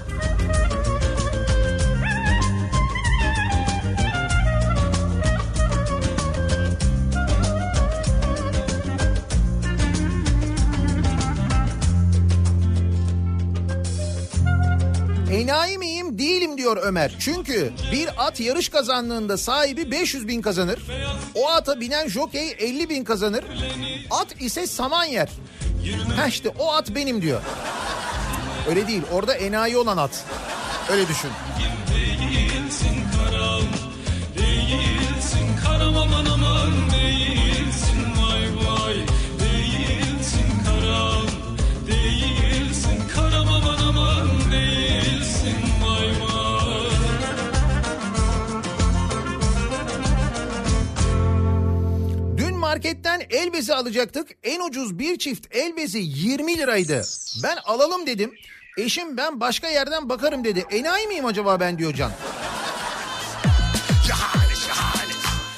Enayi 15.35 15.77
miyim? 15.77 16.19
Değilim 16.19 16.57
diyor 16.57 16.77
Ömer. 16.83 17.15
Çünkü 17.19 17.73
bir 17.91 18.09
at 18.27 18.39
yarış 18.39 18.69
kazandığında 18.69 19.37
sahibi 19.37 19.91
500 19.91 20.27
bin 20.27 20.41
kazanır. 20.41 20.79
O 21.35 21.49
ata 21.49 21.79
binen 21.79 22.07
jokey 22.07 22.55
50 22.59 22.89
bin 22.89 23.03
kazanır. 23.03 23.43
At 24.11 24.41
ise 24.41 24.67
saman 24.67 25.05
yer. 25.05 25.29
Ha 26.17 26.27
işte 26.27 26.49
o 26.59 26.73
at 26.73 26.95
benim 26.95 27.21
diyor. 27.21 27.41
Öyle 28.69 28.87
değil. 28.87 29.01
Orada 29.11 29.33
enayi 29.33 29.77
olan 29.77 29.97
at. 29.97 30.25
Öyle 30.91 31.07
düşün. 31.07 31.29
Değilsin 31.95 32.97
karam, 33.17 33.61
değilsin 34.37 35.47
karam 35.65 35.97
aman 35.97 36.25
aman 36.25 36.71
değilsin 36.91 37.14
marketten 52.65 53.21
el 53.29 53.53
bezi 53.53 53.73
alacaktık. 53.73 54.27
En 54.43 54.59
ucuz 54.59 54.99
bir 54.99 55.17
çift 55.17 55.55
el 55.55 55.77
bezi 55.77 55.99
20 55.99 56.57
liraydı. 56.57 57.01
Ben 57.43 57.57
alalım 57.65 58.07
dedim. 58.07 58.33
Eşim 58.77 59.17
ben 59.17 59.39
başka 59.39 59.67
yerden 59.67 60.09
bakarım 60.09 60.43
dedi. 60.43 60.65
Enayi 60.71 61.07
miyim 61.07 61.25
acaba 61.25 61.59
ben 61.59 61.77
diyor 61.77 61.93
Can. 61.93 62.11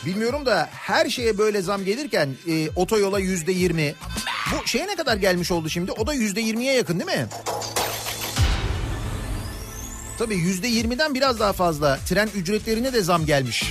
Bilmiyorum 0.05 0.45
da 0.45 0.69
her 0.71 1.09
şeye 1.09 1.37
böyle 1.37 1.61
zam 1.61 1.85
gelirken 1.85 2.29
e, 2.47 2.69
otoyola 2.75 3.19
yüzde 3.19 3.51
yirmi. 3.51 3.95
Bu 4.51 4.67
şeye 4.67 4.87
ne 4.87 4.95
kadar 4.95 5.17
gelmiş 5.17 5.51
oldu 5.51 5.69
şimdi? 5.69 5.91
O 5.91 6.07
da 6.07 6.13
yüzde 6.13 6.41
yirmiye 6.41 6.73
yakın 6.73 6.99
değil 6.99 7.19
mi? 7.19 7.27
Tabii 10.19 10.35
yüzde 10.35 10.67
yirmiden 10.67 11.15
biraz 11.15 11.39
daha 11.39 11.53
fazla. 11.53 11.99
Tren 12.09 12.29
ücretlerine 12.35 12.93
de 12.93 13.01
zam 13.01 13.25
gelmiş. 13.25 13.63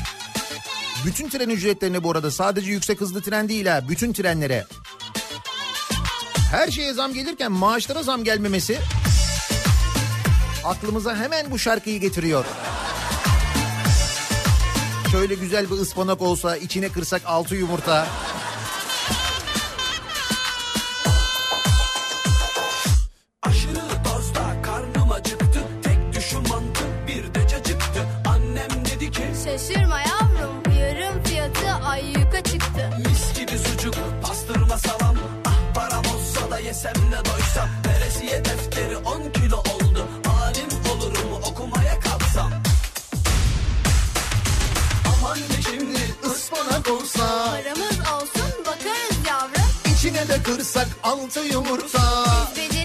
Bütün 1.05 1.29
tren 1.29 1.49
ücretlerine 1.49 2.03
bu 2.03 2.11
arada 2.11 2.31
sadece 2.31 2.71
yüksek 2.71 3.01
hızlı 3.01 3.23
tren 3.23 3.49
değil 3.49 3.67
ha. 3.67 3.81
Bütün 3.89 4.13
trenlere. 4.13 4.67
Her 6.51 6.71
şeye 6.71 6.93
zam 6.93 7.13
gelirken 7.13 7.53
maaşlara 7.53 8.03
zam 8.03 8.25
gelmemesi 8.25 8.79
aklımıza 10.65 11.17
hemen 11.17 11.51
bu 11.51 11.59
şarkıyı 11.59 12.01
getiriyor. 12.01 12.45
Şöyle 15.11 15.35
güzel 15.35 15.71
bir 15.71 15.77
ıspanak 15.77 16.23
olsa 16.23 16.57
içine 16.57 16.89
kırsak 16.89 17.23
altı 17.25 17.55
yumurta. 17.55 18.07
Kırsak 50.47 50.89
altı 51.03 51.41
yumurta. 51.41 52.25
Beceremeyiz 52.57 52.76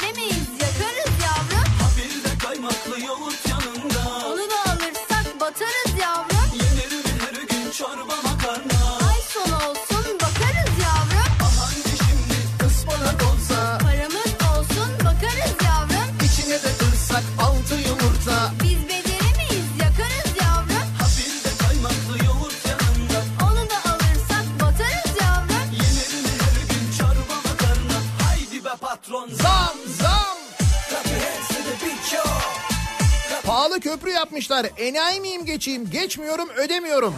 yapmışlar. 34.42 34.68
Enayi 34.78 35.22
miyim 35.22 35.46
geçeyim? 35.46 35.90
Geçmiyorum 35.90 36.50
ödemiyorum. 36.50 37.16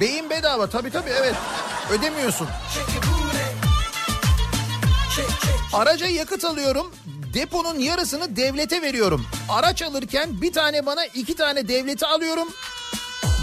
Beyin 0.00 0.30
bedava 0.30 0.66
tabii 0.66 0.90
tabii 0.90 1.10
evet. 1.10 1.34
Ödemiyorsun. 1.90 2.48
Araca 5.72 6.06
yakıt 6.06 6.44
alıyorum. 6.44 6.92
Deponun 7.34 7.78
yarısını 7.78 8.36
devlete 8.36 8.82
veriyorum. 8.82 9.26
Araç 9.48 9.82
alırken 9.82 10.42
bir 10.42 10.52
tane 10.52 10.86
bana 10.86 11.04
iki 11.04 11.36
tane 11.36 11.68
devlete 11.68 12.06
alıyorum. 12.06 12.48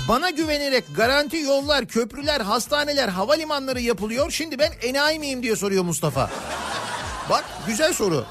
Bana 0.10 0.30
güvenerek 0.30 0.84
garanti 0.96 1.38
yollar, 1.38 1.86
köprüler, 1.86 2.42
hastaneler, 2.42 3.10
havalimanları 3.10 3.82
yapılıyor. 3.82 4.32
Şimdi 4.32 4.60
ben 4.60 4.72
enayi 4.82 5.20
miyim 5.20 5.44
diye 5.44 5.56
soruyor 5.56 5.84
Mustafa. 5.84 6.30
Bak 7.30 7.46
güzel 7.68 7.94
soru. 7.94 8.26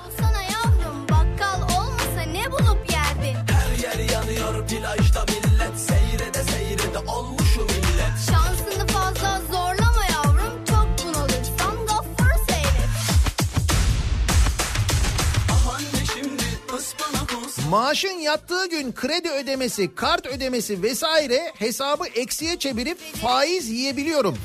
Maaşın 17.70 18.18
yattığı 18.18 18.66
gün 18.66 18.92
kredi 18.92 19.30
ödemesi, 19.30 19.94
kart 19.94 20.26
ödemesi 20.26 20.82
vesaire 20.82 21.52
hesabı 21.58 22.06
eksiye 22.06 22.58
çevirip 22.58 22.98
faiz 23.22 23.68
yiyebiliyorum. 23.68 24.38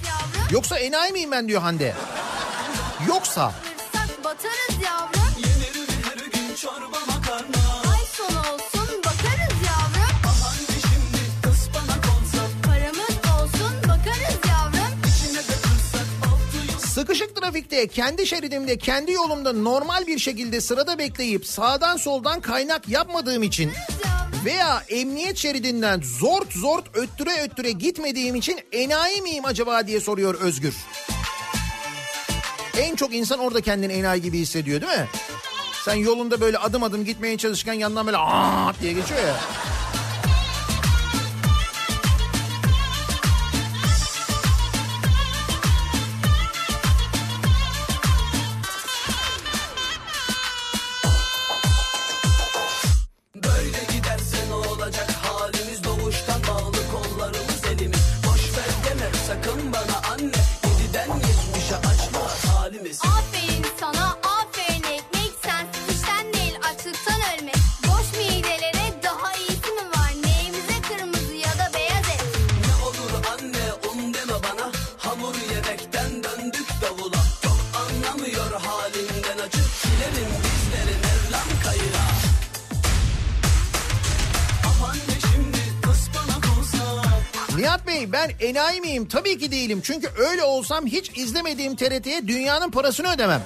Yoksa 0.52 0.80
enayi 0.80 1.12
miyim 1.12 1.32
ben 1.32 1.48
diyor 1.48 1.62
Hande. 1.62 1.94
Yoksa 3.08 3.52
batarız 4.24 4.75
trafikte 17.46 17.88
kendi 17.88 18.28
şeridimde 18.28 18.78
kendi 18.78 19.12
yolumda 19.12 19.54
normal 19.54 20.08
bir 20.08 20.20
şekilde 20.20 20.62
sırada 20.62 20.98
bekleyip 20.98 21.48
sağdan 21.48 21.98
soldan 21.98 22.42
kaynak 22.42 22.90
yapmadığım 22.90 23.44
için 23.44 23.72
veya 24.46 24.84
emniyet 24.90 25.38
şeridinden 25.38 26.02
zort 26.20 26.54
zort 26.54 26.86
öttüre 26.98 27.44
öttüre 27.44 27.72
gitmediğim 27.72 28.36
için 28.36 28.60
enayi 28.72 29.22
miyim 29.22 29.46
acaba 29.46 29.88
diye 29.88 30.00
soruyor 30.00 30.34
Özgür. 30.34 30.76
En 32.78 32.96
çok 32.96 33.14
insan 33.16 33.40
orada 33.40 33.62
kendini 33.62 33.94
enayi 33.94 34.22
gibi 34.22 34.40
hissediyor 34.40 34.82
değil 34.82 35.00
mi? 35.00 35.08
Sen 35.86 35.96
yolunda 35.96 36.42
böyle 36.42 36.58
adım 36.58 36.84
adım 36.84 37.06
gitmeye 37.06 37.38
çalışırken 37.38 37.74
yandan 37.74 38.06
böyle 38.06 38.18
aa 38.18 38.74
diye 38.82 38.94
geçiyor 38.94 39.20
ya. 39.20 39.36
Miyim? 89.06 89.10
Tabii 89.10 89.38
ki 89.38 89.52
değilim. 89.52 89.82
Çünkü 89.84 90.10
öyle 90.18 90.44
olsam 90.44 90.86
hiç 90.86 91.12
izlemediğim 91.18 91.76
TRT'ye 91.76 92.28
dünyanın 92.28 92.72
parasını 92.72 93.14
ödemem. 93.14 93.42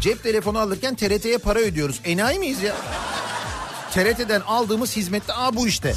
Cep 0.00 0.22
telefonu 0.22 0.58
alırken 0.58 0.94
TRT'ye 0.94 1.38
para 1.38 1.58
ödüyoruz. 1.58 2.00
Enayi 2.04 2.38
miyiz 2.38 2.62
ya? 2.62 2.74
TRT'den 3.92 4.40
aldığımız 4.40 4.96
hizmette 4.96 5.32
aa 5.32 5.56
bu 5.56 5.66
işte. 5.68 5.94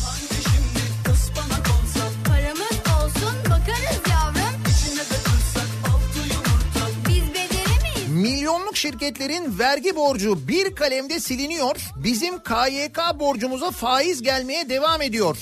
Şirketlerin 8.77 9.59
vergi 9.59 9.95
borcu 9.95 10.47
bir 10.47 10.75
kalemde 10.75 11.19
siliniyor. 11.19 11.75
Bizim 11.95 12.39
KYK 12.39 12.99
borcumuza 13.19 13.71
faiz 13.71 14.21
gelmeye 14.21 14.69
devam 14.69 15.01
ediyor. 15.01 15.37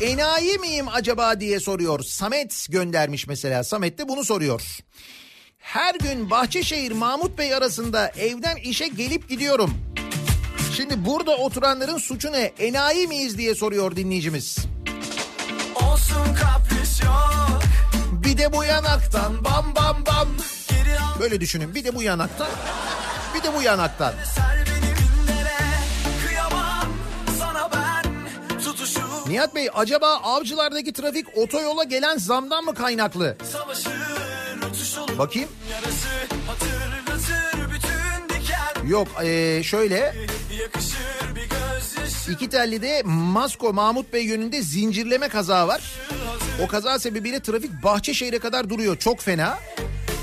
Enayi 0.00 0.58
miyim 0.58 0.86
acaba 0.92 1.40
diye 1.40 1.60
soruyor. 1.60 2.00
Samet 2.00 2.66
göndermiş 2.70 3.26
mesela. 3.26 3.64
Samet 3.64 3.98
de 3.98 4.08
bunu 4.08 4.24
soruyor. 4.24 4.62
Her 5.58 5.94
gün 5.94 6.30
Bahçeşehir 6.30 6.92
Mahmut 6.92 7.38
Bey 7.38 7.54
arasında 7.54 8.08
evden 8.08 8.56
işe 8.56 8.88
gelip 8.88 9.28
gidiyorum. 9.28 9.70
Şimdi 10.76 11.04
burada 11.04 11.36
oturanların 11.36 11.98
suçu 11.98 12.32
ne? 12.32 12.52
Enayi 12.58 13.06
miyiz 13.08 13.38
diye 13.38 13.54
soruyor 13.54 13.96
dinleyicimiz. 13.96 14.58
Olsun 15.74 16.34
kapris 16.42 17.00
yok 17.02 17.62
Bir 18.12 18.38
de 18.38 18.52
bu 18.52 18.64
yanaktan 18.64 19.44
bam 19.44 19.74
bam 19.76 20.06
bam. 20.06 20.28
Böyle 21.20 21.40
düşünün. 21.40 21.74
Bir 21.74 21.84
de 21.84 21.94
bu 21.94 22.02
yanaktan. 22.02 22.48
Bir 23.34 23.42
de 23.42 23.54
bu 23.54 23.62
yanaktan. 23.62 24.14
Nihat 29.28 29.54
Bey 29.54 29.68
acaba 29.74 30.14
avcılardaki 30.14 30.92
trafik 30.92 31.38
otoyola 31.38 31.84
gelen 31.84 32.16
zamdan 32.16 32.64
mı 32.64 32.74
kaynaklı? 32.74 33.36
savaşır 33.52 33.92
Bakayım. 35.18 35.48
yarası 35.70 36.08
Yok 38.88 39.08
ee, 39.22 39.62
şöyle. 39.62 40.14
İki 42.30 42.48
tellide 42.48 43.02
Masko 43.04 43.72
Mahmut 43.72 44.12
Bey 44.12 44.24
yönünde 44.24 44.62
zincirleme 44.62 45.28
kaza 45.28 45.68
var. 45.68 45.82
O 46.62 46.66
kaza 46.66 46.98
sebebiyle 46.98 47.40
trafik 47.40 47.82
Bahçeşehir'e 47.82 48.38
kadar 48.38 48.70
duruyor. 48.70 48.96
Çok 48.96 49.20
fena. 49.20 49.58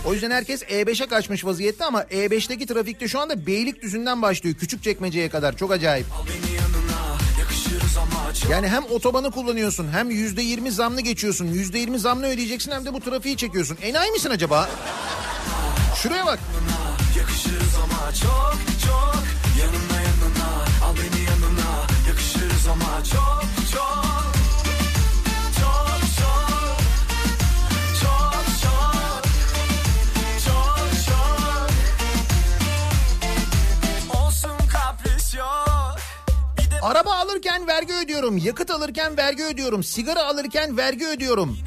O 0.06 0.14
yüzden 0.14 0.32
herkes 0.32 0.64
E5'e 0.64 1.08
kaçmış 1.08 1.46
vaziyette 1.46 1.86
ama 1.86 2.02
E5'teki 2.02 2.66
trafikte 2.66 3.08
şu 3.08 3.20
anda 3.20 3.48
Beylikdüzü'nden 3.48 4.22
başlıyor. 4.22 4.56
Küçükçekmece'ye 4.56 5.30
kadar 5.30 5.58
çok 5.58 5.72
acayip. 5.72 6.06
Yani 8.50 8.68
hem 8.68 8.84
otobanı 8.84 9.32
kullanıyorsun 9.32 9.88
hem 9.92 10.10
yüzde 10.10 10.42
yirmi 10.42 10.72
zamlı 10.72 11.02
geçiyorsun. 11.02 11.46
Yüzde 11.46 11.80
yirmi 11.80 12.00
zamlı 12.00 12.28
ödeyeceksin 12.28 12.72
hem 12.72 12.86
de 12.86 12.94
bu 12.94 13.00
trafiği 13.00 13.38
çekiyorsun. 13.38 13.78
Enayi 13.82 14.12
misin 14.12 14.30
acaba? 14.30 14.70
Şuraya 15.96 16.26
bak. 16.26 16.40
Ama 17.84 18.14
çok 18.14 18.56
çok 18.86 19.24
Yanına 19.60 20.02
yanına 20.02 20.66
al 20.86 20.96
beni 20.96 21.24
yanına 21.24 21.88
Yakışırız 22.08 22.68
ama 22.68 23.04
çok 23.04 23.46
Çok 23.74 24.25
Araba 36.86 37.14
alırken 37.14 37.68
vergi 37.68 37.94
ödüyorum. 37.94 38.38
Yakıt 38.38 38.72
alırken 38.72 39.18
vergi 39.18 39.44
ödüyorum. 39.44 39.84
Sigara 39.84 40.26
alırken 40.26 40.78
vergi 40.78 41.08
ödüyorum. 41.08 41.58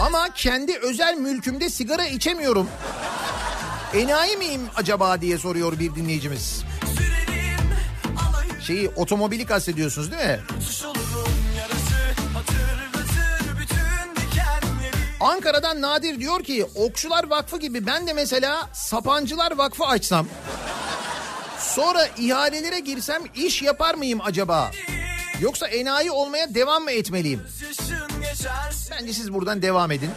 Ama 0.00 0.28
kendi 0.34 0.78
özel 0.78 1.14
mülkümde 1.14 1.70
sigara 1.70 2.06
içemiyorum. 2.06 2.68
Enayi 3.94 4.36
miyim 4.36 4.60
acaba 4.76 5.20
diye 5.20 5.38
soruyor 5.38 5.78
bir 5.78 5.94
dinleyicimiz. 5.94 6.62
Şeyi 8.66 8.88
otomobili 8.88 9.46
kastediyorsunuz 9.46 10.12
değil 10.12 10.22
mi? 10.22 10.40
Ankara'dan 15.20 15.80
Nadir 15.80 16.20
diyor 16.20 16.42
ki 16.42 16.66
Okçular 16.74 17.24
Vakfı 17.24 17.58
gibi 17.58 17.86
ben 17.86 18.06
de 18.06 18.12
mesela 18.12 18.70
Sapancılar 18.72 19.56
Vakfı 19.56 19.84
açsam. 19.84 20.26
Sonra 21.78 22.08
ihalelere 22.18 22.80
girsem 22.80 23.22
iş 23.34 23.62
yapar 23.62 23.94
mıyım 23.94 24.20
acaba? 24.24 24.70
Yoksa 25.40 25.66
enayi 25.66 26.10
olmaya 26.10 26.54
devam 26.54 26.82
mı 26.82 26.90
etmeliyim? 26.90 27.42
Bence 28.90 29.12
siz 29.12 29.34
buradan 29.34 29.62
devam 29.62 29.90
edin. 29.90 30.10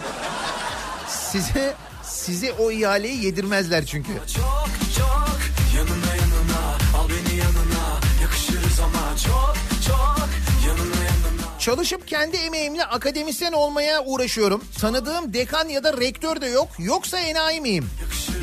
Size 1.07 1.75
size 2.03 2.53
o 2.53 2.71
ihaleyi 2.71 3.25
yedirmezler 3.25 3.85
çünkü. 3.85 4.09
Çok 4.13 4.69
çok 4.97 5.39
yanına 5.77 6.15
yanına 6.15 6.61
al 6.97 7.09
beni 7.09 7.37
yanına 7.37 7.99
yakışırız 8.21 8.79
ama 8.79 9.17
çok 9.17 9.55
çok 9.87 10.29
yanına 10.67 10.95
yanına 11.03 11.59
Çalışıp 11.59 12.07
kendi 12.07 12.37
emeğimle 12.37 12.85
akademisyen 12.85 13.51
olmaya 13.51 14.03
uğraşıyorum. 14.03 14.63
Tanıdığım 14.79 15.33
dekan 15.33 15.69
ya 15.69 15.83
da 15.83 15.97
rektör 15.97 16.41
de 16.41 16.47
yok. 16.47 16.67
Yoksa 16.79 17.19
enayi 17.19 17.61
miyim? 17.61 17.89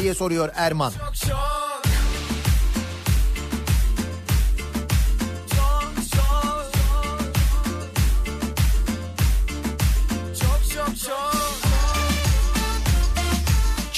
diye 0.02 0.14
soruyor 0.14 0.50
Erman. 0.54 0.92
çok 0.92 1.14
çok 1.30 1.68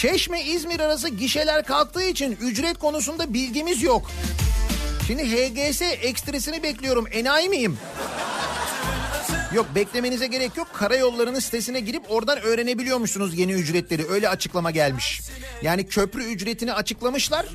Çeşme 0.01 0.43
İzmir 0.43 0.81
arası 0.81 1.09
gişeler 1.09 1.65
kalktığı 1.65 2.03
için 2.03 2.39
ücret 2.41 2.79
konusunda 2.79 3.35
bilgimiz 3.35 3.83
yok. 3.83 4.11
Şimdi 5.07 5.23
HGS 5.23 5.83
ekstresini 5.83 6.63
bekliyorum. 6.63 7.07
Enayi 7.13 7.49
miyim? 7.49 7.79
Yok 9.55 9.67
beklemenize 9.75 10.27
gerek 10.27 10.57
yok. 10.57 10.69
Karayollarının 10.75 11.39
sitesine 11.41 11.81
girip 11.81 12.11
oradan 12.11 12.41
öğrenebiliyormuşsunuz 12.41 13.39
yeni 13.39 13.53
ücretleri. 13.53 14.09
Öyle 14.11 14.29
açıklama 14.29 14.71
gelmiş. 14.71 15.21
Yani 15.63 15.87
köprü 15.87 16.25
ücretini 16.25 16.73
açıklamışlar. 16.73 17.47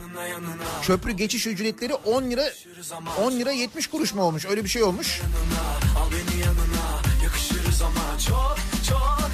Köprü 0.84 1.12
geçiş 1.12 1.48
ücretleri 1.48 1.94
10 1.94 2.24
lira 2.32 2.46
10 3.22 3.32
lira 3.32 3.52
70 3.52 3.88
kuruş 3.88 4.14
mu 4.14 4.22
olmuş? 4.22 4.46
Öyle 4.46 4.64
bir 4.64 4.70
şey 4.70 4.84
olmuş. 4.84 5.22
Al 5.98 6.12
beni 6.12 6.42
yanına 6.42 7.24
yakışırız 7.24 7.82
ama 7.82 8.20
çok 8.20 8.58
çok 8.90 9.25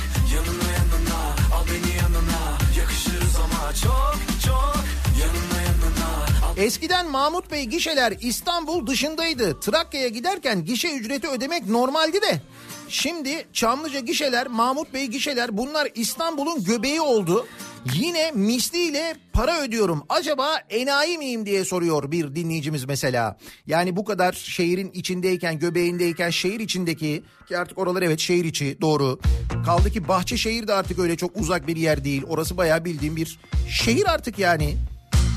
Eskiden 6.58 7.10
Mahmut 7.10 7.52
Bey 7.52 7.66
gişeler 7.66 8.14
İstanbul 8.22 8.88
dışındaydı. 8.88 9.60
Trakya'ya 9.60 10.08
giderken 10.08 10.66
gişe 10.66 10.92
ücreti 10.92 11.28
ödemek 11.28 11.68
normaldi 11.68 12.22
de. 12.22 12.42
Şimdi 12.90 13.46
Çamlıca 13.54 14.00
gişeler, 14.00 14.48
Mahmut 14.48 14.94
Bey 14.94 15.06
gişeler 15.06 15.58
bunlar 15.58 15.88
İstanbul'un 15.96 16.64
göbeği 16.64 17.02
oldu. 17.02 17.48
Yine 17.86 18.32
misliyle 18.32 19.16
para 19.34 19.62
ödüyorum. 19.62 20.04
Acaba 20.10 20.58
enayi 20.70 21.18
miyim 21.18 21.46
diye 21.46 21.66
soruyor 21.66 22.12
bir 22.12 22.36
dinleyicimiz 22.36 22.86
mesela. 22.86 23.38
Yani 23.68 23.96
bu 23.96 24.06
kadar 24.06 24.34
şehrin 24.34 24.92
içindeyken, 24.92 25.60
göbeğindeyken 25.60 26.30
şehir 26.30 26.60
içindeki 26.60 27.24
ki 27.48 27.58
artık 27.58 27.78
oralar 27.78 28.02
evet 28.02 28.20
şehir 28.20 28.46
içi 28.46 28.78
doğru. 28.82 29.20
Kaldı 29.66 29.92
ki 29.92 30.08
Bahçeşehir 30.08 30.68
de 30.68 30.74
artık 30.74 31.00
öyle 31.00 31.16
çok 31.18 31.38
uzak 31.38 31.68
bir 31.68 31.76
yer 31.76 32.04
değil. 32.04 32.24
Orası 32.28 32.58
bayağı 32.58 32.86
bildiğim 32.86 33.16
bir 33.16 33.40
şehir 33.70 34.14
artık 34.14 34.40
yani. 34.40 34.76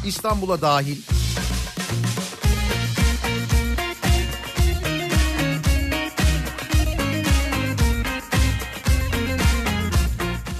İstanbul'a 0.06 0.60
dahil. 0.60 0.96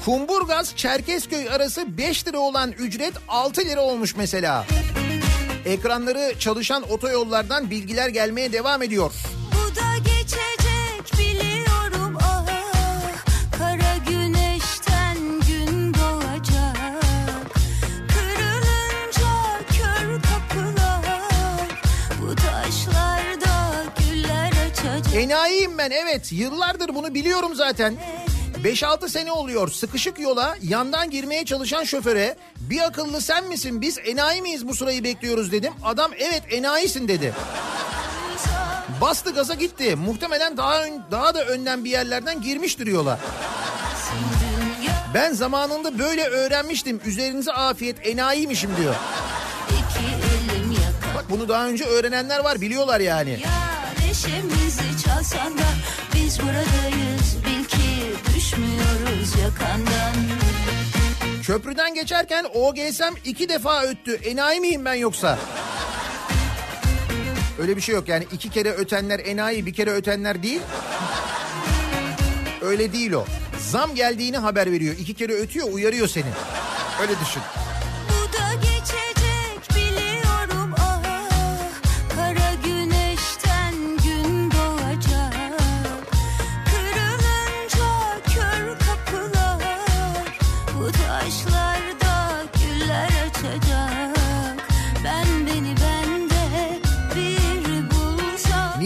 Kumburgaz 0.05 0.77
Çerkezköy 0.77 1.49
arası 1.51 1.99
5 1.99 2.27
lira 2.27 2.39
olan 2.39 2.73
ücret 2.73 3.15
6 3.29 3.61
lira 3.61 3.81
olmuş 3.81 4.17
mesela. 4.17 4.67
Ekranları 5.65 6.39
çalışan 6.39 6.91
otoyollardan 6.91 7.71
bilgiler 7.71 8.09
gelmeye 8.09 8.53
devam 8.53 8.83
ediyor. 8.83 9.13
Bu 9.53 9.77
da 9.77 9.97
geçecek 9.99 11.19
biliyorum 11.19 12.19
ah 12.23 12.47
Kara 13.59 13.97
güneşten 14.09 15.17
gün 15.49 15.95
doğacak 15.95 17.53
Kırılınca 18.09 19.59
kör 19.69 20.23
kapılar 20.23 21.69
Bu 22.23 22.35
taşlarda 22.35 23.85
güller 23.99 24.53
açacak 24.71 25.15
Enayiyim 25.15 25.79
ben 25.79 25.91
evet 25.91 26.33
yıllardır 26.33 26.95
bunu 26.95 27.15
biliyorum 27.15 27.55
zaten. 27.55 27.95
5-6 28.65 29.09
sene 29.09 29.33
oluyor 29.33 29.69
sıkışık 29.71 30.19
yola 30.21 30.57
yandan 30.63 31.11
girmeye 31.11 31.45
çalışan 31.45 31.85
şoföre 31.85 32.37
bir 32.61 32.81
akıllı 32.81 33.21
sen 33.21 33.45
misin 33.49 33.81
biz 33.81 33.99
enayi 34.05 34.43
miyiz 34.43 34.69
bu 34.69 34.75
sırayı 34.75 35.05
bekliyoruz 35.05 35.53
dedim. 35.53 35.73
Adam 35.85 36.11
evet 36.19 36.43
enayisin 36.51 37.09
dedi. 37.09 37.35
Bastı 39.01 39.33
gaza 39.35 39.55
gitti. 39.55 39.97
Muhtemelen 39.97 40.57
daha 40.57 40.85
ön- 40.85 41.03
daha 41.11 41.35
da 41.35 41.45
önden 41.45 41.85
bir 41.85 41.91
yerlerden 41.91 42.43
girmiştir 42.43 42.87
yola. 42.87 43.19
Ben 45.15 45.33
zamanında 45.33 45.99
böyle 45.99 46.25
öğrenmiştim. 46.25 47.01
Üzerinize 47.07 47.53
afiyet 47.53 48.07
enayiymişim 48.07 48.71
diyor. 48.77 48.95
Bak 51.17 51.25
bunu 51.31 51.49
daha 51.49 51.67
önce 51.67 51.85
öğrenenler 51.85 52.39
var 52.41 52.61
biliyorlar 52.61 53.01
yani. 53.01 53.31
Ya 53.31 53.51
neşemizi 54.09 55.05
çalsan 55.05 55.59
da 55.59 55.63
biz 56.15 56.41
buradayız 56.41 57.33
ki 57.47 57.54
düşmüyoruz 58.45 59.35
yakandan 59.43 60.15
Köprüden 61.43 61.95
geçerken 61.95 62.47
OGS'm 62.55 63.15
iki 63.25 63.49
defa 63.49 63.83
öttü. 63.83 64.15
Enayi 64.15 64.61
miyim 64.61 64.85
ben 64.85 64.95
yoksa? 64.95 65.39
Öyle 67.59 67.77
bir 67.77 67.81
şey 67.81 67.95
yok 67.95 68.09
yani 68.09 68.27
iki 68.33 68.51
kere 68.51 68.71
ötenler 68.71 69.19
enayi 69.19 69.67
bir 69.67 69.75
kere 69.75 69.91
ötenler 69.91 70.43
değil. 70.43 70.61
Öyle 72.63 72.93
değil 72.93 73.13
o. 73.13 73.25
Zam 73.71 73.95
geldiğini 73.95 74.39
haber 74.39 74.73
veriyor. 74.73 74.95
İki 74.99 75.15
kere 75.15 75.33
ötüyor 75.33 75.73
uyarıyor 75.73 76.09
seni. 76.09 76.31
Öyle 77.03 77.13
düşün. 77.21 77.43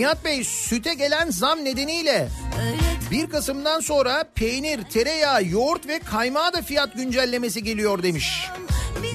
Nihat 0.08 0.24
Bey 0.24 0.44
süte 0.44 0.94
gelen 0.94 1.30
zam 1.30 1.64
nedeniyle 1.64 2.28
Öyle 2.60 3.22
1 3.24 3.30
Kasım'dan 3.30 3.80
sonra 3.80 4.24
peynir, 4.34 4.82
tereyağı, 4.82 5.44
yoğurt 5.44 5.88
ve 5.88 5.98
kaymağa 5.98 6.52
da 6.52 6.62
fiyat 6.62 6.94
güncellemesi 6.94 7.62
geliyor 7.62 8.02
demiş. 8.02 8.48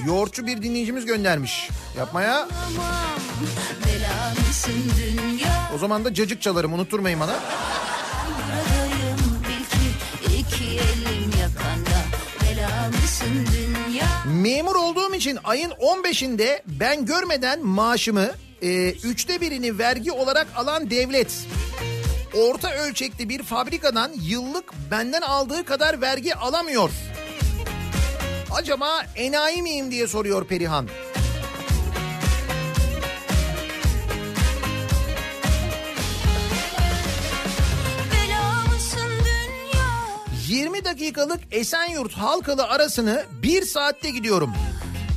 Yoğurtçu 0.06 0.46
bir 0.46 0.62
dinleyicimiz 0.62 1.06
göndermiş. 1.06 1.68
Yapma 1.98 2.22
ya. 2.22 2.48
tamam 2.48 2.94
Bela 3.86 4.34
mısın 4.48 4.92
dünya 4.98 5.70
O 5.74 5.78
zaman 5.78 6.04
da 6.04 6.14
cacık 6.14 6.42
çalarım 6.42 6.72
unutturmayın 6.72 7.20
bana. 7.20 7.34
Memur 14.26 14.74
olduğum 14.74 15.14
için 15.14 15.38
ayın 15.44 15.70
15'inde 15.70 16.62
ben 16.66 17.06
görmeden 17.06 17.66
maaşımı 17.66 18.30
e, 18.62 18.90
üçte 18.90 19.40
birini 19.40 19.78
vergi 19.78 20.12
olarak 20.12 20.46
alan 20.56 20.90
devlet 20.90 21.46
orta 22.34 22.74
ölçekli 22.74 23.28
bir 23.28 23.42
fabrikadan 23.42 24.12
yıllık 24.22 24.72
benden 24.90 25.22
aldığı 25.22 25.64
kadar 25.64 26.00
vergi 26.00 26.34
alamıyor. 26.34 26.90
Acaba 28.52 29.06
enayi 29.16 29.62
miyim 29.62 29.90
diye 29.90 30.06
soruyor 30.06 30.46
Perihan. 30.46 30.88
Bela 38.12 38.74
mısın 38.74 39.10
dünya 39.24 40.58
20 40.58 40.84
dakikalık 40.84 41.40
Esenyurt 41.50 42.12
Halkalı 42.12 42.64
arasını 42.68 43.24
bir 43.42 43.62
saatte 43.62 44.10
gidiyorum. 44.10 44.50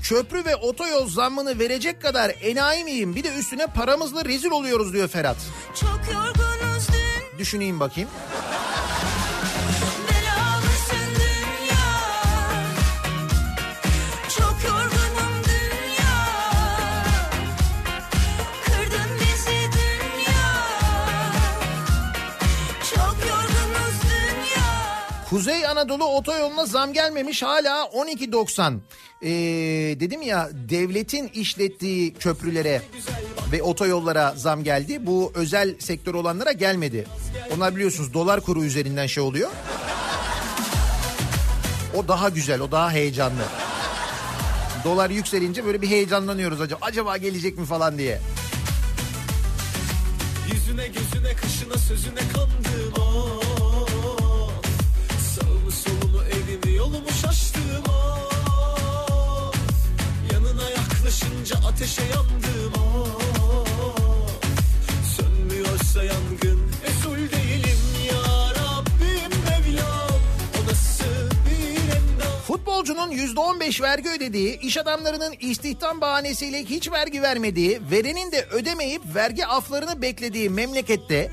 Köprü 0.08 0.46
ve 0.46 0.56
otoyol 0.56 1.08
zammını 1.08 1.60
verecek 1.60 2.02
kadar 2.02 2.36
enayi 2.42 2.84
miyim? 2.84 3.16
Bir 3.16 3.24
de 3.24 3.36
üstüne 3.36 3.68
paramızla 3.68 4.26
rezil 4.26 4.52
oluyoruz 4.52 4.94
diyor 4.94 5.08
Ferhat. 5.08 5.38
Çok 5.76 6.00
yorgunuz 6.14 6.88
dün 6.88 7.40
Düşüneyim 7.40 7.80
bakayım. 7.80 8.10
Kuzey 25.38 25.68
Anadolu 25.68 26.06
otoyoluna 26.06 26.66
zam 26.66 26.94
gelmemiş 26.94 27.44
hala 27.44 27.84
12.90. 27.84 28.78
Ee, 29.22 29.30
dedim 30.00 30.22
ya 30.22 30.50
devletin 30.54 31.28
işlettiği 31.28 32.14
köprülere 32.14 32.82
ve 33.52 33.64
otoyollara 33.64 34.34
zam 34.36 34.64
geldi. 34.64 35.06
Bu 35.06 35.32
özel 35.36 35.80
sektör 35.80 36.14
olanlara 36.14 36.52
gelmedi. 36.52 37.08
Onlar 37.56 37.76
biliyorsunuz 37.76 38.14
dolar 38.14 38.42
kuru 38.42 38.64
üzerinden 38.64 39.08
şey 39.08 39.24
oluyor. 39.24 39.50
O 41.96 42.08
daha 42.08 42.30
güzel, 42.30 42.62
o 42.62 42.72
daha 42.72 42.92
heyecanlı. 42.92 43.44
Dolar 44.84 45.10
yükselince 45.10 45.66
böyle 45.66 45.82
bir 45.82 45.88
heyecanlanıyoruz 45.88 46.62
acaba. 46.62 46.86
Acaba 46.86 47.18
gelecek 47.18 47.58
mi 47.58 47.66
falan 47.66 47.98
diye. 47.98 48.22
Yüzüne 50.54 50.88
gözüne 50.88 51.34
kaşına 51.42 51.78
sözüne 51.78 52.20
kandım 52.34 52.68
yaklaşınca 61.18 61.68
ateşe 61.68 62.02
yandım 62.02 62.74
oh. 62.78 63.18
Sönmüyorsa 65.18 66.04
yangın 66.04 66.57
Futbolcunun 72.48 73.12
%15 73.12 73.82
vergi 73.82 74.10
ödediği, 74.10 74.60
iş 74.60 74.78
adamlarının 74.78 75.34
istihdam 75.40 76.02
bahanesiyle 76.02 76.66
hiç 76.66 76.92
vergi 76.92 77.22
vermediği, 77.22 77.80
verenin 77.92 78.32
de 78.32 78.46
ödemeyip 78.52 79.02
vergi 79.16 79.46
aflarını 79.46 80.02
beklediği 80.02 80.50
memlekette 80.50 81.32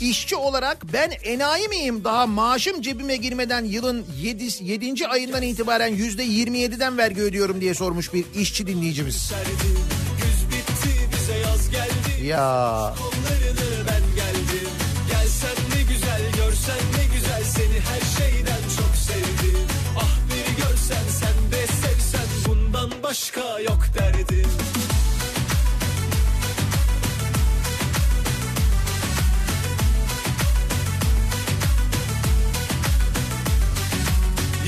işçi 0.00 0.36
olarak 0.36 0.92
ben 0.92 1.10
enayi 1.24 1.68
miyim 1.68 2.04
daha 2.04 2.26
maaşım 2.26 2.82
cebime 2.82 3.16
girmeden 3.16 3.64
yılın 3.64 4.06
7. 4.20 4.48
7. 4.60 5.08
ayından 5.08 5.42
itibaren 5.42 5.96
%27'den 5.96 6.98
vergi 6.98 7.20
ödüyorum 7.20 7.60
diye 7.60 7.74
sormuş 7.74 8.14
bir 8.14 8.24
işçi 8.34 8.66
dinleyicimiz. 8.66 9.32
Ya 12.22 12.94
geldim 14.16 14.68
Gelsen 15.10 15.56
ne 15.74 15.82
güzel 15.82 16.22
görsen 16.36 16.78
ne 16.98 17.16
güzel 17.16 17.44
Seni 17.44 17.80
her 17.80 18.18
şeyden 18.18 18.67
başka 23.08 23.60
yok 23.60 23.80
derdim 23.94 24.50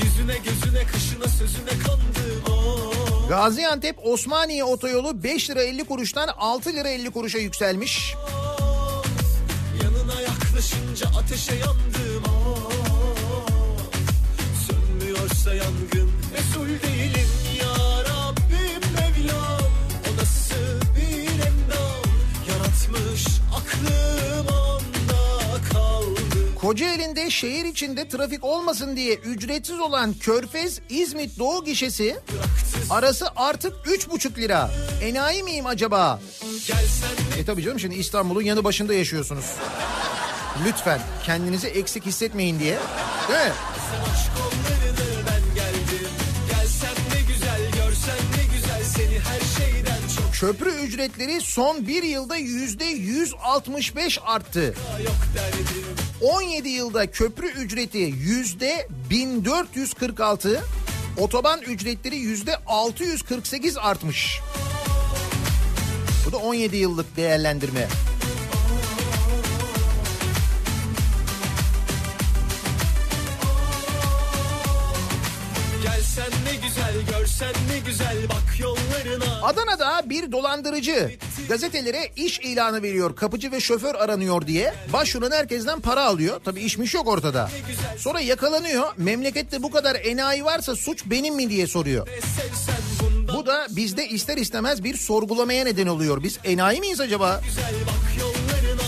Yüzüne 0.03 0.37
gözüne 0.37 0.83
kışına 0.85 1.27
sözüne 1.27 1.69
kandım 1.69 2.43
oh. 2.51 3.29
Gaziantep 3.29 4.05
Osmaniye 4.05 4.63
otoyolu 4.63 5.23
5 5.23 5.49
lira 5.49 5.61
50 5.61 5.83
kuruştan 5.83 6.29
6 6.37 6.73
lira 6.73 6.89
50 6.89 7.11
kuruşa 7.11 7.37
yükselmiş. 7.37 8.15
Yanına 9.83 10.21
yaklaşınca 10.21 11.07
ateşe 11.19 11.55
yandım 11.55 12.23
oh. 12.29 12.71
Sönmüyorsa 14.67 15.53
yangın 15.53 16.11
mesul 16.33 16.67
değilim 16.67 17.30
Kocaeli'nde 26.71 27.29
şehir 27.29 27.65
içinde 27.65 28.07
trafik 28.07 28.43
olmasın 28.43 28.95
diye 28.95 29.15
ücretsiz 29.15 29.79
olan 29.79 30.13
Körfez 30.13 30.79
İzmit 30.89 31.39
Doğu 31.39 31.65
gişesi 31.65 32.17
arası 32.89 33.27
artık 33.35 33.73
3,5 33.85 34.37
lira. 34.37 34.71
Enayi 35.01 35.43
miyim 35.43 35.65
acaba? 35.65 36.19
E 37.39 37.45
tabii 37.45 37.63
canım 37.63 37.79
şimdi 37.79 37.95
İstanbul'un 37.95 38.41
yanı 38.41 38.63
başında 38.63 38.93
yaşıyorsunuz. 38.93 39.45
Lütfen 40.65 41.01
kendinizi 41.25 41.67
eksik 41.67 42.05
hissetmeyin 42.05 42.59
diye. 42.59 42.77
Değil 43.29 43.39
mi? 43.39 43.53
Köprü 50.41 50.69
ücretleri 50.69 51.41
son 51.41 51.87
bir 51.87 52.03
yılda 52.03 52.35
yüzde 52.35 52.85
165 52.85 54.19
arttı. 54.25 54.75
yok 55.03 55.15
derdim 55.35 55.65
17 56.21 56.69
yılda 56.69 57.11
köprü 57.11 57.47
ücreti 57.47 57.97
yüzde 57.97 58.87
1446, 59.09 60.61
otoban 61.17 61.61
ücretleri 61.61 62.15
yüzde 62.15 62.57
648 62.67 63.77
artmış. 63.77 64.39
Bu 66.25 66.31
da 66.31 66.37
17 66.37 66.77
yıllık 66.77 67.17
değerlendirme. 67.17 67.87
Görsen 77.41 77.67
ne 77.71 77.79
güzel 77.79 78.17
Bak 78.29 78.59
yollarına 78.59 79.41
Adana'da 79.41 80.09
bir 80.09 80.31
dolandırıcı 80.31 81.11
gazetelere 81.49 82.11
iş 82.15 82.39
ilanı 82.39 82.81
veriyor. 82.83 83.15
Kapıcı 83.15 83.51
ve 83.51 83.59
şoför 83.59 83.95
aranıyor 83.95 84.47
diye. 84.47 84.73
Başvuran 84.93 85.31
herkesten 85.31 85.79
para 85.79 86.05
alıyor. 86.05 86.41
Tabii 86.45 86.61
işmiş 86.61 86.93
yok 86.93 87.07
ortada. 87.07 87.49
Sonra 87.97 88.19
yakalanıyor. 88.19 88.93
Memlekette 88.97 89.63
bu 89.63 89.71
kadar 89.71 89.95
enayi 89.95 90.45
varsa 90.45 90.75
suç 90.75 91.03
benim 91.05 91.35
mi 91.35 91.49
diye 91.49 91.67
soruyor. 91.67 92.07
Bu 93.35 93.45
da 93.45 93.67
bizde 93.69 94.07
ister 94.07 94.37
istemez 94.37 94.83
bir 94.83 94.97
sorgulamaya 94.97 95.63
neden 95.63 95.87
oluyor. 95.87 96.23
Biz 96.23 96.39
enayi 96.43 96.79
miyiz 96.79 96.99
acaba? 96.99 97.41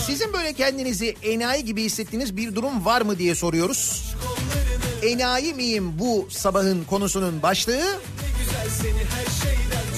Sizin 0.06 0.32
böyle 0.32 0.52
kendinizi 0.52 1.16
enayi 1.22 1.64
gibi 1.64 1.82
hissettiğiniz 1.82 2.36
bir 2.36 2.54
durum 2.54 2.84
var 2.84 3.02
mı 3.02 3.18
diye 3.18 3.34
soruyoruz. 3.34 4.14
Enayi 5.02 5.54
miyim 5.54 5.98
bu 5.98 6.28
sabahın 6.30 6.84
konusunun 6.84 7.42
başlığı? 7.42 7.82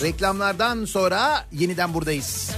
Reklamlardan 0.02 0.84
sonra 0.84 1.44
yeniden 1.52 1.94
buradayız. 1.94 2.50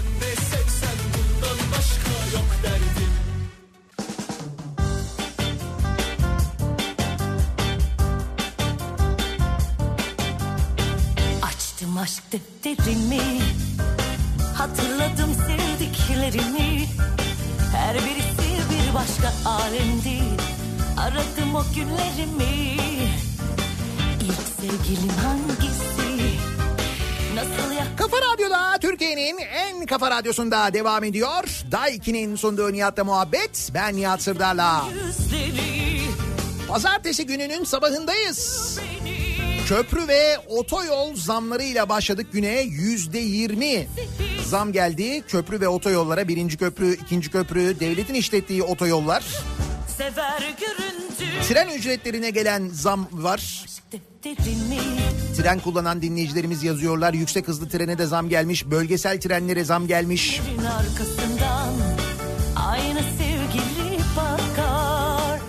Açtım 11.43 11.99
aşk 11.99 12.23
defterimi 12.33 13.41
Hatırladım 14.59 15.35
sevdiklerimi. 15.35 16.87
Her 17.77 17.95
birisi 17.95 18.71
bir 18.71 18.95
başka 18.95 19.49
alemdi. 19.49 20.23
Aradım 20.97 21.55
o 21.55 21.63
günlerimi 21.75 22.79
sevgilim 24.61 25.09
hangisi 25.09 26.39
Nasıl 27.35 27.73
yak 27.73 27.99
Kafa 27.99 28.17
Radyo'da 28.17 28.79
Türkiye'nin 28.81 29.39
en 29.39 29.87
kafa 29.87 30.11
radyosunda 30.11 30.75
devam 30.75 31.05
ediyor. 31.05 31.45
Daiki'nin 31.73 32.37
sunduğu 32.37 32.73
Nihat'la 32.73 33.05
muhabbet. 33.05 33.71
Ben 33.75 33.97
Nihat 33.97 34.23
Sırdar'la. 34.23 34.85
Pazartesi 36.69 37.27
gününün 37.27 37.65
sabahındayız. 37.65 38.79
Köprü 39.69 40.09
ve 40.09 40.39
otoyol 40.49 41.15
zamlarıyla 41.15 41.89
başladık 41.89 42.27
güne 42.33 42.61
yüzde 42.61 43.19
yirmi 43.19 43.89
zam 44.47 44.73
geldi. 44.73 45.23
Köprü 45.29 45.61
ve 45.61 45.69
otoyollara 45.69 46.29
birinci 46.29 46.57
köprü, 46.57 46.95
ikinci 46.95 47.31
köprü, 47.31 47.81
devletin 47.81 48.15
işlettiği 48.15 48.63
otoyollar. 48.63 49.25
Tren 51.49 51.69
ücretlerine 51.69 52.31
gelen 52.31 52.69
zam 52.73 53.09
var. 53.13 53.65
Tren 55.37 55.61
kullanan 55.61 56.03
dinleyicilerimiz 56.03 56.63
yazıyorlar. 56.65 57.15
Yüksek 57.15 57.49
hızlı 57.49 57.69
trene 57.69 57.99
de 57.99 58.07
zam 58.07 58.29
gelmiş. 58.29 58.67
Bölgesel 58.71 59.21
trenlere 59.21 59.65
zam 59.65 59.87
gelmiş. 59.87 60.41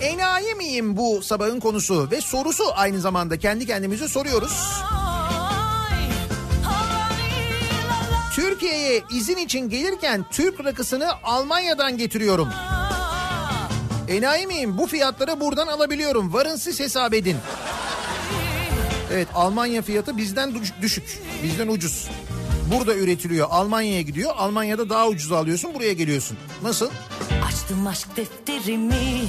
Enayi 0.00 0.54
miyim 0.54 0.96
bu 0.96 1.22
sabahın 1.22 1.60
konusu 1.60 2.08
ve 2.10 2.20
sorusu 2.20 2.64
aynı 2.74 3.00
zamanda 3.00 3.38
kendi 3.38 3.66
kendimize 3.66 4.08
soruyoruz. 4.08 4.82
Türkiye'ye 8.34 9.02
izin 9.14 9.36
için 9.36 9.68
gelirken 9.68 10.24
Türk 10.30 10.64
rakısını 10.64 11.08
Almanya'dan 11.22 11.98
getiriyorum. 11.98 12.48
Enayi 14.08 14.46
miyim? 14.46 14.78
Bu 14.78 14.86
fiyatları 14.86 15.40
buradan 15.40 15.66
alabiliyorum. 15.66 16.32
Varın 16.32 16.56
siz 16.56 16.80
hesap 16.80 17.14
edin. 17.14 17.36
Evet 19.12 19.28
Almanya 19.34 19.82
fiyatı 19.82 20.16
bizden 20.16 20.54
düş- 20.54 20.72
düşük. 20.82 21.18
Bizden 21.42 21.68
ucuz. 21.68 22.08
Burada 22.74 22.94
üretiliyor. 22.94 23.48
Almanya'ya 23.50 24.00
gidiyor. 24.02 24.32
Almanya'da 24.36 24.88
daha 24.90 25.08
ucuz 25.08 25.32
alıyorsun. 25.32 25.74
Buraya 25.74 25.92
geliyorsun. 25.92 26.36
Nasıl? 26.62 26.90
Açtım 27.48 27.86
aşk 27.86 28.16
defterimi 28.16 29.22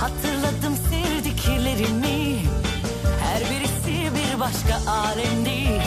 Hatırladım 0.00 0.76
sevdiklerimi 0.90 2.36
Her 3.22 3.40
birisi 3.50 4.10
bir 4.14 4.40
başka 4.40 4.90
alemdi 4.90 5.82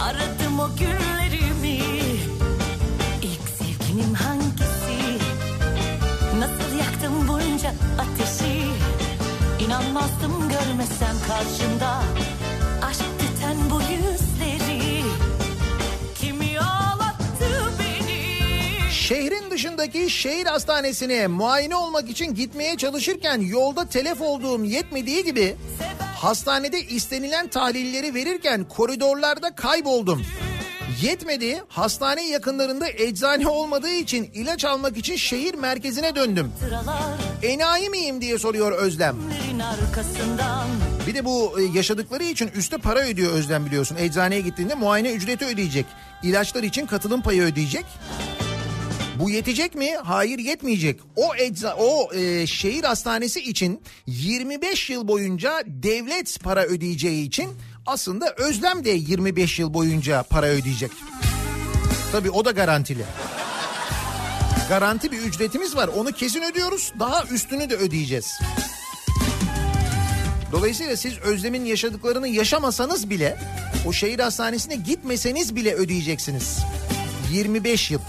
Aradım 0.00 0.60
o 0.60 0.68
günlerimi 0.78 1.84
İlk 3.22 3.48
sevgilim 3.58 4.14
hangisi 4.14 5.18
Nasıl 6.38 6.76
yaktım 6.78 7.28
bunca 7.28 7.74
ateşi 7.98 8.29
İnanmazdım 9.70 10.48
görmesem 10.48 11.16
karşımda. 11.28 12.02
Aşk 12.82 13.00
tüten 13.18 13.56
bu 13.70 13.80
yüzleri. 13.80 15.02
Kimi 16.20 16.58
ağlattı 16.60 17.72
beni? 17.78 18.90
Şehrin 18.92 19.50
dışındaki 19.50 20.10
şehir 20.10 20.46
hastanesine 20.46 21.26
muayene 21.26 21.76
olmak 21.76 22.10
için 22.10 22.34
gitmeye 22.34 22.76
çalışırken 22.76 23.40
yolda 23.40 23.88
telef 23.88 24.20
olduğum 24.20 24.64
yetmediği 24.64 25.24
gibi 25.24 25.56
hastanede 26.16 26.80
istenilen 26.80 27.48
tahlilleri 27.48 28.14
verirken 28.14 28.64
koridorlarda 28.64 29.54
kayboldum. 29.54 30.22
Yetmedi 31.02 31.62
hastane 31.68 32.28
yakınlarında 32.28 32.88
eczane 32.88 33.48
olmadığı 33.48 33.90
için 33.94 34.30
ilaç 34.34 34.64
almak 34.64 34.96
için 34.96 35.16
şehir 35.16 35.54
merkezine 35.54 36.14
döndüm. 36.14 36.52
Enayi 37.42 37.90
miyim 37.90 38.20
diye 38.20 38.38
soruyor 38.38 38.72
Özlem. 38.72 39.16
Bir 41.06 41.14
de 41.14 41.24
bu 41.24 41.60
e, 41.60 41.62
yaşadıkları 41.64 42.24
için 42.24 42.48
üste 42.48 42.78
para 42.78 43.00
ödüyor 43.00 43.32
Özlem 43.32 43.66
biliyorsun. 43.66 43.96
Eczaneye 43.96 44.40
gittiğinde 44.40 44.74
muayene 44.74 45.12
ücreti 45.12 45.44
ödeyecek. 45.44 45.86
İlaçlar 46.22 46.62
için 46.62 46.86
katılım 46.86 47.22
payı 47.22 47.42
ödeyecek. 47.42 47.84
Bu 49.18 49.30
yetecek 49.30 49.74
mi? 49.74 49.96
Hayır 50.04 50.38
yetmeyecek. 50.38 51.00
O 51.16 51.34
ecza 51.34 51.76
o 51.76 52.14
e, 52.14 52.46
şehir 52.46 52.84
hastanesi 52.84 53.40
için 53.40 53.82
25 54.06 54.90
yıl 54.90 55.08
boyunca 55.08 55.62
devlet 55.66 56.40
para 56.42 56.64
ödeyeceği 56.64 57.26
için 57.26 57.50
aslında 57.90 58.34
Özlem 58.36 58.84
de 58.84 58.90
25 58.90 59.58
yıl 59.58 59.74
boyunca 59.74 60.22
para 60.22 60.46
ödeyecek. 60.46 60.90
Tabii 62.12 62.30
o 62.30 62.44
da 62.44 62.50
garantili. 62.50 63.04
Garanti 64.68 65.12
bir 65.12 65.18
ücretimiz 65.18 65.76
var. 65.76 65.88
Onu 65.88 66.12
kesin 66.12 66.42
ödüyoruz. 66.42 66.92
Daha 66.98 67.24
üstünü 67.24 67.70
de 67.70 67.76
ödeyeceğiz. 67.76 68.40
Dolayısıyla 70.52 70.96
siz 70.96 71.18
Özlem'in 71.18 71.64
yaşadıklarını 71.64 72.28
yaşamasanız 72.28 73.10
bile 73.10 73.38
o 73.86 73.92
şehir 73.92 74.18
hastanesine 74.18 74.74
gitmeseniz 74.74 75.56
bile 75.56 75.74
ödeyeceksiniz. 75.74 76.58
25 77.32 77.90
yıl. 77.90 78.00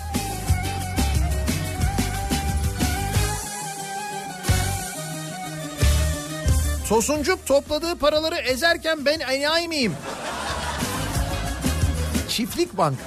Tosuncuk 6.91 7.45
topladığı 7.45 7.95
paraları 7.95 8.35
ezerken 8.35 9.05
ben 9.05 9.19
enayi 9.19 9.68
miyim? 9.68 9.93
Çiftlik 12.30 12.77
bank. 12.77 12.97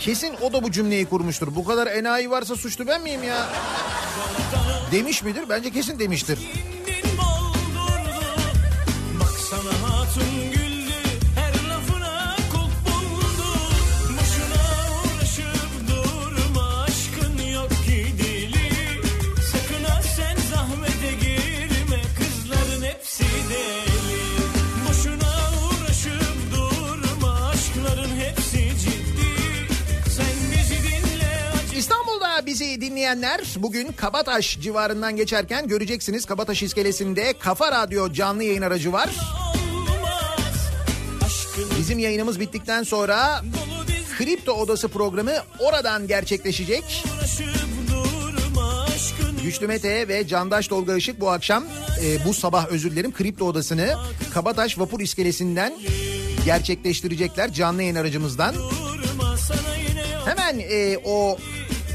Kesin 0.00 0.34
o 0.42 0.52
da 0.52 0.62
bu 0.62 0.70
cümleyi 0.70 1.06
kurmuştur. 1.06 1.54
Bu 1.54 1.64
kadar 1.64 1.86
enayi 1.86 2.30
varsa 2.30 2.56
suçlu 2.56 2.86
ben 2.86 3.02
miyim 3.02 3.22
ya? 3.22 3.48
Demiş 4.92 5.22
midir? 5.22 5.44
Bence 5.48 5.70
kesin 5.70 5.98
demiştir. 5.98 6.38
Dinleyenler 32.94 33.40
bugün 33.56 33.92
Kabataş 33.92 34.60
civarından 34.60 35.16
geçerken 35.16 35.68
göreceksiniz 35.68 36.24
Kabataş 36.24 36.62
iskelesinde 36.62 37.34
Kafa 37.38 37.72
Radyo 37.72 38.12
canlı 38.12 38.44
yayın 38.44 38.62
aracı 38.62 38.92
var. 38.92 39.10
Bizim 41.78 41.98
yayınımız 41.98 42.40
bittikten 42.40 42.82
sonra 42.82 43.42
Kripto 44.18 44.52
Odası 44.52 44.88
programı 44.88 45.32
oradan 45.58 46.06
gerçekleşecek. 46.06 47.04
Güçlü 49.42 49.66
Mete 49.66 50.08
ve 50.08 50.26
Candaş 50.26 50.68
Tolga 50.68 50.96
Işık 50.96 51.20
bu 51.20 51.30
akşam 51.30 51.64
e, 52.02 52.24
bu 52.24 52.34
sabah 52.34 52.66
özür 52.66 52.90
dilerim 52.90 53.12
Kripto 53.12 53.44
Odası'nı 53.44 53.94
Kabataş 54.34 54.78
Vapur 54.78 55.00
İskelesi'nden 55.00 55.74
gerçekleştirecekler 56.44 57.52
canlı 57.52 57.82
yayın 57.82 57.96
aracımızdan. 57.96 58.54
Hemen 60.24 60.58
e, 60.58 60.98
o 61.04 61.38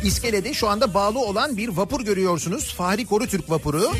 iskelede 0.03 0.53
şu 0.53 0.69
anda 0.69 0.93
bağlı 0.93 1.19
olan 1.19 1.57
bir 1.57 1.69
vapur 1.69 2.01
görüyorsunuz. 2.01 2.73
Fahri 2.73 3.05
Korutürk 3.05 3.49
vapuru. 3.49 3.91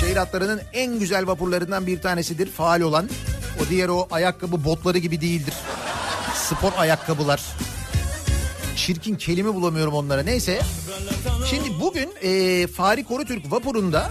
Şehir 0.00 0.16
hatlarının 0.16 0.60
en 0.72 0.98
güzel 0.98 1.26
vapurlarından 1.26 1.86
bir 1.86 2.00
tanesidir 2.00 2.50
faal 2.50 2.80
olan. 2.80 3.08
O 3.60 3.70
diğer 3.70 3.88
o 3.88 4.08
ayakkabı 4.10 4.64
botları 4.64 4.98
gibi 4.98 5.20
değildir. 5.20 5.54
Spor 6.34 6.72
ayakkabılar. 6.78 7.42
Çirkin 8.76 9.14
kelime 9.14 9.54
bulamıyorum 9.54 9.94
onlara 9.94 10.22
neyse. 10.22 10.60
Şimdi 11.50 11.80
bugün 11.80 12.08
e, 12.22 12.66
Fahri 12.66 13.04
Korutürk 13.04 13.52
vapurunda 13.52 14.10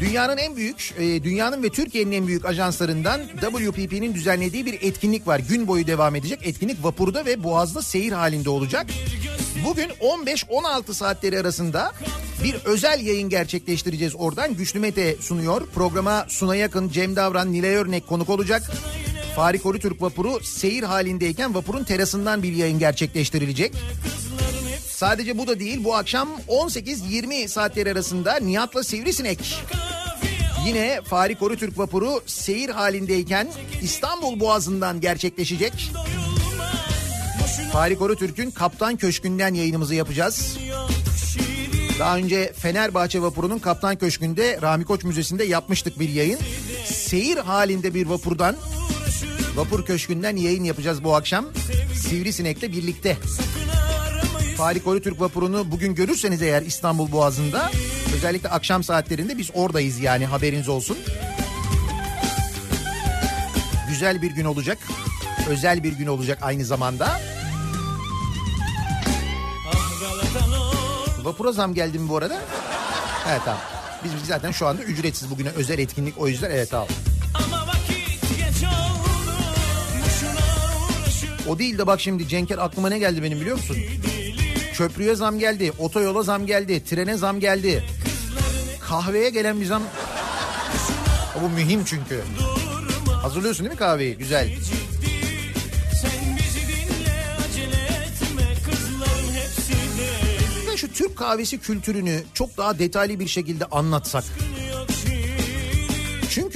Dünyanın 0.00 0.36
en 0.36 0.56
büyük, 0.56 0.94
e, 0.98 1.24
dünyanın 1.24 1.62
ve 1.62 1.68
Türkiye'nin 1.68 2.12
en 2.12 2.26
büyük 2.26 2.44
ajanslarından 2.44 3.20
WPP'nin 3.40 4.14
düzenlediği 4.14 4.66
bir 4.66 4.78
etkinlik 4.82 5.26
var. 5.26 5.38
Gün 5.38 5.66
boyu 5.66 5.86
devam 5.86 6.16
edecek. 6.16 6.40
Etkinlik 6.42 6.84
vapurda 6.84 7.26
ve 7.26 7.44
boğazda 7.44 7.82
seyir 7.82 8.12
halinde 8.12 8.50
olacak. 8.50 8.86
Bugün 9.64 9.88
15-16 9.88 10.94
saatleri 10.94 11.40
arasında 11.40 11.92
bir 12.44 12.54
özel 12.64 13.06
yayın 13.06 13.28
gerçekleştireceğiz 13.28 14.14
oradan. 14.16 14.54
Güçlü 14.54 14.80
Mete 14.80 15.16
sunuyor. 15.20 15.66
Programa 15.74 16.26
Suna 16.28 16.56
Yakın, 16.56 16.88
Cem 16.88 17.16
Davran, 17.16 17.52
Nilay 17.52 17.74
Örnek 17.74 18.06
konuk 18.06 18.30
olacak. 18.30 18.62
Fahri 19.36 19.58
Korutürk 19.58 20.02
vapuru 20.02 20.40
seyir 20.42 20.82
halindeyken 20.82 21.54
vapurun 21.54 21.84
terasından 21.84 22.42
bir 22.42 22.52
yayın 22.52 22.78
gerçekleştirilecek. 22.78 23.72
Sadece 24.88 25.38
bu 25.38 25.46
da 25.46 25.60
değil 25.60 25.84
bu 25.84 25.94
akşam 25.94 26.28
18-20 26.48 27.48
saatleri 27.48 27.92
arasında 27.92 28.36
Nihat'la 28.36 28.84
Sivrisinek 28.84 29.62
yine 30.66 31.00
Fahri 31.04 31.34
Korutürk 31.34 31.78
vapuru 31.78 32.22
seyir 32.26 32.68
halindeyken 32.68 33.48
İstanbul 33.82 34.40
Boğazı'ndan 34.40 35.00
gerçekleşecek. 35.00 35.92
Fahri 37.72 37.98
Korutürk'ün 37.98 38.50
Kaptan 38.50 38.96
Köşkü'nden 38.96 39.54
yayınımızı 39.54 39.94
yapacağız. 39.94 40.56
Daha 41.98 42.16
önce 42.16 42.52
Fenerbahçe 42.52 43.22
vapurunun 43.22 43.58
Kaptan 43.58 43.96
Köşkü'nde 43.96 44.58
Rami 44.62 44.84
Koç 44.84 45.04
Müzesi'nde 45.04 45.44
yapmıştık 45.44 46.00
bir 46.00 46.08
yayın. 46.08 46.38
Seyir 46.84 47.36
halinde 47.36 47.94
bir 47.94 48.06
vapurdan 48.06 48.56
Vapur 49.56 49.84
Köşkü'nden 49.84 50.36
yayın 50.36 50.64
yapacağız 50.64 51.04
bu 51.04 51.14
akşam. 51.14 51.46
Sivrisinek'le 51.94 52.62
birlikte. 52.62 53.16
Fahri 54.56 54.84
Korutürk 54.84 55.20
vapurunu 55.20 55.70
bugün 55.70 55.94
görürseniz 55.94 56.42
eğer 56.42 56.62
İstanbul 56.62 57.12
Boğazı'nda 57.12 57.70
özellikle 58.16 58.48
akşam 58.48 58.84
saatlerinde 58.84 59.38
biz 59.38 59.50
oradayız 59.54 59.98
yani 59.98 60.26
haberiniz 60.26 60.68
olsun. 60.68 60.96
Güzel 63.88 64.22
bir 64.22 64.30
gün 64.30 64.44
olacak. 64.44 64.78
Özel 65.48 65.82
bir 65.82 65.92
gün 65.92 66.06
olacak 66.06 66.38
aynı 66.42 66.64
zamanda. 66.64 67.20
Vapura 71.22 71.52
zam 71.52 71.74
geldi 71.74 71.98
mi 71.98 72.08
bu 72.08 72.16
arada? 72.16 72.40
Evet 73.28 73.40
tamam. 73.44 73.60
Biz 74.04 74.14
biz 74.14 74.28
zaten 74.28 74.50
şu 74.50 74.66
anda 74.66 74.82
ücretsiz 74.82 75.30
bugüne 75.30 75.48
özel 75.48 75.78
etkinlik 75.78 76.18
o 76.18 76.28
yüzden 76.28 76.50
evet 76.50 76.70
tamam. 76.70 76.88
O 81.48 81.58
değil 81.58 81.78
de 81.78 81.86
bak 81.86 82.00
şimdi 82.00 82.28
Cenker 82.28 82.58
aklıma 82.58 82.88
ne 82.88 82.98
geldi 82.98 83.22
benim 83.22 83.40
biliyor 83.40 83.56
musun? 83.56 83.76
Köprüye 84.74 85.14
zam 85.14 85.38
geldi, 85.38 85.72
otoyola 85.78 86.22
zam 86.22 86.46
geldi, 86.46 86.84
trene 86.84 87.16
zam 87.16 87.40
geldi. 87.40 87.84
Kahveye 88.80 89.30
gelen 89.30 89.60
bir 89.60 89.66
zam... 89.66 89.82
Bu 91.42 91.48
mühim 91.48 91.84
çünkü. 91.84 92.20
Hazırlıyorsun 93.22 93.64
değil 93.64 93.72
mi 93.72 93.78
kahveyi? 93.78 94.16
Güzel. 94.18 94.52
Ben 100.70 100.76
şu 100.76 100.92
Türk 100.92 101.16
kahvesi 101.16 101.58
kültürünü 101.58 102.22
çok 102.34 102.56
daha 102.56 102.78
detaylı 102.78 103.20
bir 103.20 103.28
şekilde 103.28 103.64
anlatsak. 103.64 104.24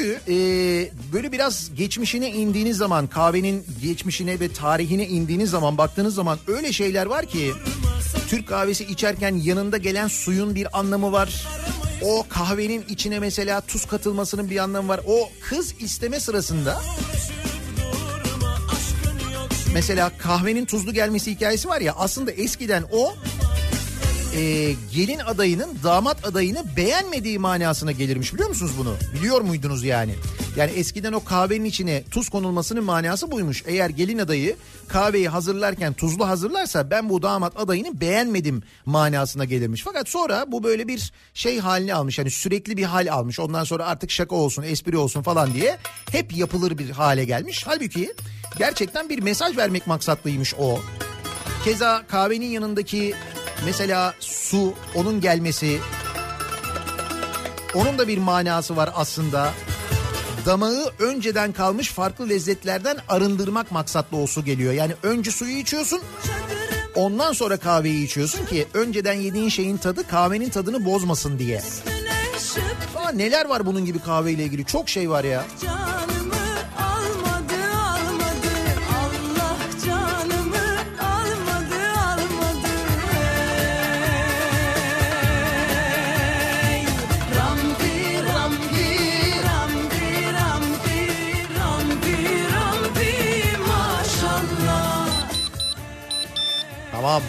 Çünkü 0.00 0.20
e, 0.28 0.34
böyle 1.12 1.32
biraz 1.32 1.70
geçmişine 1.74 2.30
indiğiniz 2.30 2.76
zaman 2.76 3.06
kahvenin 3.06 3.64
geçmişine 3.82 4.40
ve 4.40 4.52
tarihine 4.52 5.06
indiğiniz 5.06 5.50
zaman 5.50 5.78
baktığınız 5.78 6.14
zaman 6.14 6.38
öyle 6.46 6.72
şeyler 6.72 7.06
var 7.06 7.26
ki 7.26 7.52
Türk 8.28 8.48
kahvesi 8.48 8.84
içerken 8.84 9.34
yanında 9.34 9.76
gelen 9.76 10.08
suyun 10.08 10.54
bir 10.54 10.78
anlamı 10.78 11.12
var. 11.12 11.46
O 12.02 12.26
kahvenin 12.28 12.84
içine 12.88 13.18
mesela 13.18 13.60
tuz 13.60 13.84
katılmasının 13.84 14.50
bir 14.50 14.56
anlamı 14.56 14.88
var. 14.88 15.00
O 15.06 15.30
kız 15.40 15.74
isteme 15.80 16.20
sırasında 16.20 16.82
mesela 19.74 20.12
kahvenin 20.18 20.64
tuzlu 20.64 20.92
gelmesi 20.92 21.30
hikayesi 21.30 21.68
var 21.68 21.80
ya 21.80 21.94
aslında 21.96 22.30
eskiden 22.30 22.84
o 22.92 23.14
e, 24.34 24.74
gelin 24.92 25.18
adayının 25.18 25.78
damat 25.84 26.26
adayını 26.26 26.64
beğenmediği 26.76 27.38
manasına 27.38 27.92
gelirmiş 27.92 28.34
biliyor 28.34 28.48
musunuz 28.48 28.72
bunu? 28.78 28.94
Biliyor 29.14 29.40
muydunuz 29.40 29.84
yani? 29.84 30.14
Yani 30.56 30.70
eskiden 30.70 31.12
o 31.12 31.24
kahvenin 31.24 31.64
içine 31.64 32.02
tuz 32.10 32.28
konulmasının 32.28 32.84
manası 32.84 33.30
buymuş. 33.30 33.62
Eğer 33.66 33.90
gelin 33.90 34.18
adayı 34.18 34.56
kahveyi 34.88 35.28
hazırlarken 35.28 35.92
tuzlu 35.92 36.28
hazırlarsa 36.28 36.90
ben 36.90 37.08
bu 37.08 37.22
damat 37.22 37.60
adayını 37.60 38.00
beğenmedim 38.00 38.62
manasına 38.86 39.44
gelirmiş. 39.44 39.82
Fakat 39.84 40.08
sonra 40.08 40.44
bu 40.48 40.62
böyle 40.64 40.88
bir 40.88 41.12
şey 41.34 41.58
halini 41.58 41.94
almış. 41.94 42.18
Hani 42.18 42.30
sürekli 42.30 42.76
bir 42.76 42.84
hal 42.84 43.12
almış. 43.12 43.40
Ondan 43.40 43.64
sonra 43.64 43.86
artık 43.86 44.10
şaka 44.10 44.34
olsun, 44.36 44.62
espri 44.62 44.96
olsun 44.96 45.22
falan 45.22 45.54
diye 45.54 45.78
hep 46.12 46.36
yapılır 46.36 46.78
bir 46.78 46.90
hale 46.90 47.24
gelmiş. 47.24 47.62
Halbuki 47.66 48.12
gerçekten 48.58 49.08
bir 49.08 49.22
mesaj 49.22 49.56
vermek 49.56 49.86
maksatlıymış 49.86 50.54
o. 50.58 50.80
Keza 51.64 52.02
kahvenin 52.08 52.46
yanındaki 52.50 53.14
mesela 53.64 54.14
su, 54.20 54.74
onun 54.94 55.20
gelmesi, 55.20 55.78
onun 57.74 57.98
da 57.98 58.08
bir 58.08 58.18
manası 58.18 58.76
var 58.76 58.90
aslında. 58.94 59.52
Damağı 60.46 60.92
önceden 60.98 61.52
kalmış 61.52 61.90
farklı 61.92 62.28
lezzetlerden 62.28 62.96
arındırmak 63.08 63.72
maksatlı 63.72 64.16
o 64.16 64.26
su 64.26 64.44
geliyor. 64.44 64.72
Yani 64.72 64.92
önce 65.02 65.30
suyu 65.30 65.56
içiyorsun, 65.56 66.00
ondan 66.94 67.32
sonra 67.32 67.56
kahveyi 67.56 68.04
içiyorsun 68.04 68.46
ki 68.46 68.66
önceden 68.74 69.12
yediğin 69.12 69.48
şeyin 69.48 69.76
tadı 69.76 70.08
kahvenin 70.08 70.50
tadını 70.50 70.84
bozmasın 70.84 71.38
diye. 71.38 71.62
Aa, 72.96 73.12
neler 73.12 73.46
var 73.46 73.66
bunun 73.66 73.84
gibi 73.84 73.98
kahveyle 73.98 74.44
ilgili 74.44 74.64
çok 74.64 74.88
şey 74.88 75.10
var 75.10 75.24
ya. 75.24 75.44
Canımı 75.62 76.19
Tamam. 97.00 97.22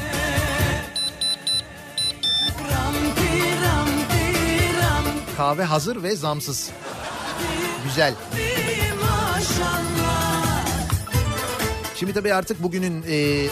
Kahve 5.37 5.63
hazır 5.63 6.03
ve 6.03 6.15
zamsız. 6.15 6.69
Güzel. 7.85 8.13
Şimdi 11.95 12.13
tabii 12.13 12.33
artık 12.33 12.63
bugünün 12.63 13.03
e, 13.09 13.47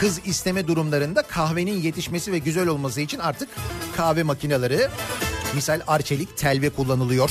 kız 0.00 0.20
isteme 0.24 0.66
durumlarında 0.66 1.22
kahvenin 1.22 1.80
yetişmesi 1.80 2.32
ve 2.32 2.38
güzel 2.38 2.68
olması 2.68 3.00
için 3.00 3.18
artık 3.18 3.48
kahve 3.96 4.22
makineleri 4.22 4.88
misal 5.54 5.80
arçelik 5.86 6.36
telve 6.36 6.70
kullanılıyor. 6.70 7.30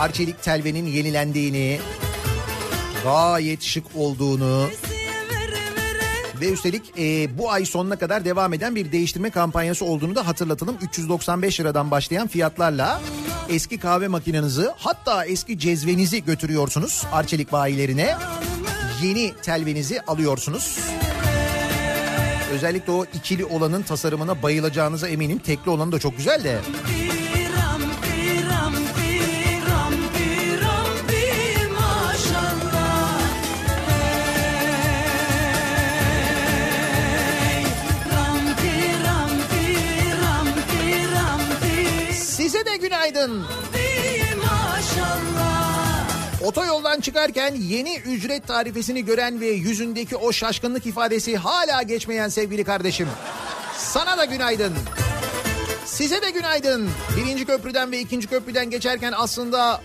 Arçelik 0.00 0.42
telvenin 0.42 0.86
yenilendiğini, 0.86 1.80
gayet 3.04 3.62
şık 3.62 3.84
olduğunu 3.94 4.68
ve 6.40 6.52
üstelik 6.52 6.98
e, 6.98 7.38
bu 7.38 7.50
ay 7.50 7.64
sonuna 7.64 7.96
kadar 7.96 8.24
devam 8.24 8.54
eden 8.54 8.74
bir 8.74 8.92
değiştirme 8.92 9.30
kampanyası 9.30 9.84
olduğunu 9.84 10.14
da 10.14 10.26
hatırlatalım. 10.26 10.76
395 10.82 11.60
liradan 11.60 11.90
başlayan 11.90 12.28
fiyatlarla 12.28 13.00
eski 13.48 13.78
kahve 13.78 14.08
makinenizi 14.08 14.68
hatta 14.76 15.24
eski 15.24 15.58
cezvenizi 15.58 16.24
götürüyorsunuz 16.24 17.06
Arçelik 17.12 17.52
bayilerine. 17.52 18.16
Yeni 19.02 19.34
telvenizi 19.42 20.00
alıyorsunuz. 20.00 20.78
Özellikle 22.52 22.92
o 22.92 23.04
ikili 23.04 23.44
olanın 23.44 23.82
tasarımına 23.82 24.42
bayılacağınıza 24.42 25.08
eminim. 25.08 25.38
Tekli 25.38 25.70
olanı 25.70 25.92
da 25.92 25.98
çok 25.98 26.16
güzel 26.16 26.44
de. 26.44 26.52
Rampi 26.54 27.05
günaydın. 43.26 43.46
Otoyoldan 46.44 47.00
çıkarken 47.00 47.54
yeni 47.54 47.96
ücret 47.98 48.46
tarifesini 48.46 49.04
gören 49.04 49.40
ve 49.40 49.46
yüzündeki 49.46 50.16
o 50.16 50.32
şaşkınlık 50.32 50.86
ifadesi 50.86 51.36
hala 51.36 51.82
geçmeyen 51.82 52.28
sevgili 52.28 52.64
kardeşim. 52.64 53.08
Sana 53.78 54.18
da 54.18 54.24
günaydın. 54.24 54.72
Size 55.84 56.22
de 56.22 56.30
günaydın. 56.30 56.90
Birinci 57.16 57.44
köprüden 57.44 57.92
ve 57.92 58.00
ikinci 58.00 58.26
köprüden 58.26 58.70
geçerken 58.70 59.12
aslında 59.16 59.80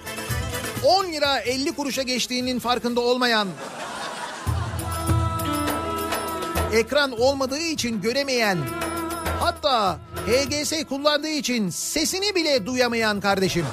10 0.83 1.05
lira 1.05 1.39
50 1.39 1.71
kuruşa 1.71 2.01
geçtiğinin 2.01 2.59
farkında 2.59 3.01
olmayan 3.01 3.47
ekran 6.73 7.19
olmadığı 7.19 7.59
için 7.59 8.01
göremeyen 8.01 8.57
hatta 9.39 9.99
HGS 10.27 10.73
kullandığı 10.89 11.29
için 11.29 11.69
sesini 11.69 12.35
bile 12.35 12.65
duyamayan 12.65 13.21
kardeşim. 13.21 13.65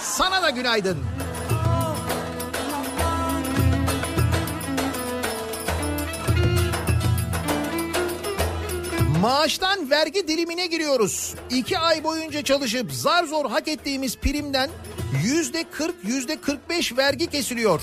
Sana 0.00 0.42
da 0.42 0.50
günaydın. 0.50 0.98
Maaştan 9.20 9.90
vergi 9.90 10.28
dilimine 10.28 10.66
giriyoruz. 10.66 11.34
İki 11.50 11.78
ay 11.78 12.04
boyunca 12.04 12.42
çalışıp 12.42 12.92
zar 12.92 13.24
zor 13.24 13.50
hak 13.50 13.68
ettiğimiz 13.68 14.16
primden 14.16 14.70
yüzde 15.24 15.64
40, 15.70 15.94
yüzde 16.02 16.40
45 16.40 16.96
vergi 16.96 17.26
kesiliyor. 17.26 17.80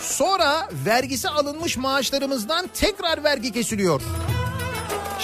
Sonra 0.00 0.68
vergisi 0.86 1.28
alınmış 1.28 1.76
maaşlarımızdan 1.76 2.66
tekrar 2.74 3.24
vergi 3.24 3.52
kesiliyor. 3.52 4.02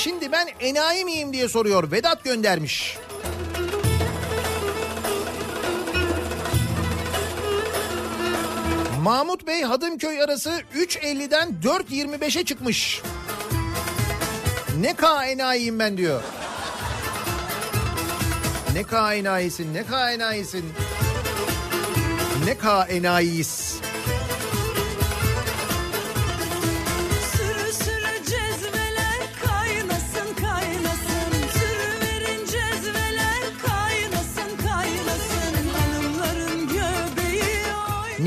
Şimdi 0.03 0.33
ben 0.33 0.49
enayi 0.61 1.05
miyim 1.05 1.33
diye 1.33 1.49
soruyor. 1.49 1.93
Vedat 1.93 2.25
göndermiş. 2.25 2.99
Mahmut 9.03 9.47
Bey 9.47 9.63
Hadımköy 9.63 10.23
arası 10.23 10.63
3.50'den 10.75 11.55
4.25'e 11.63 12.45
çıkmış. 12.45 13.03
Ne 14.81 14.95
ka 14.95 15.27
enayiyim 15.27 15.79
ben 15.79 15.97
diyor. 15.97 16.23
Ne 18.75 18.83
ka 18.83 19.15
enayisin, 19.15 19.75
ne 19.75 19.87
ka 19.87 20.13
enayisin. 20.13 20.65
Ne 22.45 22.59
ka 22.59 22.85
enayiyiz. 22.85 23.70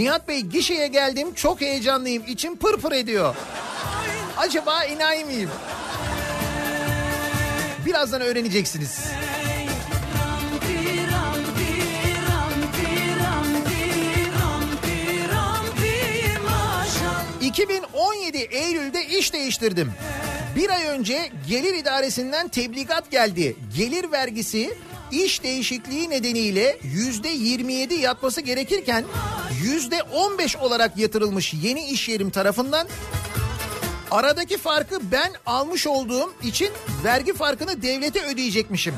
Nihat 0.03 0.27
Bey 0.27 0.41
gişeye 0.41 0.87
geldim 0.87 1.33
çok 1.33 1.61
heyecanlıyım 1.61 2.23
içim 2.27 2.55
pırpır 2.55 2.91
ediyor. 2.91 3.35
Acaba 4.37 4.83
enayi 4.83 5.25
miyim? 5.25 5.49
Birazdan 7.85 8.21
öğreneceksiniz. 8.21 8.99
Rampi 10.19 10.97
rampi 11.11 11.69
rampi 12.31 12.89
rampi 13.23 13.69
rampi 14.41 15.29
rampi 15.33 16.39
maşallah 16.43 17.41
2017 17.41 18.37
Eylül'de 18.37 19.05
iş 19.05 19.33
değiştirdim. 19.33 19.91
Bir 20.55 20.69
ay 20.69 20.87
önce 20.87 21.29
gelir 21.47 21.73
idaresinden 21.73 22.47
tebligat 22.47 23.11
geldi. 23.11 23.55
Gelir 23.77 24.11
vergisi 24.11 24.77
iş 25.13 25.43
değişikliği 25.43 26.09
nedeniyle 26.09 26.79
yüzde 26.83 27.29
27 27.29 27.93
yatması 27.93 28.41
gerekirken 28.41 29.05
yüzde 29.63 30.03
15 30.03 30.57
olarak 30.57 30.97
yatırılmış 30.97 31.53
yeni 31.53 31.85
iş 31.85 32.09
yerim 32.09 32.29
tarafından 32.29 32.87
aradaki 34.11 34.57
farkı 34.57 35.11
ben 35.11 35.31
almış 35.45 35.87
olduğum 35.87 36.33
için 36.43 36.69
vergi 37.03 37.33
farkını 37.33 37.81
devlete 37.81 38.25
ödeyecekmişim. 38.25 38.93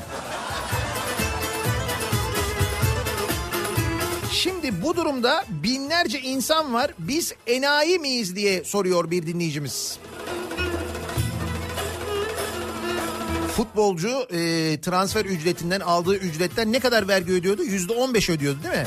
Şimdi 4.32 4.82
bu 4.82 4.96
durumda 4.96 5.44
binlerce 5.48 6.20
insan 6.20 6.74
var. 6.74 6.94
Biz 6.98 7.32
enayi 7.46 7.98
miyiz 7.98 8.36
diye 8.36 8.64
soruyor 8.64 9.10
bir 9.10 9.26
dinleyicimiz. 9.26 9.98
Futbolcu 13.56 14.08
e, 14.08 14.36
transfer 14.80 15.24
ücretinden 15.24 15.80
aldığı 15.80 16.16
ücretten 16.16 16.72
ne 16.72 16.80
kadar 16.80 17.08
vergi 17.08 17.32
ödüyordu? 17.32 17.62
Yüzde 17.62 17.92
on 17.92 18.14
beş 18.14 18.30
ödüyordu 18.30 18.62
değil 18.62 18.74
mi? 18.74 18.86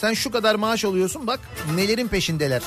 Sen 0.00 0.14
şu 0.14 0.30
kadar 0.30 0.54
maaş 0.54 0.84
alıyorsun 0.84 1.26
bak 1.26 1.40
nelerin 1.74 2.08
peşindeler. 2.08 2.62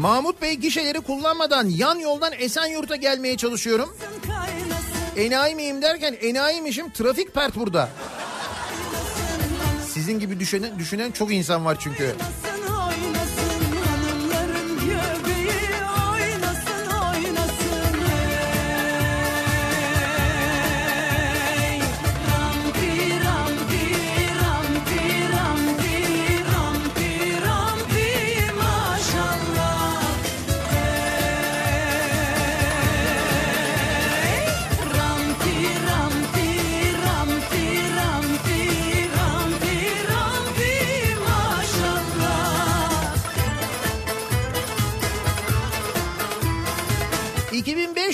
Mahmut 0.00 0.42
Bey 0.42 0.54
gişeleri 0.54 1.00
kullanmadan 1.00 1.68
yan 1.68 1.98
yoldan 1.98 2.32
Esenyurt'a 2.38 2.96
gelmeye 2.96 3.36
çalışıyorum. 3.36 3.96
kaynasın 4.26 5.16
Enayi 5.16 5.54
miyim 5.54 5.82
derken 5.82 6.16
enayiymişim 6.20 6.90
trafik 6.90 7.34
pert 7.34 7.56
burada. 7.56 7.88
Sizin 9.94 10.20
gibi 10.20 10.40
düşünen, 10.40 10.78
düşünen 10.78 11.10
çok 11.10 11.32
insan 11.32 11.64
var 11.64 11.76
çünkü. 11.80 12.04
oynasın 12.04 12.57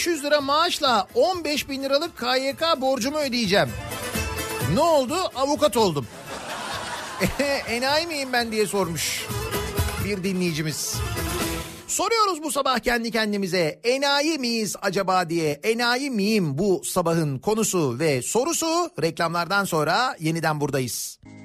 2500 0.05 0.25
lira 0.25 0.41
maaşla 0.41 1.07
15 1.15 1.69
bin 1.69 1.83
liralık 1.83 2.19
KYK 2.19 2.81
borcumu 2.81 3.19
ödeyeceğim. 3.19 3.69
Ne 4.75 4.81
oldu? 4.81 5.15
Avukat 5.35 5.77
oldum. 5.77 6.07
Enayi 7.69 8.07
miyim 8.07 8.29
ben 8.33 8.53
diye 8.53 8.67
sormuş 8.67 9.27
bir 10.05 10.25
dinleyicimiz. 10.25 10.97
Soruyoruz 11.87 12.43
bu 12.43 12.51
sabah 12.51 12.79
kendi 12.79 13.11
kendimize 13.11 13.81
enayi 13.85 14.39
miyiz 14.39 14.77
acaba 14.83 15.31
diye. 15.31 15.61
Enayi 15.63 16.11
miyim 16.11 16.59
bu 16.59 16.83
sabahın 16.85 17.39
konusu 17.39 17.99
ve 17.99 18.23
sorusu 18.23 18.91
reklamlardan 19.03 19.65
sonra 19.65 20.17
yeniden 20.21 20.61
buradayız. 20.61 21.19
Pardon 21.25 21.44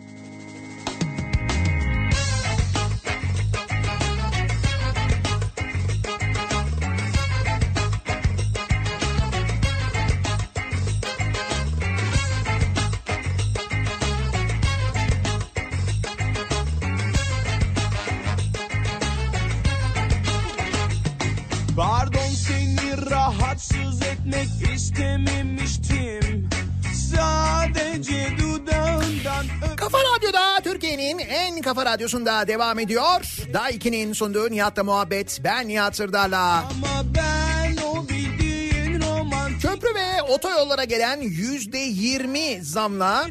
etmek 24.29 24.75
istememiştim 24.75 26.49
Sadece 26.93 28.27
dudağından 28.39 29.45
öp 29.71 29.77
Kafa 29.77 29.97
Radyo'da 29.97 30.59
Türkiye'nin 30.63 31.19
en 31.19 31.61
kafa 31.61 31.85
radyosunda 31.85 32.47
devam 32.47 32.79
ediyor. 32.79 33.21
Daiki'nin 33.53 34.13
sunduğu 34.13 34.51
Nihat'la 34.51 34.83
muhabbet. 34.83 35.41
Ben 35.43 35.67
Nihat 35.67 35.95
Sırdar'la. 35.95 36.57
Ama 36.57 37.03
ben 37.15 37.77
o 37.83 38.09
bildiğin 38.09 39.01
roman 39.01 39.59
Köprü 39.59 39.95
ve 39.95 40.21
otoyollara 40.21 40.83
gelen 40.83 41.21
yüzde 41.21 41.77
yirmi 41.77 42.63
zamla 42.65 43.27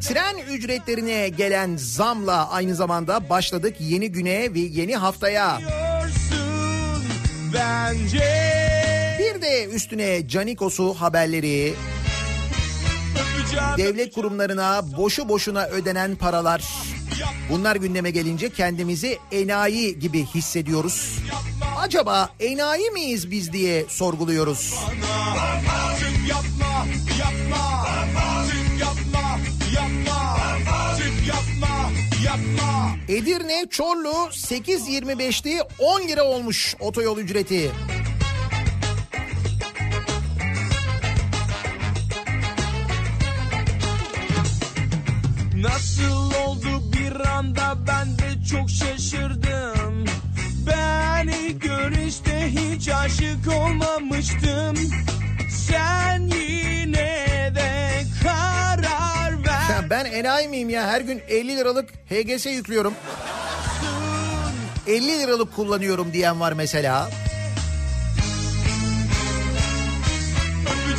tren 0.00 0.36
ücretlerine 0.50 1.28
gelen 1.28 1.76
zamla 1.76 2.50
aynı 2.50 2.74
zamanda 2.74 3.28
başladık 3.28 3.76
yeni 3.80 4.12
güne 4.12 4.54
ve 4.54 4.60
yeni 4.60 4.96
haftaya. 4.96 5.60
Bence 7.54 8.83
de 9.44 9.64
üstüne 9.64 10.28
Canikos'u 10.28 10.94
haberleri, 10.94 11.74
devlet 13.76 14.14
kurumlarına 14.14 14.96
boşu 14.96 15.28
boşuna 15.28 15.66
ödenen 15.66 16.16
paralar. 16.16 16.64
Bunlar 17.50 17.76
gündeme 17.76 18.10
gelince 18.10 18.50
kendimizi 18.50 19.18
enayi 19.32 19.98
gibi 19.98 20.24
hissediyoruz. 20.24 21.18
Acaba 21.76 22.30
enayi 22.40 22.90
miyiz 22.90 23.30
biz 23.30 23.52
diye 23.52 23.84
sorguluyoruz. 23.88 24.74
Yapma 26.28 26.86
yapma 27.18 27.84
Edirne 33.08 33.66
Çorlu 33.70 34.12
8.25'ti 34.30 35.60
10 35.78 36.00
lira 36.00 36.24
olmuş 36.24 36.76
otoyol 36.80 37.18
ücreti. 37.18 37.70
Çok 48.58 48.70
şaşırdım. 48.70 50.04
Ben 50.66 51.28
ilk 51.28 51.62
görüşte 51.62 52.50
hiç 52.50 52.88
aşık 52.88 53.48
olmamıştım. 53.48 54.76
Sen 55.50 56.20
yine 56.20 57.52
de 57.54 58.02
karar 58.22 59.32
ver. 59.46 59.70
Ya 59.70 59.90
ben 59.90 60.04
enayi 60.04 60.48
miyim 60.48 60.70
ya? 60.70 60.86
Her 60.86 61.00
gün 61.00 61.22
50 61.28 61.56
liralık 61.56 61.90
HGS 62.10 62.46
yüklüyorum. 62.46 62.94
50 64.86 65.06
liralık 65.18 65.56
kullanıyorum 65.56 66.12
diyen 66.12 66.40
var 66.40 66.52
mesela. 66.52 67.10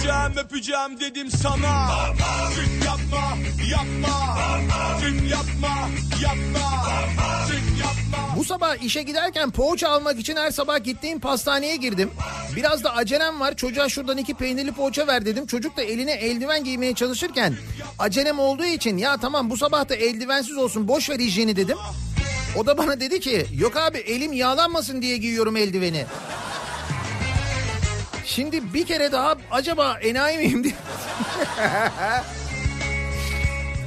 Öpeceğim 0.05 0.37
öpeceğim 0.37 0.99
dedim 0.99 1.31
sana 1.31 1.89
Çık 2.55 2.85
yapma 2.85 3.37
yapma 3.71 4.37
Çık 5.01 5.31
yapma 5.31 5.89
yapma 6.23 6.85
Çık 7.47 7.79
yapma 7.79 8.35
Bu 8.37 8.43
sabah 8.43 8.83
işe 8.83 9.03
giderken 9.03 9.51
poğaça 9.51 9.89
almak 9.89 10.19
için 10.19 10.35
her 10.35 10.51
sabah 10.51 10.83
gittiğim 10.83 11.19
pastaneye 11.19 11.75
girdim. 11.75 12.11
Biraz 12.55 12.83
da 12.83 12.95
acelem 12.95 13.39
var. 13.39 13.55
Çocuğa 13.55 13.89
şuradan 13.89 14.17
iki 14.17 14.33
peynirli 14.33 14.71
poğaça 14.71 15.07
ver 15.07 15.25
dedim. 15.25 15.47
Çocuk 15.47 15.77
da 15.77 15.81
eline 15.81 16.11
eldiven 16.11 16.63
giymeye 16.63 16.93
çalışırken 16.93 17.55
acelem 17.99 18.39
olduğu 18.39 18.65
için 18.65 18.97
ya 18.97 19.17
tamam 19.17 19.49
bu 19.49 19.57
sabah 19.57 19.89
da 19.89 19.95
eldivensiz 19.95 20.57
olsun 20.57 20.87
boş 20.87 21.09
ver 21.09 21.19
hijyeni 21.19 21.55
dedim. 21.55 21.77
O 22.57 22.65
da 22.65 22.77
bana 22.77 22.99
dedi 22.99 23.19
ki 23.19 23.45
yok 23.57 23.77
abi 23.77 23.97
elim 23.97 24.33
yağlanmasın 24.33 25.01
diye 25.01 25.17
giyiyorum 25.17 25.57
eldiveni. 25.57 26.05
Şimdi 28.25 28.73
bir 28.73 28.85
kere 28.85 29.11
daha 29.11 29.35
acaba 29.51 29.97
enayi 30.01 30.37
miyim 30.37 30.63
diye. 30.63 30.73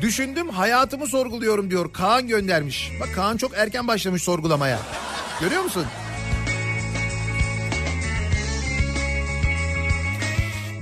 Düşündüm 0.00 0.48
hayatımı 0.48 1.06
sorguluyorum 1.06 1.70
diyor. 1.70 1.92
Kaan 1.92 2.28
göndermiş. 2.28 2.92
Bak 3.00 3.08
Kaan 3.14 3.36
çok 3.36 3.52
erken 3.56 3.88
başlamış 3.88 4.22
sorgulamaya. 4.22 4.78
Görüyor 5.40 5.62
musun? 5.62 5.86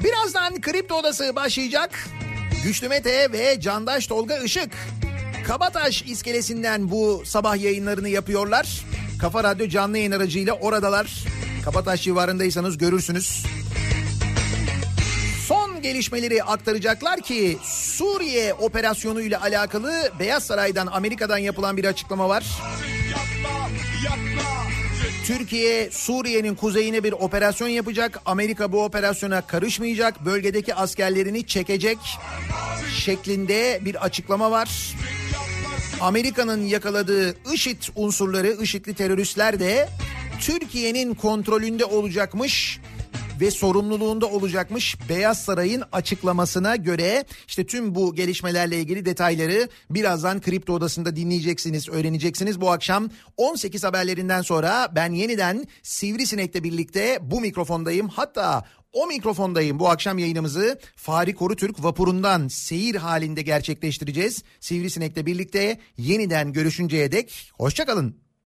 Birazdan 0.05 0.61
Kripto 0.61 0.95
Odası 0.95 1.37
başlayacak. 1.37 2.07
Güçlü 2.65 2.89
Mete 2.89 3.33
ve 3.33 3.61
Candaş 3.61 4.07
Tolga 4.07 4.39
Işık. 4.39 4.71
Kabataş 5.47 6.03
iskelesinden 6.03 6.91
bu 6.91 7.23
sabah 7.27 7.57
yayınlarını 7.57 8.09
yapıyorlar. 8.09 8.85
Kafa 9.21 9.45
Radyo 9.45 9.69
canlı 9.69 9.99
yayın 9.99 10.13
aracıyla 10.13 10.53
oradalar. 10.55 11.25
Kabataş 11.67 12.03
civarındaysanız 12.03 12.79
görürsünüz. 12.79 13.43
Son 15.47 15.83
gelişmeleri 15.83 16.43
aktaracaklar 16.43 17.21
ki 17.21 17.59
Suriye 17.63 18.55
operasyonu 18.55 19.21
ile 19.21 19.39
alakalı 19.39 20.13
Beyaz 20.19 20.47
Saray'dan 20.47 20.87
Amerika'dan 20.87 21.39
yapılan 21.39 21.77
bir 21.77 21.85
açıklama 21.85 22.29
var. 22.29 22.45
Türkiye 25.25 25.91
Suriye'nin 25.91 26.55
kuzeyine 26.55 27.05
bir 27.05 27.13
operasyon 27.13 27.69
yapacak. 27.69 28.21
Amerika 28.27 28.73
bu 28.73 28.85
operasyona 28.85 29.41
karışmayacak. 29.41 30.25
Bölgedeki 30.25 30.75
askerlerini 30.75 31.47
çekecek 31.47 31.99
şeklinde 32.99 33.81
bir 33.83 34.05
açıklama 34.05 34.51
var. 34.51 34.95
Amerika'nın 36.01 36.65
yakaladığı 36.65 37.37
IŞİD 37.53 37.83
unsurları, 37.97 38.57
IŞİD'li 38.63 38.95
teröristler 38.95 39.61
de 39.61 39.89
Türkiye'nin 40.41 41.15
kontrolünde 41.15 41.85
olacakmış 41.85 42.81
ve 43.41 43.51
sorumluluğunda 43.51 44.27
olacakmış 44.27 44.97
Beyaz 45.09 45.45
Saray'ın 45.45 45.83
açıklamasına 45.93 46.77
göre 46.77 47.25
işte 47.49 47.67
tüm 47.67 47.95
bu 47.95 48.15
gelişmelerle 48.15 48.81
ilgili 48.81 49.05
detayları 49.05 49.69
birazdan 49.91 50.41
Kripto 50.41 50.73
Odası'nda 50.73 51.17
dinleyeceksiniz, 51.17 51.89
öğreneceksiniz. 51.89 52.61
Bu 52.61 52.71
akşam 52.71 53.11
18 53.37 53.85
haberlerinden 53.85 54.43
sonra 54.43 54.89
ben 54.95 55.13
yeniden 55.13 55.65
Sivrisinek'le 55.83 56.65
birlikte 56.65 57.19
bu 57.23 57.41
mikrofondayım. 57.41 58.09
Hatta 58.09 58.65
o 58.93 59.07
mikrofondayım. 59.07 59.79
Bu 59.79 59.89
akşam 59.89 60.19
yayınımızı 60.19 60.79
Fahri 60.97 61.35
Korutürk 61.35 61.85
vapurundan 61.85 62.49
seyir 62.49 62.95
halinde 62.95 63.43
gerçekleştireceğiz. 63.43 64.43
Sivrisinek'le 64.61 65.27
birlikte 65.27 65.81
yeniden 65.99 66.53
görüşünceye 66.53 67.13
dek 67.13 67.53
hoşçakalın. 67.59 68.26